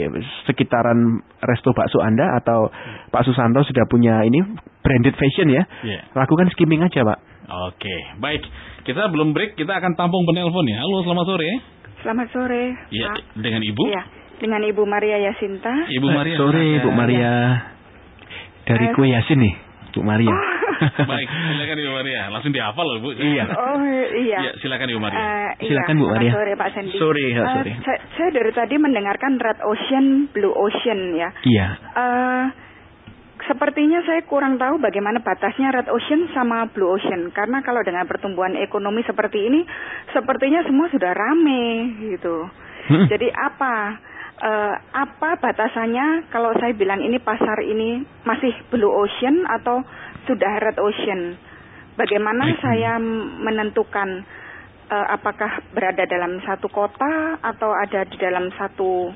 sekitaran 0.47 1.21
resto 1.41 1.71
bakso 1.71 2.01
anda 2.01 2.25
atau 2.39 2.71
Pak 3.11 3.23
Susanto 3.23 3.61
sudah 3.63 3.85
punya 3.85 4.23
ini 4.23 4.41
branded 4.81 5.15
fashion 5.15 5.51
ya, 5.51 5.63
Iya. 5.85 6.01
lakukan 6.15 6.49
skimming 6.55 6.81
aja 6.81 7.05
pak. 7.05 7.19
Oke, 7.49 7.97
baik. 8.19 8.43
Kita 8.85 9.09
belum 9.09 9.33
break, 9.33 9.57
kita 9.57 9.73
akan 9.75 9.93
tampung 9.95 10.25
penelpon 10.25 10.65
ya. 10.65 10.81
Halo, 10.81 11.01
selamat 11.03 11.27
sore. 11.27 11.51
Selamat 11.99 12.29
sore. 12.31 12.65
Iya, 12.89 13.09
Pak. 13.11 13.17
dengan 13.37 13.63
Ibu? 13.65 13.83
Iya, 13.89 14.03
dengan 14.39 14.61
Ibu 14.63 14.83
Maria 14.85 15.17
Yasinta. 15.19 15.75
Ibu 15.91 16.07
Maria. 16.09 16.37
Sore 16.39 16.61
silakan. 16.63 16.85
Bu 16.85 16.91
Maria. 16.95 17.33
Dari 18.63 18.85
Eh, 18.85 18.93
kue 18.93 19.09
Yasin 19.09 19.39
nih, 19.41 19.55
Bu 19.95 20.01
Maria. 20.05 20.35
Baik, 21.11 21.27
silakan 21.27 21.77
Ibu 21.81 21.93
Maria. 21.93 22.23
Langsung 22.31 22.53
dihafal 22.55 22.87
loh, 22.87 22.99
Bu. 23.03 23.11
Iya. 23.11 23.45
Oh 23.51 23.83
iya. 24.15 24.39
Iya, 24.47 24.53
silakan 24.63 24.87
Ibu 24.95 25.01
Maria. 25.03 25.19
Silakan, 25.59 25.95
iya, 25.99 26.03
Bu 26.03 26.07
Maria. 26.07 26.33
Sore 26.39 26.53
Pak 26.55 26.69
Sandy. 26.71 26.95
Sore, 26.99 27.25
ya, 27.27 27.43
Eh, 27.43 27.55
sore. 27.59 27.73
saya, 27.83 27.99
saya 28.15 28.29
dari 28.31 28.53
tadi 28.55 28.75
mendengarkan 28.79 29.43
Red 29.43 29.59
Ocean, 29.67 30.07
Blue 30.31 30.55
Ocean 30.55 31.01
ya. 31.19 31.29
Iya. 31.43 31.67
Eh, 31.99 32.45
sepertinya 33.49 34.05
saya 34.07 34.23
kurang 34.29 34.55
tahu 34.61 34.79
bagaimana 34.79 35.19
batasnya 35.19 35.75
Red 35.75 35.89
Ocean 35.91 36.31
sama 36.31 36.71
Blue 36.71 36.95
Ocean. 36.95 37.35
Karena 37.35 37.59
kalau 37.67 37.83
dengan 37.83 38.07
pertumbuhan 38.07 38.55
ekonomi 38.55 39.03
seperti 39.03 39.51
ini, 39.51 39.67
sepertinya 40.15 40.63
semua 40.63 40.87
sudah 40.95 41.11
rame 41.11 41.65
gitu. 42.07 42.47
Hmm. 42.89 43.05
Jadi 43.11 43.29
apa 43.35 43.99
eh, 44.39 44.75
apa 44.95 45.39
batasannya 45.39 46.31
kalau 46.31 46.55
saya 46.57 46.73
bilang 46.73 46.99
ini 46.99 47.19
pasar 47.19 47.59
ini 47.61 48.03
masih 48.23 48.55
blue 48.71 48.91
ocean 48.91 49.43
atau 49.49 49.83
sudah 50.27 50.53
red 50.59 50.79
ocean? 50.79 51.35
Bagaimana 51.95 52.55
saya 52.63 52.97
m- 52.97 53.43
menentukan 53.43 54.23
eh, 54.89 55.07
apakah 55.13 55.63
berada 55.75 56.07
dalam 56.07 56.39
satu 56.43 56.71
kota 56.71 57.37
atau 57.43 57.71
ada 57.75 58.07
di 58.07 58.17
dalam 58.17 58.49
satu 58.55 59.11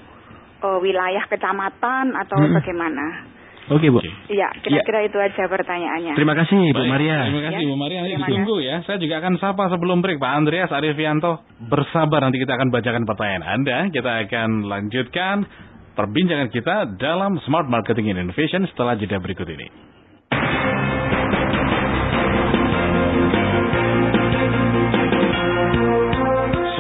eh, 0.63 0.79
wilayah 0.83 1.25
kecamatan 1.27 2.13
atau 2.13 2.39
Hmm. 2.39 2.53
bagaimana? 2.53 3.07
Oke, 3.71 3.87
Bu. 3.95 4.03
Iya, 4.27 4.49
kira-kira 4.59 5.07
itu 5.07 5.19
aja 5.23 5.47
pertanyaannya. 5.47 6.19
Terima 6.19 6.35
kasih 6.35 6.59
Bu 6.75 6.83
Baik, 6.83 6.91
Maria. 6.91 7.19
Terima 7.31 7.43
kasih 7.47 7.63
Ya, 7.63 7.71
Bu 7.71 7.77
Maria. 7.79 7.99
Nanti 8.03 8.11
terima 8.11 8.27
ditunggu 8.27 8.57
ya. 8.59 8.77
Saya 8.83 8.99
juga 8.99 9.15
akan 9.23 9.35
sapa 9.39 9.65
sebelum 9.71 10.03
break 10.03 10.19
Pak 10.19 10.33
Andreas 10.35 10.71
Arifianto. 10.75 11.47
Bersabar 11.71 12.27
nanti 12.27 12.43
kita 12.43 12.59
akan 12.59 12.75
bacakan 12.75 13.07
pertanyaan 13.07 13.45
Anda. 13.47 13.79
Kita 13.95 14.11
akan 14.27 14.67
lanjutkan 14.67 15.47
perbincangan 15.95 16.49
kita 16.51 16.99
dalam 16.99 17.39
Smart 17.47 17.71
Marketing 17.71 18.11
and 18.11 18.19
Innovation 18.27 18.67
setelah 18.67 18.99
jeda 18.99 19.23
berikut 19.23 19.47
ini. 19.47 19.71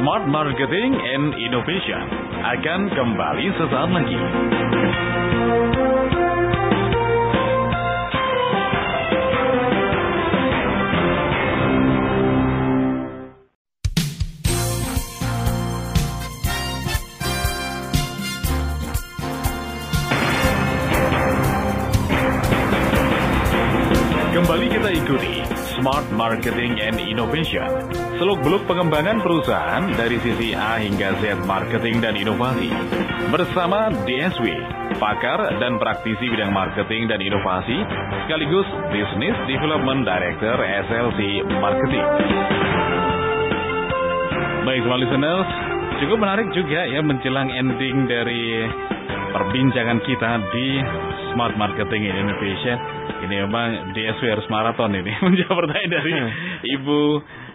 Smart 0.02 0.26
Marketing 0.26 0.90
and 0.98 1.26
Innovation 1.38 2.04
akan 2.42 2.80
kembali 2.90 3.46
sesaat 3.54 3.90
lagi. 3.94 4.18
Kita 24.82 24.98
ikuti 24.98 25.38
Smart 25.78 26.10
Marketing 26.10 26.74
and 26.82 26.98
Innovation. 26.98 27.70
Seluk-beluk 28.18 28.66
pengembangan 28.66 29.22
perusahaan 29.22 29.86
dari 29.94 30.18
sisi 30.18 30.58
A 30.58 30.82
hingga 30.82 31.22
Z 31.22 31.46
marketing 31.46 32.02
dan 32.02 32.18
inovasi. 32.18 32.66
Bersama 33.30 33.94
DSW, 34.02 34.42
pakar 34.98 35.38
dan 35.62 35.78
praktisi 35.78 36.26
bidang 36.26 36.50
marketing 36.50 37.06
dan 37.06 37.22
inovasi, 37.22 37.78
sekaligus 38.26 38.66
Business 38.90 39.38
Development 39.46 40.02
Director 40.02 40.58
SLC 40.58 41.46
Marketing. 41.62 42.06
Baik, 44.66 44.82
semua 44.82 44.98
listeners, 44.98 45.48
cukup 46.02 46.18
menarik 46.18 46.50
juga 46.58 46.90
ya 46.90 46.98
menjelang 47.06 47.54
ending 47.54 48.10
dari 48.10 48.66
perbincangan 49.30 50.02
kita 50.02 50.30
di 50.50 50.66
Smart 51.30 51.54
Marketing 51.54 52.02
and 52.10 52.18
Innovation. 52.26 53.01
Ini 53.22 53.34
memang 53.46 53.94
DSW 53.94 54.24
harus 54.34 54.46
maraton 54.50 54.90
ini 54.98 55.14
menjawab 55.26 55.56
pertanyaan 55.62 55.90
dari 55.94 56.12
Ibu 56.78 57.00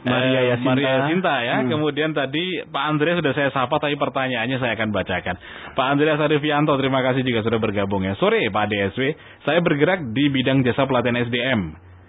Maria 0.08 0.40
eh, 0.40 0.46
Yasinta. 0.56 0.68
Maria 0.72 0.90
Yasinta 1.04 1.36
ya. 1.44 1.56
Hmm. 1.60 1.70
Kemudian 1.70 2.12
tadi 2.16 2.64
Pak 2.64 2.84
Andreas 2.88 3.20
sudah 3.20 3.34
saya 3.36 3.50
sapa 3.52 3.76
tapi 3.78 4.00
pertanyaannya 4.00 4.58
saya 4.64 4.80
akan 4.80 4.90
bacakan. 4.96 5.36
Pak 5.76 5.88
Andreas 5.92 6.20
Arifianto 6.24 6.72
terima 6.80 7.04
kasih 7.04 7.28
juga 7.28 7.44
sudah 7.44 7.60
bergabung 7.60 8.08
ya. 8.08 8.16
Sore 8.16 8.40
Pak 8.48 8.66
DSW, 8.72 9.04
saya 9.44 9.60
bergerak 9.60 10.16
di 10.16 10.32
bidang 10.32 10.64
jasa 10.64 10.88
pelatihan 10.88 11.20
SDM. 11.28 11.62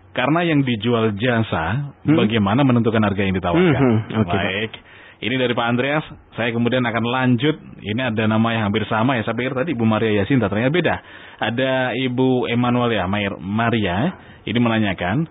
Karena 0.08 0.40
yang 0.42 0.66
dijual 0.66 1.14
jasa, 1.14 1.94
Hmm. 2.02 2.16
bagaimana 2.18 2.66
menentukan 2.66 2.98
harga 3.06 3.22
yang 3.22 3.38
ditawarkan? 3.38 3.82
Hmm, 3.82 3.98
hmm. 4.08 4.20
Oke, 4.24 4.34
Pak. 4.34 4.72
Ini 5.18 5.34
dari 5.34 5.50
Pak 5.50 5.66
Andreas, 5.66 6.06
saya 6.38 6.54
kemudian 6.54 6.86
akan 6.86 7.02
lanjut. 7.02 7.58
Ini 7.82 8.14
ada 8.14 8.30
nama 8.30 8.54
yang 8.54 8.70
hampir 8.70 8.86
sama 8.86 9.18
ya. 9.18 9.26
Saya 9.26 9.34
pikir 9.34 9.50
tadi 9.50 9.74
Ibu 9.74 9.82
Maria 9.82 10.22
Yasinta, 10.22 10.46
ternyata 10.46 10.70
beda. 10.70 10.96
Ada 11.42 11.98
Ibu 11.98 12.46
Emanuel 12.46 12.94
ya, 12.94 13.10
Maria. 13.42 14.14
Ini 14.46 14.58
menanyakan, 14.62 15.26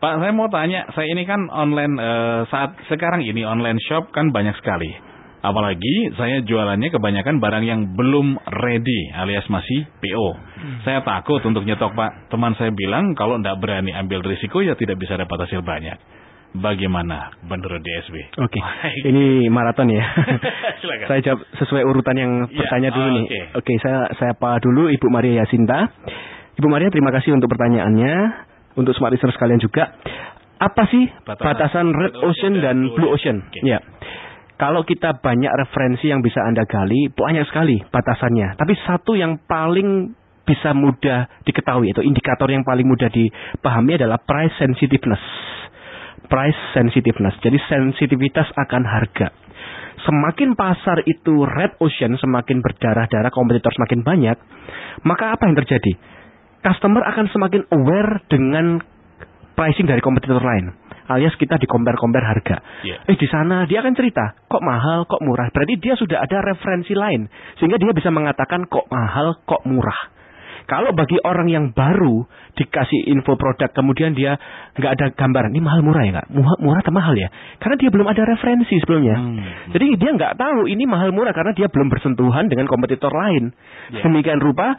Pak 0.00 0.14
saya 0.16 0.32
mau 0.32 0.48
tanya, 0.48 0.88
saya 0.96 1.12
ini 1.12 1.28
kan 1.28 1.48
online 1.52 1.94
eh, 2.00 2.40
saat 2.48 2.72
sekarang 2.88 3.20
ini 3.20 3.44
online 3.44 3.76
shop 3.84 4.08
kan 4.16 4.32
banyak 4.32 4.56
sekali. 4.56 4.88
Apalagi 5.40 6.12
saya 6.20 6.44
jualannya 6.44 6.92
kebanyakan 6.92 7.40
barang 7.40 7.64
yang 7.64 7.80
belum 7.96 8.36
ready 8.60 9.00
alias 9.16 9.48
masih 9.48 9.88
PO. 10.00 10.28
Hmm. 10.36 10.78
Saya 10.84 11.00
takut 11.00 11.40
untuk 11.44 11.64
nyetok 11.64 11.96
Pak. 11.96 12.28
Teman 12.28 12.52
saya 12.60 12.72
bilang 12.76 13.16
kalau 13.16 13.40
tidak 13.40 13.56
berani 13.60 13.92
ambil 13.96 14.20
risiko 14.20 14.60
ya 14.60 14.76
tidak 14.76 15.00
bisa 15.00 15.16
dapat 15.16 15.48
hasil 15.48 15.64
banyak. 15.64 15.96
Bagaimana 16.50 17.30
menurut 17.46 17.78
DSB? 17.78 18.42
Oke, 18.42 18.58
okay. 18.58 19.06
ini 19.06 19.46
maraton 19.46 19.86
ya. 19.86 20.02
saya 21.08 21.20
jawab 21.22 21.46
sesuai 21.62 21.82
urutan 21.86 22.16
yang 22.18 22.32
bertanya 22.50 22.90
ya, 22.90 22.96
dulu 22.96 23.08
nih. 23.22 23.26
Oke, 23.54 23.70
okay. 23.70 23.76
saya 23.78 24.10
saya 24.18 24.30
apa 24.34 24.58
dulu 24.58 24.90
Ibu 24.90 25.06
Maria 25.14 25.46
Yasinta. 25.46 25.86
Ibu 26.58 26.66
Maria 26.66 26.90
terima 26.90 27.14
kasih 27.14 27.38
untuk 27.38 27.46
pertanyaannya. 27.54 28.14
Untuk 28.74 28.94
smart 28.98 29.14
listener 29.14 29.34
sekalian 29.34 29.62
juga. 29.62 29.94
Apa 30.60 30.86
sih 30.92 31.08
batasan, 31.24 31.46
batasan 31.46 31.86
red 31.94 32.14
ocean 32.18 32.54
dan 32.58 32.76
blue 32.92 33.10
ocean? 33.14 33.46
Okay. 33.48 33.64
Ya. 33.64 33.78
Kalau 34.60 34.84
kita 34.84 35.16
banyak 35.16 35.48
referensi 35.56 36.12
yang 36.12 36.20
bisa 36.20 36.44
Anda 36.44 36.68
gali, 36.68 37.08
banyak 37.08 37.48
sekali 37.48 37.80
batasannya. 37.80 38.60
Tapi 38.60 38.74
satu 38.84 39.16
yang 39.16 39.40
paling 39.48 40.12
bisa 40.44 40.76
mudah 40.76 41.30
diketahui, 41.48 41.96
itu 41.96 42.04
indikator 42.04 42.50
yang 42.50 42.66
paling 42.66 42.84
mudah 42.84 43.08
dipahami 43.08 43.96
adalah 43.96 44.20
price 44.20 44.52
sensitiveness. 44.60 45.22
Price 46.30 46.60
sensitiveness, 46.72 47.34
jadi 47.42 47.58
sensitivitas 47.66 48.46
akan 48.54 48.86
harga. 48.86 49.34
Semakin 50.06 50.54
pasar 50.54 51.02
itu 51.04 51.44
red 51.44 51.76
ocean, 51.82 52.16
semakin 52.16 52.62
berdarah-darah, 52.62 53.28
kompetitor 53.34 53.74
semakin 53.74 54.00
banyak, 54.06 54.36
maka 55.02 55.34
apa 55.34 55.50
yang 55.50 55.58
terjadi? 55.58 55.92
Customer 56.62 57.02
akan 57.02 57.26
semakin 57.34 57.62
aware 57.74 58.22
dengan 58.30 58.78
pricing 59.58 59.90
dari 59.90 60.00
kompetitor 60.00 60.40
lain 60.40 60.72
alias 61.10 61.34
kita 61.34 61.58
di 61.58 61.66
compare-compare 61.66 62.22
harga. 62.22 62.56
Yeah. 62.86 63.02
Eh 63.10 63.18
di 63.18 63.26
sana 63.26 63.66
dia 63.66 63.82
akan 63.82 63.98
cerita, 63.98 64.38
kok 64.46 64.62
mahal, 64.62 65.10
kok 65.10 65.18
murah. 65.26 65.50
Berarti 65.50 65.74
dia 65.82 65.98
sudah 65.98 66.22
ada 66.22 66.38
referensi 66.38 66.94
lain 66.94 67.26
sehingga 67.58 67.82
dia 67.82 67.90
bisa 67.90 68.14
mengatakan 68.14 68.70
kok 68.70 68.86
mahal, 68.86 69.42
kok 69.42 69.66
murah. 69.66 70.19
Kalau 70.70 70.94
bagi 70.94 71.18
orang 71.26 71.50
yang 71.50 71.74
baru 71.74 72.22
dikasih 72.54 73.10
info 73.10 73.34
produk 73.34 73.66
kemudian 73.74 74.14
dia 74.14 74.38
nggak 74.78 74.92
ada 74.94 75.06
gambaran 75.18 75.50
ini 75.50 75.62
mahal 75.62 75.82
murah 75.82 76.02
ya 76.06 76.10
nggak 76.14 76.28
murah, 76.30 76.56
murah 76.62 76.80
atau 76.82 76.94
mahal 76.94 77.14
ya 77.18 77.26
karena 77.58 77.76
dia 77.80 77.90
belum 77.90 78.06
ada 78.06 78.22
referensi 78.26 78.74
sebelumnya 78.78 79.16
hmm. 79.16 79.74
jadi 79.74 79.86
dia 79.96 80.10
nggak 80.14 80.34
tahu 80.36 80.68
ini 80.68 80.84
mahal 80.84 81.10
murah 81.14 81.32
karena 81.32 81.56
dia 81.56 81.72
belum 81.72 81.88
bersentuhan 81.88 82.52
dengan 82.52 82.68
kompetitor 82.68 83.10
lain 83.10 83.54
yeah. 83.94 84.02
demikian 84.04 84.42
rupa 84.42 84.76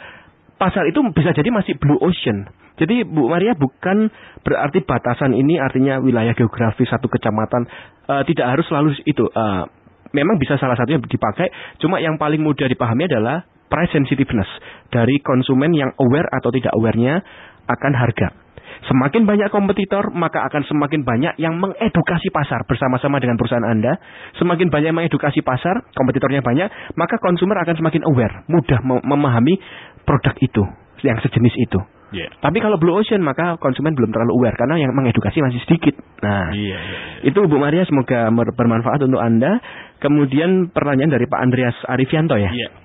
pasar 0.61 0.85
itu 0.87 1.01
bisa 1.15 1.33
jadi 1.33 1.49
masih 1.49 1.73
blue 1.79 1.97
ocean 1.97 2.47
jadi 2.79 3.05
Bu 3.05 3.29
Maria 3.29 3.53
bukan 3.53 4.09
berarti 4.41 4.81
batasan 4.81 5.37
ini 5.37 5.61
artinya 5.61 6.01
wilayah 6.01 6.33
geografis 6.33 6.89
satu 6.89 7.05
kecamatan 7.13 7.69
uh, 8.09 8.25
tidak 8.25 8.57
harus 8.57 8.65
selalu 8.65 8.97
itu. 9.05 9.21
Uh, 9.29 9.69
memang 10.17 10.41
bisa 10.41 10.57
salah 10.57 10.73
satunya 10.73 10.97
dipakai, 10.97 11.47
cuma 11.77 12.01
yang 12.01 12.17
paling 12.17 12.41
mudah 12.41 12.65
dipahami 12.65 13.05
adalah 13.05 13.45
price 13.71 13.95
sensitiveness 13.95 14.47
dari 14.91 15.23
konsumen 15.23 15.71
yang 15.71 15.95
aware 15.95 16.27
atau 16.27 16.51
tidak 16.51 16.75
awarenya 16.75 17.23
akan 17.71 17.93
harga. 17.95 18.35
Semakin 18.81 19.29
banyak 19.29 19.53
kompetitor, 19.53 20.09
maka 20.09 20.41
akan 20.49 20.65
semakin 20.65 21.05
banyak 21.05 21.37
yang 21.37 21.53
mengedukasi 21.61 22.33
pasar 22.33 22.65
bersama-sama 22.65 23.21
dengan 23.21 23.37
perusahaan 23.37 23.63
Anda. 23.63 23.93
Semakin 24.41 24.73
banyak 24.73 24.89
yang 24.89 24.97
mengedukasi 24.97 25.45
pasar, 25.45 25.85
kompetitornya 25.93 26.41
banyak, 26.41 26.97
maka 26.97 27.21
konsumer 27.21 27.61
akan 27.61 27.77
semakin 27.77 28.01
aware, 28.09 28.41
mudah 28.49 28.81
memahami 29.05 29.61
produk 30.01 30.33
itu, 30.41 30.63
yang 31.05 31.21
sejenis 31.21 31.55
itu. 31.61 31.79
Yeah. 32.11 32.27
Tapi 32.43 32.59
kalau 32.59 32.75
blue 32.75 32.91
ocean 32.91 33.23
maka 33.23 33.55
konsumen 33.55 33.95
belum 33.95 34.11
terlalu 34.11 34.35
aware 34.35 34.59
karena 34.59 34.83
yang 34.83 34.91
mengedukasi 34.91 35.39
masih 35.39 35.63
sedikit. 35.63 35.95
Nah, 36.19 36.51
yeah, 36.51 36.75
yeah, 36.75 36.81
yeah. 37.23 37.31
itu 37.31 37.39
Bu 37.47 37.55
Maria 37.55 37.87
semoga 37.87 38.27
bermanfaat 38.35 38.99
untuk 39.07 39.23
Anda. 39.23 39.63
Kemudian 40.03 40.75
pertanyaan 40.75 41.15
dari 41.15 41.23
Pak 41.31 41.39
Andreas 41.39 41.77
Arifianto 41.87 42.35
ya. 42.35 42.51
Yeah. 42.51 42.80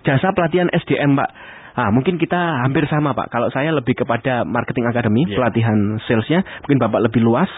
Jasa 0.00 0.32
pelatihan 0.32 0.72
SDM 0.72 1.12
Pak. 1.20 1.30
Ah, 1.72 1.88
mungkin 1.88 2.20
kita 2.20 2.36
hampir 2.36 2.84
sama 2.88 3.16
Pak. 3.16 3.32
Kalau 3.32 3.48
saya 3.48 3.72
lebih 3.72 3.96
kepada 3.96 4.44
marketing 4.44 4.92
academy, 4.92 5.24
yeah. 5.24 5.40
pelatihan 5.40 5.96
salesnya, 6.04 6.44
mungkin 6.64 6.76
Bapak 6.80 7.00
lebih 7.00 7.24
luas. 7.24 7.48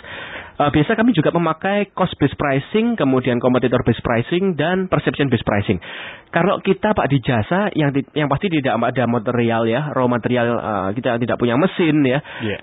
Uh, 0.54 0.70
biasa 0.70 0.94
kami 0.94 1.10
juga 1.10 1.34
memakai 1.34 1.90
cost 1.98 2.14
based 2.22 2.38
pricing, 2.38 2.94
kemudian 2.94 3.42
competitor 3.42 3.82
based 3.82 4.06
pricing 4.06 4.54
dan 4.54 4.86
perception 4.86 5.26
based 5.26 5.42
pricing. 5.42 5.82
Kalau 6.30 6.62
kita 6.62 6.94
Pak 6.94 7.10
di 7.10 7.18
jasa 7.26 7.74
yang 7.74 7.90
di, 7.90 8.06
yang 8.14 8.30
pasti 8.30 8.46
tidak 8.46 8.78
ada 8.78 9.04
material 9.10 9.66
ya, 9.66 9.90
raw 9.90 10.06
material 10.06 10.46
uh, 10.62 10.88
kita 10.94 11.18
tidak 11.18 11.34
punya 11.42 11.58
mesin 11.58 12.06
ya. 12.06 12.22
Yeah. 12.38 12.62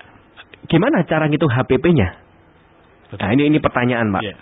Gimana 0.71 1.03
cara 1.03 1.27
ngitung 1.27 1.51
HPP-nya? 1.51 2.07
Nah, 3.11 3.29
ini 3.35 3.51
ini 3.51 3.59
pertanyaan, 3.59 4.07
Pak. 4.15 4.23
Yeah. 4.23 4.39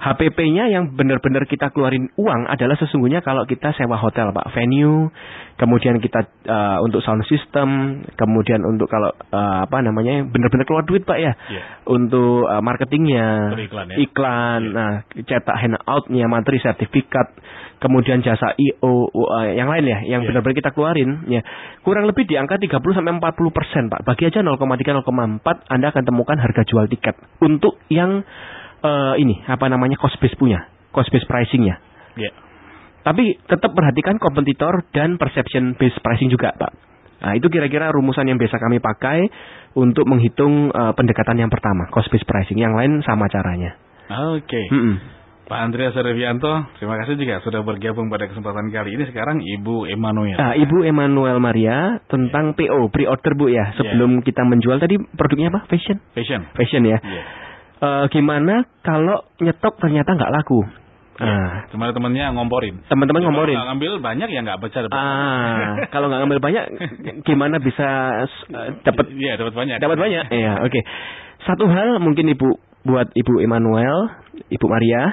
HPP-nya 0.00 0.72
yang 0.72 0.96
benar-benar 0.96 1.44
kita 1.44 1.68
keluarin 1.76 2.08
uang 2.16 2.48
adalah 2.48 2.72
sesungguhnya 2.80 3.20
kalau 3.20 3.44
kita 3.44 3.76
sewa 3.76 4.00
hotel, 4.00 4.32
Pak, 4.32 4.48
venue, 4.56 5.12
kemudian 5.60 6.00
kita 6.00 6.24
uh, 6.48 6.80
untuk 6.80 7.04
sound 7.04 7.20
system, 7.28 8.00
kemudian 8.16 8.64
untuk 8.64 8.88
kalau 8.88 9.12
uh, 9.12 9.68
apa 9.68 9.84
namanya 9.84 10.24
benar-benar 10.24 10.64
keluar 10.64 10.88
duit, 10.88 11.04
Pak 11.04 11.20
ya. 11.20 11.36
Yeah. 11.52 11.64
Untuk 11.84 12.48
uh, 12.48 12.64
marketingnya, 12.64 13.60
iklan, 13.60 13.86
ya? 13.92 13.96
iklan 14.00 14.60
yeah. 14.64 14.72
nah 14.72 14.90
cetak 15.12 15.56
handoutnya, 15.60 16.24
materi 16.32 16.64
sertifikat, 16.64 17.36
kemudian 17.84 18.24
jasa 18.24 18.56
IO 18.56 19.12
uh, 19.12 19.52
yang 19.52 19.68
lain 19.68 19.84
ya, 19.84 20.00
yang 20.16 20.24
yeah. 20.24 20.28
benar-benar 20.32 20.56
kita 20.56 20.72
keluarin 20.72 21.28
ya. 21.28 21.44
Kurang 21.84 22.08
lebih 22.08 22.24
di 22.24 22.40
angka 22.40 22.56
30 22.56 22.80
sampai 22.80 23.20
40 23.20 23.52
persen, 23.52 23.92
Pak. 23.92 24.08
Bagi 24.08 24.32
aja 24.32 24.40
0,3 24.40 24.56
0,4 24.56 25.44
Anda 25.68 25.86
akan 25.92 26.02
temukan 26.08 26.40
harga 26.40 26.64
jual 26.64 26.88
tiket 26.88 27.20
untuk 27.44 27.76
yang 27.92 28.24
uh, 28.82 29.14
ini 29.16 29.44
apa 29.46 29.68
namanya 29.68 29.96
cost 30.00 30.16
base 30.18 30.36
punya, 30.36 30.68
cost 30.92 31.12
base 31.12 31.24
pricingnya. 31.28 31.80
Yeah. 32.16 32.34
Tapi 33.00 33.40
tetap 33.48 33.72
perhatikan 33.72 34.20
kompetitor 34.20 34.84
dan 34.92 35.16
perception 35.16 35.72
based 35.80 36.04
pricing 36.04 36.28
juga, 36.28 36.52
Pak. 36.52 36.72
Nah, 37.20 37.32
itu 37.36 37.52
kira-kira 37.52 37.92
rumusan 37.92 38.28
yang 38.28 38.40
biasa 38.40 38.56
kami 38.60 38.80
pakai 38.80 39.28
untuk 39.76 40.08
menghitung 40.08 40.72
uh, 40.72 40.92
pendekatan 40.96 41.36
yang 41.36 41.52
pertama, 41.52 41.88
cost 41.92 42.12
based 42.12 42.28
pricing. 42.28 42.60
Yang 42.60 42.74
lain 42.76 42.92
sama 43.04 43.28
caranya. 43.32 43.76
Oke. 44.36 44.44
Okay. 44.48 44.66
Mm 44.68 44.82
-mm. 44.84 44.96
Pak 45.50 45.58
Andreas 45.66 45.98
Revianto, 45.98 46.70
terima 46.78 46.94
kasih 47.02 47.18
juga 47.18 47.42
sudah 47.42 47.66
bergabung 47.66 48.06
pada 48.06 48.30
kesempatan 48.30 48.70
kali 48.70 48.94
ini. 48.94 49.02
Sekarang 49.10 49.42
Ibu 49.42 49.90
Emanuel. 49.90 50.38
Nah, 50.38 50.54
Ibu 50.54 50.86
Emanuel 50.86 51.42
Maria 51.42 51.98
tentang 52.06 52.54
yeah. 52.54 52.70
PO, 52.70 52.86
pre-order 52.94 53.32
Bu 53.34 53.50
ya. 53.50 53.74
Sebelum 53.74 54.22
yeah. 54.22 54.24
kita 54.30 54.46
menjual 54.46 54.78
tadi 54.78 54.94
produknya 55.18 55.50
apa? 55.50 55.66
Fashion? 55.66 55.98
Fashion. 56.14 56.46
Fashion 56.54 56.86
ya. 56.86 57.02
Yeah 57.02 57.49
uh, 57.80 58.04
gimana 58.12 58.64
kalau 58.84 59.24
nyetok 59.40 59.76
ternyata 59.80 60.14
nggak 60.14 60.32
laku? 60.32 60.60
Ya, 61.20 61.28
ah. 61.28 61.52
teman-temannya 61.68 62.32
ngomporin. 62.32 62.80
Teman-teman 62.88 63.20
ngomporin. 63.28 63.52
Kalau 63.52 63.68
ngambil 63.76 63.92
banyak 64.00 64.28
ya 64.32 64.40
nggak 64.40 64.60
besar. 64.64 64.88
Ah, 64.88 65.76
kalau 65.92 66.08
nggak 66.08 66.20
ngambil 66.24 66.40
banyak, 66.40 66.64
gimana 67.28 67.60
bisa 67.60 67.88
uh, 68.24 68.68
dapat? 68.80 69.12
Iya, 69.12 69.36
dapat 69.36 69.52
banyak. 69.52 69.76
Dapat 69.84 69.98
banyak. 70.00 70.24
Iya, 70.40 70.64
oke. 70.64 70.72
Okay. 70.72 70.82
Satu 71.44 71.68
hal 71.68 72.00
mungkin 72.00 72.24
ibu 72.32 72.56
buat 72.88 73.12
ibu 73.12 73.36
Emmanuel, 73.44 74.16
ibu 74.48 74.64
Maria, 74.64 75.12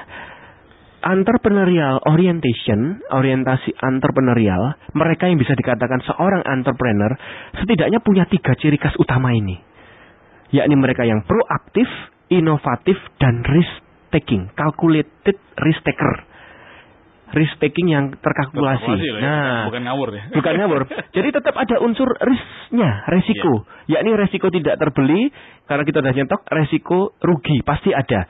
entrepreneurial 1.04 2.00
orientation, 2.08 3.04
orientasi 3.12 3.76
entrepreneurial, 3.76 4.80
mereka 4.96 5.28
yang 5.28 5.36
bisa 5.36 5.52
dikatakan 5.52 6.00
seorang 6.08 6.42
entrepreneur, 6.48 7.12
setidaknya 7.60 8.00
punya 8.00 8.24
tiga 8.26 8.56
ciri 8.56 8.80
khas 8.80 8.96
utama 8.96 9.36
ini. 9.36 9.60
Yakni 10.56 10.74
mereka 10.80 11.04
yang 11.04 11.22
proaktif, 11.28 11.86
inovatif 12.28 12.96
dan 13.20 13.44
risk 13.44 13.74
taking, 14.12 14.48
calculated 14.56 15.36
risk 15.60 15.80
taker. 15.84 16.24
Risk 17.28 17.60
taking 17.60 17.92
yang 17.92 18.16
terkalkulasi. 18.24 18.88
Ya, 19.04 19.20
nah, 19.20 19.60
bukan 19.68 19.84
ngawur 19.84 20.08
ya. 20.16 20.32
Bukan 20.32 20.54
ngawur. 20.64 20.82
Jadi 21.16 21.28
tetap 21.28 21.52
ada 21.60 21.76
unsur 21.84 22.08
risknya, 22.24 23.04
resiko. 23.04 23.68
Yeah. 23.84 24.00
Yakni 24.00 24.16
resiko 24.16 24.48
tidak 24.48 24.80
terbeli 24.80 25.28
karena 25.68 25.84
kita 25.84 26.00
sudah 26.00 26.14
nyetok, 26.16 26.40
resiko 26.48 27.12
rugi 27.20 27.60
pasti 27.68 27.92
ada. 27.92 28.24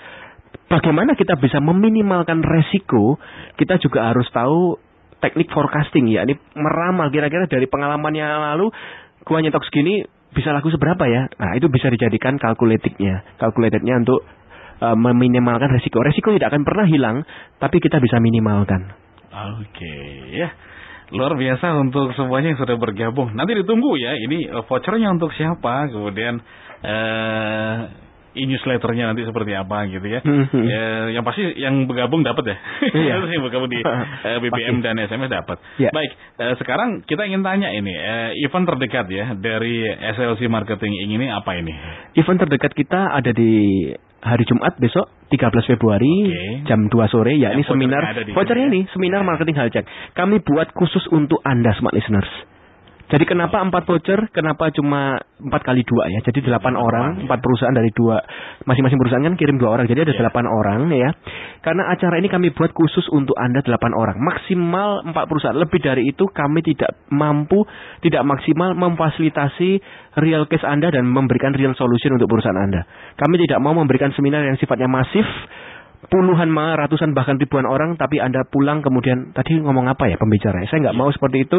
Bagaimana 0.67 1.15
kita 1.15 1.39
bisa 1.39 1.63
meminimalkan 1.63 2.43
resiko? 2.43 3.23
Kita 3.55 3.79
juga 3.79 4.11
harus 4.11 4.27
tahu 4.35 4.83
teknik 5.23 5.47
forecasting, 5.55 6.11
yakni 6.11 6.35
meramal 6.59 7.11
kira-kira 7.15 7.47
dari 7.47 7.71
pengalaman 7.71 8.15
yang 8.19 8.35
lalu 8.35 8.71
gua 9.23 9.39
nyetok 9.43 9.63
segini 9.67 10.03
bisa 10.39 10.55
laku 10.55 10.71
seberapa 10.71 11.03
ya? 11.11 11.27
Nah, 11.27 11.59
itu 11.59 11.67
bisa 11.67 11.91
dijadikan 11.91 12.39
kalkulatednya. 12.39 13.37
Kalkulatednya 13.43 14.07
untuk 14.07 14.23
uh, 14.79 14.95
meminimalkan 14.95 15.75
resiko. 15.75 15.99
Resiko 16.07 16.31
tidak 16.31 16.55
akan 16.55 16.63
pernah 16.63 16.87
hilang, 16.87 17.27
tapi 17.59 17.83
kita 17.83 17.99
bisa 17.99 18.23
minimalkan. 18.23 18.95
Oke, 19.59 19.67
okay, 19.75 20.07
ya. 20.39 20.49
Luar 21.11 21.35
biasa 21.35 21.75
untuk 21.83 22.15
semuanya 22.15 22.55
yang 22.55 22.61
sudah 22.61 22.77
bergabung. 22.79 23.35
Nanti 23.35 23.59
ditunggu 23.59 23.99
ya, 23.99 24.15
ini 24.15 24.47
uh, 24.47 24.63
vouchernya 24.63 25.11
untuk 25.11 25.35
siapa, 25.35 25.91
kemudian 25.91 26.39
uh, 26.87 27.77
e-newsletternya 28.39 29.11
nanti 29.11 29.27
seperti 29.27 29.53
apa 29.59 29.91
gitu 29.91 30.07
ya. 30.07 30.21
Mhm. 30.23 30.63
ya 30.63 30.85
yang 31.19 31.25
pasti 31.27 31.43
yang 31.59 31.85
bergabung 31.91 32.23
dapat 32.23 32.55
ya. 32.55 32.57
Iya. 32.95 33.15
yang 33.35 33.43
bergabung 33.43 33.71
di 33.71 33.83
eh, 33.83 34.39
BBM 34.39 34.81
dan 34.81 34.97
SMS 35.03 35.31
dapat. 35.31 35.59
Ya. 35.83 35.91
Baik, 35.91 36.15
eh, 36.15 36.55
sekarang 36.63 37.03
kita 37.05 37.27
ingin 37.27 37.43
tanya 37.43 37.75
ini 37.75 37.93
eh, 37.93 38.31
event 38.47 38.65
terdekat 38.71 39.11
ya 39.11 39.35
dari 39.35 39.85
SLC 40.15 40.47
Marketing 40.47 40.95
ini 40.95 41.27
apa 41.29 41.59
ini? 41.59 41.75
Event 42.15 42.47
terdekat 42.47 42.73
kita 42.79 43.19
ada 43.19 43.35
di 43.35 43.91
hari 44.19 44.45
Jumat 44.47 44.75
besok 44.83 45.07
13 45.31 45.71
Februari 45.77 46.11
Oke. 46.27 46.67
jam 46.67 46.91
2 46.91 47.13
sore 47.13 47.39
ya 47.39 47.55
ini 47.55 47.63
seminar 47.63 48.03
vouchernya 48.35 48.67
sini 48.67 48.83
ini 48.83 48.91
seminar 48.91 49.23
marketing 49.23 49.57
hal 49.59 49.71
cek. 49.71 49.87
Kami 50.15 50.43
buat 50.43 50.75
khusus 50.75 51.07
untuk 51.15 51.39
Anda 51.47 51.75
smart 51.79 51.95
listeners. 51.95 52.29
Jadi 53.09 53.25
kenapa 53.25 53.65
empat 53.65 53.89
voucher? 53.89 54.29
Kenapa 54.37 54.69
cuma 54.69 55.17
empat 55.41 55.65
kali 55.65 55.81
dua 55.81 56.13
ya? 56.13 56.21
Jadi 56.29 56.45
delapan 56.45 56.77
orang, 56.77 57.25
empat 57.25 57.41
perusahaan 57.41 57.73
dari 57.73 57.89
dua 57.97 58.21
masing-masing 58.69 59.01
perusahaan 59.01 59.25
kan 59.25 59.33
kirim 59.33 59.57
dua 59.57 59.81
orang. 59.81 59.89
Jadi 59.89 60.05
ada 60.05 60.13
Ya. 60.13 60.21
delapan 60.21 60.45
orang 60.45 60.93
ya. 60.93 61.11
Karena 61.65 61.89
acara 61.89 62.21
ini 62.21 62.29
kami 62.29 62.53
buat 62.53 62.77
khusus 62.77 63.09
untuk 63.09 63.33
anda 63.41 63.65
delapan 63.65 63.97
orang. 63.97 64.21
Maksimal 64.21 65.09
empat 65.09 65.25
perusahaan. 65.25 65.57
Lebih 65.57 65.81
dari 65.81 66.05
itu 66.13 66.29
kami 66.29 66.61
tidak 66.61 67.01
mampu, 67.09 67.65
tidak 68.05 68.29
maksimal 68.29 68.77
memfasilitasi 68.77 69.81
real 70.21 70.45
case 70.45 70.69
anda 70.69 70.93
dan 70.93 71.09
memberikan 71.09 71.57
real 71.57 71.73
solution 71.81 72.13
untuk 72.13 72.29
perusahaan 72.29 72.61
anda. 72.61 72.85
Kami 73.17 73.41
tidak 73.41 73.57
mau 73.65 73.73
memberikan 73.73 74.13
seminar 74.13 74.45
yang 74.45 74.61
sifatnya 74.61 74.85
masif 74.85 75.25
puluhan 76.07 76.47
malah 76.47 76.87
ratusan 76.87 77.11
bahkan 77.11 77.43
ribuan 77.43 77.67
orang 77.67 77.99
tapi 77.99 78.23
anda 78.23 78.47
pulang 78.47 78.87
kemudian 78.87 79.35
tadi 79.35 79.59
ngomong 79.59 79.91
apa 79.91 80.07
ya 80.07 80.15
pembicara 80.15 80.63
saya 80.71 80.87
nggak 80.87 80.99
mau 80.99 81.11
seperti 81.11 81.51
itu. 81.51 81.59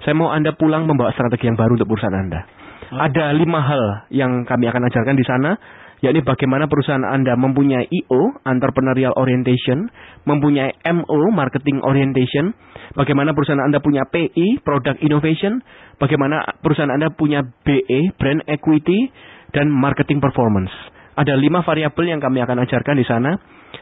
Saya 0.00 0.16
mau 0.16 0.32
anda 0.32 0.56
pulang 0.56 0.88
membawa 0.88 1.12
strategi 1.12 1.48
yang 1.48 1.60
baru 1.60 1.76
untuk 1.76 1.88
perusahaan 1.92 2.16
anda. 2.16 2.44
Ada 2.92 3.32
lima 3.36 3.60
hal 3.64 3.84
yang 4.12 4.44
kami 4.48 4.68
akan 4.68 4.88
ajarkan 4.88 5.16
di 5.16 5.24
sana 5.24 5.56
yakni 6.04 6.20
bagaimana 6.20 6.68
perusahaan 6.68 7.00
anda 7.00 7.32
mempunyai 7.32 7.88
IO 7.88 8.36
entrepreneurial 8.44 9.16
orientation 9.16 9.88
mempunyai 10.28 10.76
MO 10.92 11.32
marketing 11.32 11.80
orientation 11.80 12.52
bagaimana 12.92 13.32
perusahaan 13.32 13.64
anda 13.64 13.80
punya 13.80 14.04
PI 14.12 14.60
product 14.60 15.00
innovation 15.00 15.64
bagaimana 15.96 16.60
perusahaan 16.60 16.92
anda 16.92 17.08
punya 17.08 17.40
BE 17.64 18.12
brand 18.20 18.44
equity 18.44 19.08
dan 19.56 19.72
marketing 19.72 20.20
performance 20.20 20.72
ada 21.14 21.34
lima 21.38 21.62
variabel 21.62 22.06
yang 22.16 22.20
kami 22.22 22.42
akan 22.42 22.62
ajarkan 22.66 22.96
di 22.98 23.06
sana. 23.06 23.32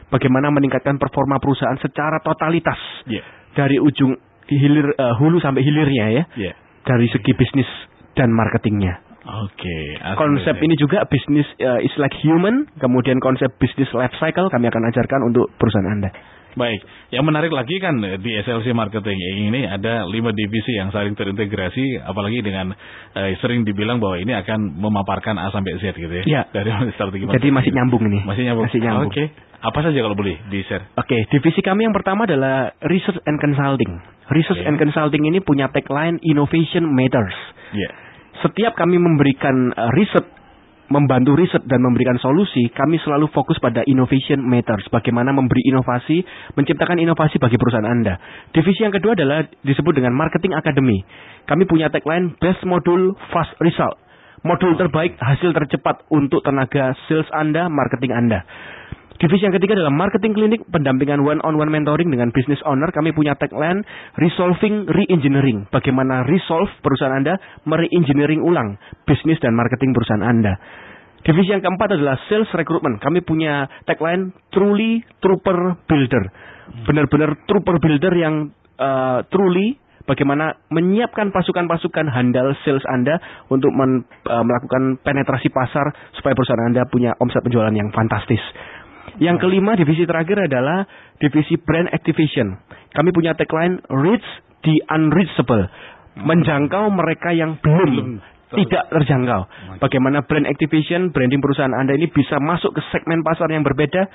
Bagaimana 0.09 0.49
meningkatkan 0.49 0.97
performa 0.97 1.37
perusahaan 1.37 1.77
secara 1.77 2.17
totalitas 2.25 2.77
Ya. 3.05 3.21
dari 3.53 3.77
ujung 3.77 4.17
hilir 4.49 4.89
eh, 4.93 5.13
hulu 5.21 5.37
sampai 5.37 5.61
hilirnya 5.61 6.05
ya, 6.09 6.23
Ya. 6.33 6.53
dari 6.85 7.05
segi 7.09 7.33
bisnis 7.33 7.69
dan 8.17 8.33
marketingnya. 8.33 9.01
Oke. 9.23 9.95
asik 10.03 10.19
Konsep 10.19 10.55
ini 10.59 10.75
juga 10.75 11.05
bisnis 11.07 11.47
eh, 11.55 11.85
is 11.87 11.93
like 11.95 12.13
human, 12.19 12.67
kemudian 12.77 13.23
konsep 13.23 13.53
bisnis 13.55 13.87
life 13.95 14.11
cycle 14.19 14.51
kami 14.51 14.67
akan 14.67 14.83
ajarkan 14.91 15.21
untuk 15.31 15.47
perusahaan 15.55 15.87
Anda. 15.87 16.11
Baik, 16.53 16.79
yang 17.09 17.25
menarik 17.25 17.49
lagi 17.49 17.81
kan 17.81 17.97
eh, 18.05 18.21
di 18.21 18.37
SLC 18.45 18.77
Marketing 18.77 19.17
ini 19.49 19.65
ada 19.65 20.05
lima 20.05 20.29
divisi 20.29 20.77
yang 20.77 20.93
saling 20.93 21.17
terintegrasi, 21.17 22.01
apalagi 22.05 22.45
dengan 22.45 22.73
eh, 23.17 23.33
sering 23.41 23.65
dibilang 23.65 23.97
bahwa 23.97 24.21
ini 24.21 24.37
akan 24.37 24.77
memaparkan 24.77 25.41
A 25.41 25.49
sampai 25.49 25.81
Z 25.81 25.97
gitu 25.97 26.13
ya. 26.21 26.23
Ya. 26.29 26.41
Dari 26.53 26.69
strategi 26.97 27.25
Jadi 27.25 27.49
masih 27.49 27.71
nyambung 27.73 28.03
ini. 28.05 28.19
Masih 28.21 28.43
nyambung. 28.45 28.65
Masih 28.69 28.79
nyambung. 28.81 29.09
Oke. 29.09 29.25
Apa 29.63 29.79
saja 29.79 29.95
kalau 30.03 30.13
boleh 30.13 30.35
di 30.51 30.59
share? 30.67 30.91
Oke, 30.99 31.23
divisi 31.31 31.63
kami 31.63 31.87
yang 31.87 31.95
pertama 31.95 32.27
adalah 32.27 32.75
Research 32.83 33.23
and 33.23 33.39
Consulting. 33.39 33.95
Research 34.27 34.59
Oke. 34.59 34.67
and 34.67 34.75
Consulting 34.75 35.23
ini 35.23 35.39
punya 35.39 35.71
tagline 35.71 36.19
Innovation 36.19 36.91
Matters. 36.91 37.35
Ya. 37.71 37.89
Setiap 38.43 38.75
kami 38.75 38.99
memberikan 38.99 39.71
uh, 39.71 39.87
riset, 39.95 40.27
membantu 40.91 41.39
riset 41.39 41.63
dan 41.69 41.79
memberikan 41.79 42.19
solusi, 42.19 42.67
kami 42.73 42.99
selalu 42.99 43.31
fokus 43.31 43.55
pada 43.63 43.85
innovation 43.87 44.43
matters. 44.43 44.83
Bagaimana 44.91 45.31
memberi 45.31 45.63
inovasi, 45.67 46.23
menciptakan 46.59 46.99
inovasi 46.99 47.39
bagi 47.39 47.55
perusahaan 47.55 47.87
Anda. 47.87 48.19
Divisi 48.51 48.83
yang 48.83 48.91
kedua 48.91 49.15
adalah 49.15 49.47
disebut 49.63 49.93
dengan 49.95 50.11
Marketing 50.17 50.53
Academy. 50.57 50.99
Kami 51.47 51.63
punya 51.67 51.87
tagline 51.87 52.35
Best 52.39 52.63
Module 52.67 53.15
Fast 53.31 53.55
Result. 53.63 53.99
Modul 54.43 54.75
terbaik, 54.75 55.15
hasil 55.23 55.55
tercepat 55.55 56.03
untuk 56.11 56.43
tenaga 56.43 56.91
sales 57.07 57.31
Anda, 57.31 57.71
marketing 57.71 58.11
Anda. 58.11 58.43
Divisi 59.13 59.45
yang 59.45 59.53
ketiga 59.53 59.77
adalah 59.77 59.93
marketing 59.93 60.33
klinik, 60.33 60.61
pendampingan 60.73 61.21
one-on-one 61.21 61.69
mentoring 61.69 62.09
dengan 62.09 62.33
business 62.33 62.59
owner. 62.65 62.89
Kami 62.89 63.13
punya 63.13 63.37
tagline 63.37 63.85
resolving 64.17 64.89
re-engineering. 64.89 65.69
Bagaimana 65.69 66.25
resolve 66.25 66.69
perusahaan 66.81 67.13
Anda 67.13 67.37
mere-engineering 67.69 68.41
ulang 68.41 68.81
bisnis 69.05 69.37
dan 69.39 69.53
marketing 69.53 69.93
perusahaan 69.93 70.25
Anda. 70.25 70.57
Divisi 71.23 71.55
yang 71.55 71.63
keempat 71.63 71.95
adalah 71.95 72.19
sales 72.27 72.51
recruitment. 72.51 72.99
Kami 72.99 73.23
punya 73.23 73.69
tagline 73.87 74.35
truly 74.51 75.05
trooper 75.23 75.79
builder. 75.87 76.23
Benar-benar 76.83 77.47
trooper 77.47 77.79
builder 77.79 78.11
yang 78.17 78.51
uh, 78.75 79.23
truly 79.31 79.79
bagaimana 80.03 80.59
menyiapkan 80.67 81.31
pasukan-pasukan 81.31 82.11
handal 82.11 82.51
sales 82.67 82.83
Anda 82.91 83.23
untuk 83.47 83.71
men- 83.71 84.03
uh, 84.27 84.43
melakukan 84.43 84.99
penetrasi 84.99 85.47
pasar 85.47 85.95
supaya 86.19 86.35
perusahaan 86.35 86.67
Anda 86.67 86.83
punya 86.91 87.15
omset 87.15 87.39
penjualan 87.39 87.71
yang 87.71 87.87
fantastis. 87.95 88.43
Yang 89.21 89.37
kelima, 89.45 89.77
divisi 89.77 90.07
terakhir 90.09 90.49
adalah 90.49 90.85
divisi 91.21 91.59
brand 91.59 91.89
activation. 91.93 92.57
Kami 92.93 93.09
punya 93.13 93.37
tagline 93.37 93.81
reach 93.89 94.25
the 94.65 94.81
unreachable. 94.89 95.69
Menjangkau 96.13 96.93
mereka 96.93 97.33
yang 97.33 97.57
belum, 97.57 98.21
tidak 98.53 98.83
terjangkau. 98.93 99.41
Bagaimana 99.81 100.21
brand 100.25 100.45
activation, 100.45 101.09
branding 101.09 101.41
perusahaan 101.41 101.73
Anda 101.73 101.97
ini 101.97 102.09
bisa 102.13 102.37
masuk 102.37 102.77
ke 102.77 102.81
segmen 102.93 103.25
pasar 103.25 103.49
yang 103.49 103.65
berbeda 103.65 104.05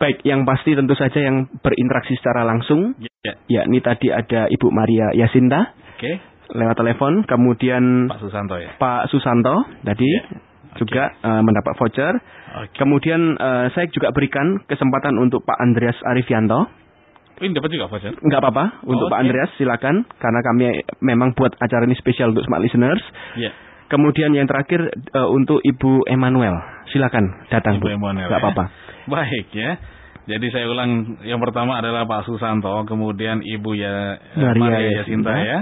Baik, 0.00 0.24
yang 0.24 0.48
pasti 0.48 0.72
tentu 0.72 0.96
saja 0.96 1.20
yang 1.20 1.44
berinteraksi 1.60 2.16
secara 2.16 2.48
langsung, 2.48 2.96
Ya. 3.20 3.36
yakni 3.52 3.84
tadi 3.84 4.08
ada 4.08 4.48
Ibu 4.48 4.72
Maria 4.72 5.12
Yasinta 5.12 5.76
Oke. 6.00 6.16
lewat 6.56 6.72
telepon, 6.80 7.20
kemudian 7.28 8.08
Pak 8.08 8.16
Susanto 8.24 8.56
ya. 8.56 8.72
Pak 8.80 9.12
Susanto 9.12 9.52
tadi 9.84 10.08
Ya. 10.08 10.40
Juga 10.78 11.10
eh, 11.14 11.42
mendapat 11.42 11.72
voucher. 11.78 12.14
Oke. 12.62 12.74
Kemudian 12.78 13.38
eh, 13.38 13.66
saya 13.74 13.86
juga 13.90 14.14
berikan 14.14 14.62
kesempatan 14.66 15.18
untuk 15.18 15.42
Pak 15.42 15.58
Andreas 15.58 15.96
Arifianto. 16.06 16.66
Ini 17.40 17.56
dapat 17.56 17.70
juga 17.72 17.88
voucher. 17.88 18.12
Nggak 18.20 18.40
apa-apa 18.40 18.84
untuk 18.84 19.08
Oke. 19.08 19.12
Pak 19.16 19.20
Andreas 19.24 19.50
silakan 19.56 20.04
karena 20.20 20.40
kami 20.44 20.64
memang 21.00 21.32
buat 21.32 21.56
acara 21.56 21.88
ini 21.88 21.96
spesial 21.96 22.36
untuk 22.36 22.44
smart 22.44 22.62
listeners. 22.62 23.00
Ya. 23.34 23.50
Kemudian 23.90 24.30
yang 24.30 24.46
terakhir 24.46 24.86
eh, 24.94 25.28
untuk 25.30 25.58
Ibu 25.64 26.06
Emmanuel, 26.06 26.54
silakan 26.94 27.48
datang 27.50 27.82
Ibu 27.82 27.90
Bu. 27.90 27.94
Emanuel, 27.96 28.28
Nggak 28.30 28.38
ya. 28.38 28.44
apa-apa. 28.46 28.64
Baik 29.14 29.48
ya. 29.50 29.72
Jadi 30.30 30.46
saya 30.54 30.70
ulang 30.70 31.18
yang 31.26 31.42
pertama 31.42 31.82
adalah 31.82 32.06
Pak 32.06 32.22
Susanto, 32.28 32.86
kemudian 32.86 33.42
Ibu 33.42 33.70
ya 33.74 34.20
Maria 34.38 34.62
Maria. 34.62 34.90
Yasinta 35.02 35.32
ya. 35.42 35.60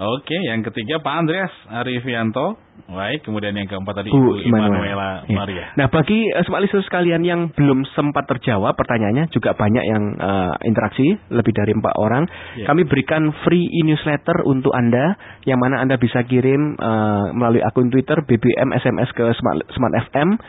Oke, 0.00 0.32
yang 0.32 0.64
ketiga 0.64 0.96
Pak 1.04 1.12
Andreas 1.12 1.52
Arifianto. 1.68 2.56
Baik, 2.88 3.20
kemudian 3.20 3.52
yang 3.52 3.68
keempat 3.68 4.00
tadi 4.00 4.08
Bu 4.08 4.40
Ibu. 4.40 4.48
Emanuela 4.48 5.28
Ya. 5.28 5.36
Maria. 5.36 5.76
Nah, 5.76 5.92
bagi 5.92 6.24
uh, 6.32 6.40
smart 6.48 6.64
listeners 6.64 6.88
sekalian 6.88 7.20
yang 7.20 7.52
belum 7.52 7.84
sempat 7.92 8.24
terjawab 8.24 8.72
pertanyaannya, 8.80 9.28
juga 9.28 9.52
banyak 9.52 9.84
yang 9.84 10.16
eh, 10.16 10.52
interaksi, 10.64 11.04
lebih 11.28 11.52
dari 11.52 11.76
empat 11.76 11.94
orang. 12.00 12.24
Ya. 12.56 12.72
Kami 12.72 12.88
berikan 12.88 13.28
free 13.44 13.68
e-newsletter 13.84 14.48
untuk 14.48 14.72
Anda, 14.72 15.20
yang 15.44 15.60
mana 15.60 15.84
Anda 15.84 16.00
bisa 16.00 16.24
kirim 16.24 16.80
eh, 16.80 17.26
melalui 17.36 17.60
akun 17.60 17.92
Twitter, 17.92 18.24
BBM, 18.24 18.72
SMS 18.80 19.12
ke 19.12 19.28
Smart, 19.36 19.68
Smart 19.76 19.94
FM. 20.08 20.40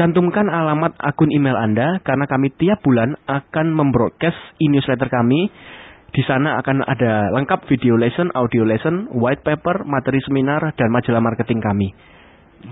Cantumkan 0.00 0.48
alamat 0.48 0.96
akun 1.04 1.28
email 1.28 1.56
Anda, 1.60 2.00
karena 2.00 2.24
kami 2.24 2.48
tiap 2.56 2.80
bulan 2.80 3.12
akan 3.28 3.76
membroadcast 3.76 4.40
e-newsletter 4.56 5.12
kami. 5.12 5.52
Di 6.16 6.24
sana 6.24 6.56
akan 6.64 6.80
ada 6.80 7.28
lengkap 7.36 7.68
video 7.68 8.00
lesson, 8.00 8.32
audio 8.32 8.64
lesson, 8.64 9.12
white 9.12 9.44
paper, 9.44 9.84
materi 9.84 10.16
seminar, 10.24 10.64
dan 10.72 10.88
majalah 10.88 11.20
marketing 11.20 11.60
kami. 11.60 11.92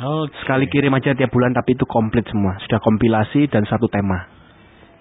Oke. 0.00 0.32
Sekali 0.40 0.64
kirim 0.72 0.96
aja 0.96 1.12
tiap 1.12 1.28
bulan 1.28 1.52
tapi 1.52 1.76
itu 1.76 1.84
komplit 1.84 2.24
semua. 2.32 2.56
Sudah 2.64 2.80
kompilasi 2.80 3.52
dan 3.52 3.68
satu 3.68 3.84
tema. 3.92 4.33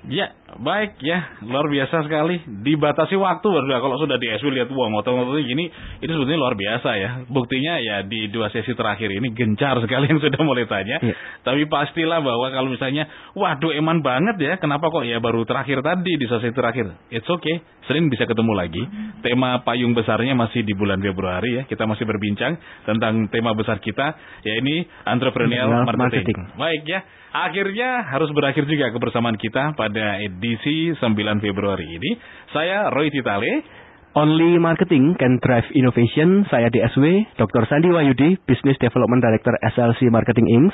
Ya, 0.03 0.35
baik 0.59 0.99
ya, 0.99 1.39
luar 1.47 1.63
biasa 1.71 2.03
sekali. 2.03 2.43
Dibatasi 2.43 3.15
waktu 3.15 3.47
baru 3.47 3.79
kalau 3.79 3.95
sudah 3.95 4.19
di 4.19 4.27
SW 4.35 4.51
lihat 4.51 4.67
wah 4.75 4.91
motor-motor 4.91 5.39
gini, 5.39 5.71
itu 6.03 6.11
sebetulnya 6.11 6.43
luar 6.43 6.59
biasa 6.59 6.89
ya. 6.99 7.09
Buktinya 7.31 7.79
ya 7.79 8.03
di 8.03 8.27
dua 8.27 8.51
sesi 8.51 8.75
terakhir 8.75 9.07
ini 9.07 9.31
gencar 9.31 9.79
sekali 9.79 10.11
yang 10.11 10.19
sudah 10.19 10.43
mulai 10.43 10.67
tanya. 10.67 10.99
Ya. 10.99 11.15
Tapi 11.47 11.71
pastilah 11.71 12.19
bahwa 12.19 12.51
kalau 12.51 12.67
misalnya, 12.67 13.07
waduh 13.31 13.71
eman 13.71 14.03
banget 14.03 14.35
ya, 14.43 14.53
kenapa 14.59 14.91
kok 14.91 15.07
ya 15.07 15.23
baru 15.23 15.47
terakhir 15.47 15.79
tadi 15.79 16.19
di 16.19 16.25
sesi 16.27 16.51
terakhir. 16.51 16.91
It's 17.07 17.27
okay, 17.31 17.63
Senin 17.87 18.11
bisa 18.11 18.27
ketemu 18.27 18.51
lagi. 18.59 18.83
Tema 19.23 19.63
payung 19.63 19.95
besarnya 19.95 20.35
masih 20.35 20.67
di 20.67 20.75
bulan 20.75 20.99
Februari 20.99 21.59
ya. 21.59 21.63
Kita 21.63 21.87
masih 21.87 22.03
berbincang 22.03 22.59
tentang 22.83 23.31
tema 23.31 23.55
besar 23.55 23.79
kita, 23.79 24.19
ya 24.43 24.53
ini 24.59 24.83
entrepreneurial 25.07 25.87
marketing. 25.87 26.03
Marketing. 26.03 26.37
Baik 26.59 26.83
ya, 26.83 26.99
akhirnya 27.33 28.05
harus 28.07 28.29
berakhir 28.31 28.69
juga 28.69 28.93
kebersamaan 28.93 29.35
kita 29.35 29.73
pada 29.73 30.21
edisi 30.21 30.93
9 30.93 31.43
Februari 31.43 31.89
ini. 31.89 32.15
Saya 32.53 32.93
Roy 32.93 33.09
Titale. 33.09 33.81
Only 34.13 34.61
Marketing 34.61 35.17
Can 35.17 35.41
Drive 35.41 35.65
Innovation. 35.73 36.45
Saya 36.45 36.69
DSW, 36.69 37.33
Dr. 37.33 37.65
Sandi 37.65 37.89
Wayudi, 37.89 38.37
Business 38.45 38.77
Development 38.77 39.17
Director 39.17 39.57
SLC 39.73 40.05
Marketing 40.13 40.45
Inc. 40.53 40.69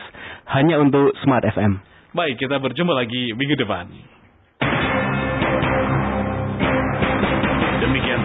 Hanya 0.51 0.76
untuk 0.84 1.16
Smart 1.24 1.47
FM. 1.47 1.80
Baik, 2.12 2.36
kita 2.36 2.60
berjumpa 2.60 2.91
lagi 2.91 3.32
minggu 3.32 3.55
depan. 3.55 4.18